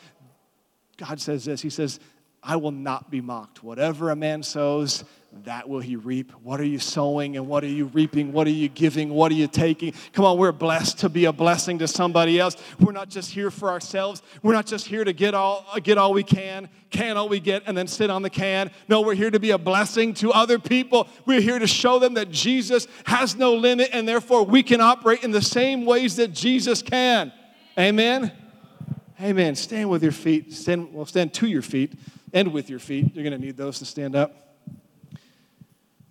God 0.97 1.21
says 1.21 1.45
this 1.45 1.61
He 1.61 1.71
says, 1.71 2.01
I 2.43 2.57
will 2.57 2.71
not 2.71 3.11
be 3.11 3.21
mocked. 3.21 3.63
Whatever 3.63 4.11
a 4.11 4.17
man 4.17 4.43
sows, 4.43 5.05
that 5.45 5.69
will 5.69 5.81
he 5.81 5.97
reap. 5.97 6.33
What 6.43 6.61
are 6.61 6.65
you 6.65 6.79
sowing 6.79 7.37
and 7.37 7.47
what 7.47 7.65
are 7.65 7.69
you 7.69 7.87
reaping? 7.87 8.33
What 8.33 8.47
are 8.47 8.51
you 8.51 8.69
giving? 8.69 9.11
What 9.11 9.31
are 9.33 9.35
you 9.35 9.47
taking? 9.47 9.95
Come 10.13 10.25
on, 10.25 10.39
we're 10.39 10.53
blessed 10.53 10.99
to 10.99 11.09
be 11.09 11.25
a 11.27 11.33
blessing 11.33 11.79
to 11.79 11.89
somebody 11.89 12.39
else. 12.39 12.57
We're 12.81 12.93
not 12.93 13.09
just 13.09 13.31
here 13.31 13.51
for 13.51 13.71
ourselves. 13.71 14.23
We're 14.43 14.53
not 14.53 14.67
just 14.67 14.87
here 14.87 15.05
to 15.05 15.13
get 15.13 15.35
all, 15.35 15.67
get 15.83 15.99
all 15.99 16.13
we 16.13 16.23
can, 16.23 16.69
can 16.91 17.17
all 17.17 17.29
we 17.29 17.41
get, 17.41 17.63
and 17.67 17.77
then 17.77 17.87
sit 17.87 18.11
on 18.11 18.23
the 18.23 18.31
can. 18.31 18.71
No, 18.89 19.01
we're 19.01 19.15
here 19.15 19.31
to 19.31 19.41
be 19.41 19.51
a 19.51 19.59
blessing 19.59 20.15
to 20.15 20.33
other 20.33 20.59
people. 20.59 21.09
We're 21.27 21.41
here 21.41 21.59
to 21.59 21.67
show 21.67 21.99
them 21.99 22.15
that 22.15 22.31
Jesus 22.31 22.87
has 23.05 23.37
no 23.37 23.55
limit 23.55 23.91
and 23.93 24.09
therefore 24.09 24.45
we 24.45 24.63
can 24.63 24.81
operate 24.81 25.25
in 25.25 25.31
the 25.31 25.43
same 25.43 25.85
ways 25.85 26.17
that 26.17 26.33
Jesus 26.33 26.83
can. 26.83 27.33
Amen. 27.79 28.33
Amen. 29.21 29.55
Stand 29.55 29.91
with 29.91 30.03
your 30.03 30.13
feet. 30.13 30.53
Stand, 30.53 30.93
well, 30.93 31.07
stand 31.07 31.33
to 31.35 31.47
your 31.47 31.63
feet 31.63 31.95
and 32.33 32.53
with 32.53 32.69
your 32.69 32.79
feet. 32.79 33.15
You're 33.15 33.25
going 33.25 33.39
to 33.39 33.45
need 33.45 33.57
those 33.57 33.79
to 33.79 33.85
stand 33.85 34.15
up. 34.15 34.46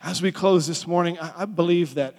As 0.01 0.21
we 0.21 0.31
close 0.31 0.67
this 0.67 0.85
morning, 0.85 1.17
I, 1.19 1.43
I 1.43 1.45
believe 1.45 1.95
that 1.95 2.15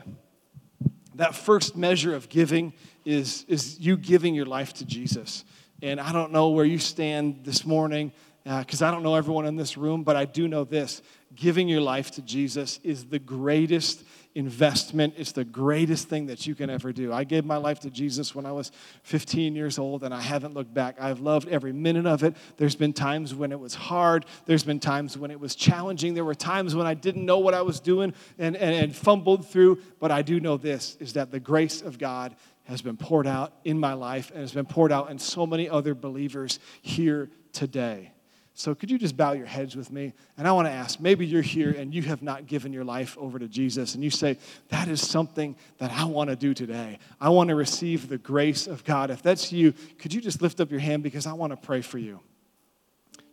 that 1.14 1.34
first 1.34 1.76
measure 1.76 2.14
of 2.14 2.28
giving 2.28 2.72
is, 3.04 3.44
is 3.48 3.78
you 3.78 3.96
giving 3.96 4.34
your 4.34 4.46
life 4.46 4.74
to 4.74 4.84
Jesus. 4.84 5.44
And 5.82 6.00
I 6.00 6.12
don't 6.12 6.32
know 6.32 6.50
where 6.50 6.64
you 6.64 6.78
stand 6.78 7.44
this 7.44 7.64
morning 7.64 8.12
because 8.44 8.82
uh, 8.82 8.88
I 8.88 8.90
don't 8.90 9.02
know 9.02 9.14
everyone 9.14 9.46
in 9.46 9.56
this 9.56 9.76
room, 9.76 10.04
but 10.04 10.16
I 10.16 10.24
do 10.24 10.48
know 10.48 10.64
this 10.64 11.02
giving 11.34 11.68
your 11.68 11.80
life 11.80 12.12
to 12.12 12.22
Jesus 12.22 12.80
is 12.82 13.06
the 13.06 13.18
greatest 13.18 14.04
investment. 14.36 15.14
It's 15.16 15.32
the 15.32 15.44
greatest 15.44 16.08
thing 16.08 16.26
that 16.26 16.46
you 16.46 16.54
can 16.54 16.68
ever 16.68 16.92
do. 16.92 17.10
I 17.10 17.24
gave 17.24 17.46
my 17.46 17.56
life 17.56 17.80
to 17.80 17.90
Jesus 17.90 18.34
when 18.34 18.44
I 18.44 18.52
was 18.52 18.70
15 19.02 19.56
years 19.56 19.78
old, 19.78 20.04
and 20.04 20.12
I 20.12 20.20
haven't 20.20 20.52
looked 20.52 20.74
back. 20.74 21.00
I've 21.00 21.20
loved 21.20 21.48
every 21.48 21.72
minute 21.72 22.06
of 22.06 22.22
it. 22.22 22.36
There's 22.58 22.76
been 22.76 22.92
times 22.92 23.34
when 23.34 23.50
it 23.50 23.58
was 23.58 23.74
hard, 23.74 24.26
there's 24.44 24.62
been 24.62 24.78
times 24.78 25.16
when 25.16 25.30
it 25.30 25.40
was 25.40 25.56
challenging. 25.56 26.12
There 26.12 26.24
were 26.24 26.34
times 26.34 26.74
when 26.74 26.86
I 26.86 26.92
didn't 26.92 27.24
know 27.24 27.38
what 27.38 27.54
I 27.54 27.62
was 27.62 27.80
doing 27.80 28.12
and, 28.38 28.56
and, 28.56 28.74
and 28.74 28.94
fumbled 28.94 29.48
through, 29.48 29.78
but 29.98 30.10
I 30.10 30.20
do 30.20 30.38
know 30.38 30.58
this 30.58 30.98
is 31.00 31.14
that 31.14 31.30
the 31.30 31.40
grace 31.40 31.80
of 31.80 31.98
God 31.98 32.36
has 32.64 32.82
been 32.82 32.98
poured 32.98 33.26
out 33.26 33.54
in 33.64 33.78
my 33.78 33.94
life 33.94 34.30
and 34.30 34.40
has 34.40 34.52
been 34.52 34.66
poured 34.66 34.92
out 34.92 35.10
in 35.10 35.18
so 35.18 35.46
many 35.46 35.68
other 35.68 35.94
believers 35.94 36.58
here 36.82 37.30
today. 37.52 38.12
So, 38.58 38.74
could 38.74 38.90
you 38.90 38.96
just 38.96 39.18
bow 39.18 39.32
your 39.32 39.44
heads 39.44 39.76
with 39.76 39.92
me? 39.92 40.14
And 40.38 40.48
I 40.48 40.52
want 40.52 40.66
to 40.66 40.72
ask 40.72 40.98
maybe 40.98 41.26
you're 41.26 41.42
here 41.42 41.72
and 41.72 41.94
you 41.94 42.00
have 42.04 42.22
not 42.22 42.46
given 42.46 42.72
your 42.72 42.84
life 42.84 43.14
over 43.18 43.38
to 43.38 43.46
Jesus, 43.48 43.94
and 43.94 44.02
you 44.02 44.08
say, 44.08 44.38
That 44.70 44.88
is 44.88 45.06
something 45.06 45.56
that 45.76 45.92
I 45.92 46.06
want 46.06 46.30
to 46.30 46.36
do 46.36 46.54
today. 46.54 46.98
I 47.20 47.28
want 47.28 47.50
to 47.50 47.54
receive 47.54 48.08
the 48.08 48.16
grace 48.16 48.66
of 48.66 48.82
God. 48.82 49.10
If 49.10 49.22
that's 49.22 49.52
you, 49.52 49.74
could 49.98 50.14
you 50.14 50.22
just 50.22 50.40
lift 50.40 50.58
up 50.58 50.70
your 50.70 50.80
hand 50.80 51.02
because 51.02 51.26
I 51.26 51.34
want 51.34 51.52
to 51.52 51.58
pray 51.58 51.82
for 51.82 51.98
you? 51.98 52.20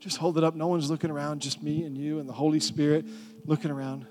Just 0.02 0.18
hold 0.18 0.38
it 0.38 0.44
up. 0.44 0.56
No 0.56 0.68
one's 0.68 0.92
looking 0.92 1.10
around, 1.10 1.42
just 1.42 1.64
me 1.64 1.86
and 1.86 1.98
you 1.98 2.20
and 2.20 2.28
the 2.28 2.34
Holy 2.34 2.60
Spirit 2.60 3.06
looking 3.46 3.72
around. 3.72 4.06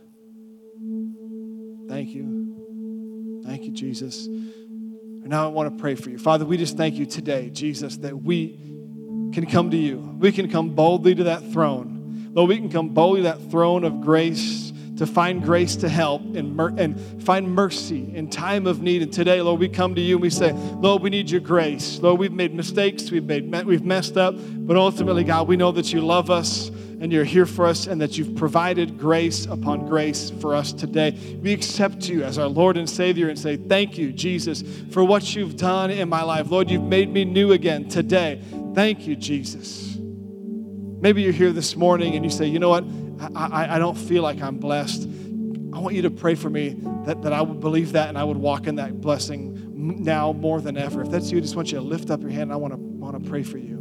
Thank 1.91 2.09
you. 2.09 3.43
Thank 3.45 3.65
you, 3.65 3.73
Jesus. 3.73 4.29
And 4.29 5.29
now 5.29 5.45
I 5.45 5.49
want 5.49 5.77
to 5.77 5.79
pray 5.79 5.95
for 5.95 6.09
you. 6.09 6.17
Father, 6.17 6.47
we 6.47 6.57
just 6.57 6.79
thank 6.79 6.95
you 6.95 7.05
today, 7.05 7.51
Jesus, 7.51 7.99
that 7.99 8.23
we 8.23 8.72
can 9.33 9.47
come 9.47 9.71
to 9.71 9.77
you. 9.77 9.99
We 10.19 10.33
can 10.33 10.51
come 10.51 10.75
boldly 10.75 11.15
to 11.15 11.25
that 11.25 11.53
throne. 11.53 12.31
Lord, 12.35 12.49
we 12.49 12.59
can 12.59 12.71
come 12.71 12.91
boldly 12.91 13.21
to 13.21 13.29
that 13.29 13.51
throne 13.51 13.85
of 13.85 14.01
grace 14.01 14.73
to 14.97 15.07
find 15.07 15.43
grace 15.43 15.75
to 15.77 15.89
help 15.89 16.23
and, 16.37 16.55
mer- 16.55 16.75
and 16.77 17.25
find 17.25 17.53
mercy 17.53 18.15
in 18.15 18.29
time 18.29 18.67
of 18.67 18.83
need. 18.83 19.03
And 19.03 19.13
today, 19.13 19.41
Lord, 19.41 19.59
we 19.59 19.69
come 19.69 19.95
to 19.95 20.01
you 20.01 20.17
and 20.17 20.23
we 20.23 20.31
say, 20.31 20.53
Lord, 20.53 21.03
we 21.03 21.11
need 21.11 21.31
your 21.31 21.41
grace. 21.41 21.99
Lord, 21.99 22.21
we've 22.21 22.33
made 22.33 22.55
mistakes, 22.55 23.11
we've, 23.11 23.25
made, 23.25 23.65
we've 23.65 23.85
messed 23.85 24.17
up, 24.17 24.35
but 24.39 24.77
ultimately, 24.77 25.25
God, 25.25 25.49
we 25.49 25.57
know 25.57 25.73
that 25.73 25.93
you 25.93 26.03
love 26.03 26.31
us 26.31 26.69
and 26.69 27.13
you're 27.13 27.25
here 27.25 27.47
for 27.47 27.67
us 27.67 27.89
and 27.89 28.01
that 28.01 28.17
you've 28.17 28.37
provided 28.37 28.97
grace 28.97 29.47
upon 29.47 29.87
grace 29.87 30.31
for 30.41 30.55
us 30.55 30.73
today. 30.73 31.19
We 31.43 31.53
accept 31.53 32.09
you 32.09 32.23
as 32.23 32.39
our 32.39 32.47
Lord 32.47 32.77
and 32.77 32.89
Savior 32.89 33.29
and 33.29 33.37
say, 33.37 33.57
Thank 33.57 33.99
you, 33.99 34.13
Jesus, 34.13 34.63
for 34.93 35.03
what 35.03 35.35
you've 35.35 35.57
done 35.57 35.91
in 35.91 36.09
my 36.09 36.23
life. 36.23 36.49
Lord, 36.49 36.71
you've 36.71 36.85
made 36.85 37.13
me 37.13 37.25
new 37.25 37.51
again 37.51 37.89
today. 37.89 38.41
Thank 38.75 39.07
you, 39.07 39.17
Jesus. 39.17 39.97
Maybe 39.99 41.23
you're 41.23 41.33
here 41.33 41.53
this 41.53 41.77
morning 41.77 42.15
and 42.15 42.25
you 42.25 42.31
say, 42.31 42.47
you 42.47 42.59
know 42.59 42.71
what? 42.71 42.85
I, 43.35 43.47
I, 43.47 43.77
I, 43.77 43.79
don't 43.79 43.97
feel 43.97 44.23
like 44.23 44.41
I'm 44.41 44.59
blessed. 44.59 45.03
I 45.73 45.79
want 45.79 45.95
you 45.95 46.03
to 46.03 46.11
pray 46.11 46.35
for 46.35 46.49
me 46.49 46.77
that, 47.05 47.23
that 47.23 47.33
I 47.33 47.43
would 47.43 47.61
believe 47.61 47.93
that 47.93 48.09
and 48.09 48.17
I 48.17 48.25
would 48.25 48.37
walk 48.37 48.67
in 48.67 48.77
that 48.77 49.01
blessing 49.01 49.73
now 49.75 50.33
more 50.33 50.61
than 50.61 50.77
ever. 50.77 51.03
If 51.03 51.11
that's 51.11 51.31
you, 51.31 51.39
I 51.39 51.41
just 51.41 51.57
want 51.57 51.73
you 51.73 51.79
to 51.79 51.85
lift 51.85 52.11
up 52.11 52.21
your 52.23 52.31
hand 52.31 52.45
and 52.45 52.53
I 52.53 52.57
want 52.57 52.73
to, 52.73 52.79
want 52.79 53.23
to 53.23 53.29
pray 53.29 53.43
for 53.43 53.59
you. 53.59 53.81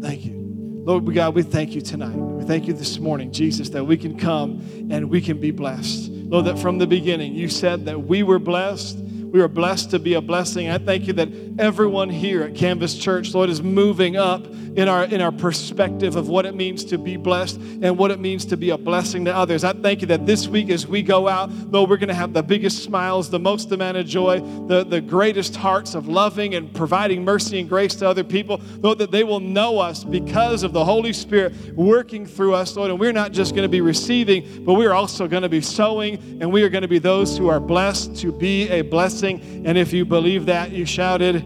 Thank 0.00 0.24
you. 0.24 0.40
Lord 0.84 1.14
God, 1.14 1.34
we 1.34 1.42
thank 1.42 1.74
you 1.74 1.82
tonight. 1.82 2.14
We 2.14 2.44
thank 2.44 2.66
you 2.66 2.72
this 2.72 2.98
morning, 2.98 3.32
Jesus, 3.32 3.68
that 3.70 3.84
we 3.84 3.98
can 3.98 4.18
come 4.18 4.88
and 4.90 5.10
we 5.10 5.20
can 5.20 5.38
be 5.38 5.50
blessed. 5.50 6.08
Lord, 6.10 6.46
that 6.46 6.58
from 6.58 6.78
the 6.78 6.86
beginning 6.86 7.34
you 7.34 7.48
said 7.48 7.84
that 7.84 8.04
we 8.04 8.22
were 8.22 8.38
blessed 8.38 8.98
we 9.32 9.40
are 9.40 9.48
blessed 9.48 9.90
to 9.90 9.98
be 9.98 10.14
a 10.14 10.20
blessing. 10.20 10.68
I 10.68 10.78
thank 10.78 11.06
you 11.06 11.12
that 11.14 11.28
everyone 11.58 12.10
here 12.10 12.42
at 12.42 12.54
Canvas 12.54 12.98
Church, 12.98 13.32
Lord, 13.32 13.48
is 13.48 13.62
moving 13.62 14.16
up 14.16 14.44
in 14.46 14.88
our 14.88 15.04
in 15.04 15.20
our 15.20 15.32
perspective 15.32 16.16
of 16.16 16.28
what 16.28 16.46
it 16.46 16.54
means 16.54 16.84
to 16.84 16.98
be 16.98 17.16
blessed 17.16 17.56
and 17.82 17.96
what 17.98 18.10
it 18.10 18.20
means 18.20 18.44
to 18.46 18.56
be 18.56 18.70
a 18.70 18.78
blessing 18.78 19.24
to 19.24 19.34
others. 19.34 19.62
I 19.64 19.72
thank 19.72 20.00
you 20.00 20.06
that 20.08 20.26
this 20.26 20.48
week 20.48 20.70
as 20.70 20.86
we 20.86 21.02
go 21.02 21.28
out, 21.28 21.50
Lord, 21.50 21.90
we're 21.90 21.96
going 21.96 22.08
to 22.08 22.14
have 22.14 22.32
the 22.32 22.42
biggest 22.42 22.82
smiles, 22.82 23.30
the 23.30 23.38
most 23.38 23.70
amount 23.72 23.96
of 23.96 24.06
joy, 24.06 24.40
the, 24.66 24.84
the 24.84 25.00
greatest 25.00 25.56
hearts 25.56 25.94
of 25.94 26.08
loving 26.08 26.54
and 26.54 26.72
providing 26.72 27.24
mercy 27.24 27.60
and 27.60 27.68
grace 27.68 27.94
to 27.96 28.08
other 28.08 28.24
people. 28.24 28.60
Lord, 28.78 28.98
that 28.98 29.10
they 29.10 29.24
will 29.24 29.40
know 29.40 29.78
us 29.78 30.04
because 30.04 30.62
of 30.62 30.72
the 30.72 30.84
Holy 30.84 31.12
Spirit 31.12 31.52
working 31.74 32.26
through 32.26 32.54
us, 32.54 32.76
Lord. 32.76 32.90
And 32.90 32.98
we're 32.98 33.12
not 33.12 33.32
just 33.32 33.54
going 33.54 33.64
to 33.64 33.68
be 33.68 33.80
receiving, 33.80 34.64
but 34.64 34.74
we're 34.74 34.92
also 34.92 35.26
going 35.28 35.42
to 35.42 35.48
be 35.48 35.60
sowing, 35.60 36.14
and 36.40 36.52
we 36.52 36.62
are 36.62 36.68
going 36.68 36.82
to 36.82 36.88
be 36.88 36.98
those 36.98 37.36
who 37.36 37.48
are 37.48 37.60
blessed 37.60 38.16
to 38.16 38.32
be 38.32 38.68
a 38.68 38.82
blessing 38.82 39.19
blessing. 39.20 39.66
And 39.66 39.76
if 39.78 39.92
you 39.92 40.04
believe 40.04 40.46
that, 40.46 40.72
you 40.72 40.84
shouted, 40.84 41.36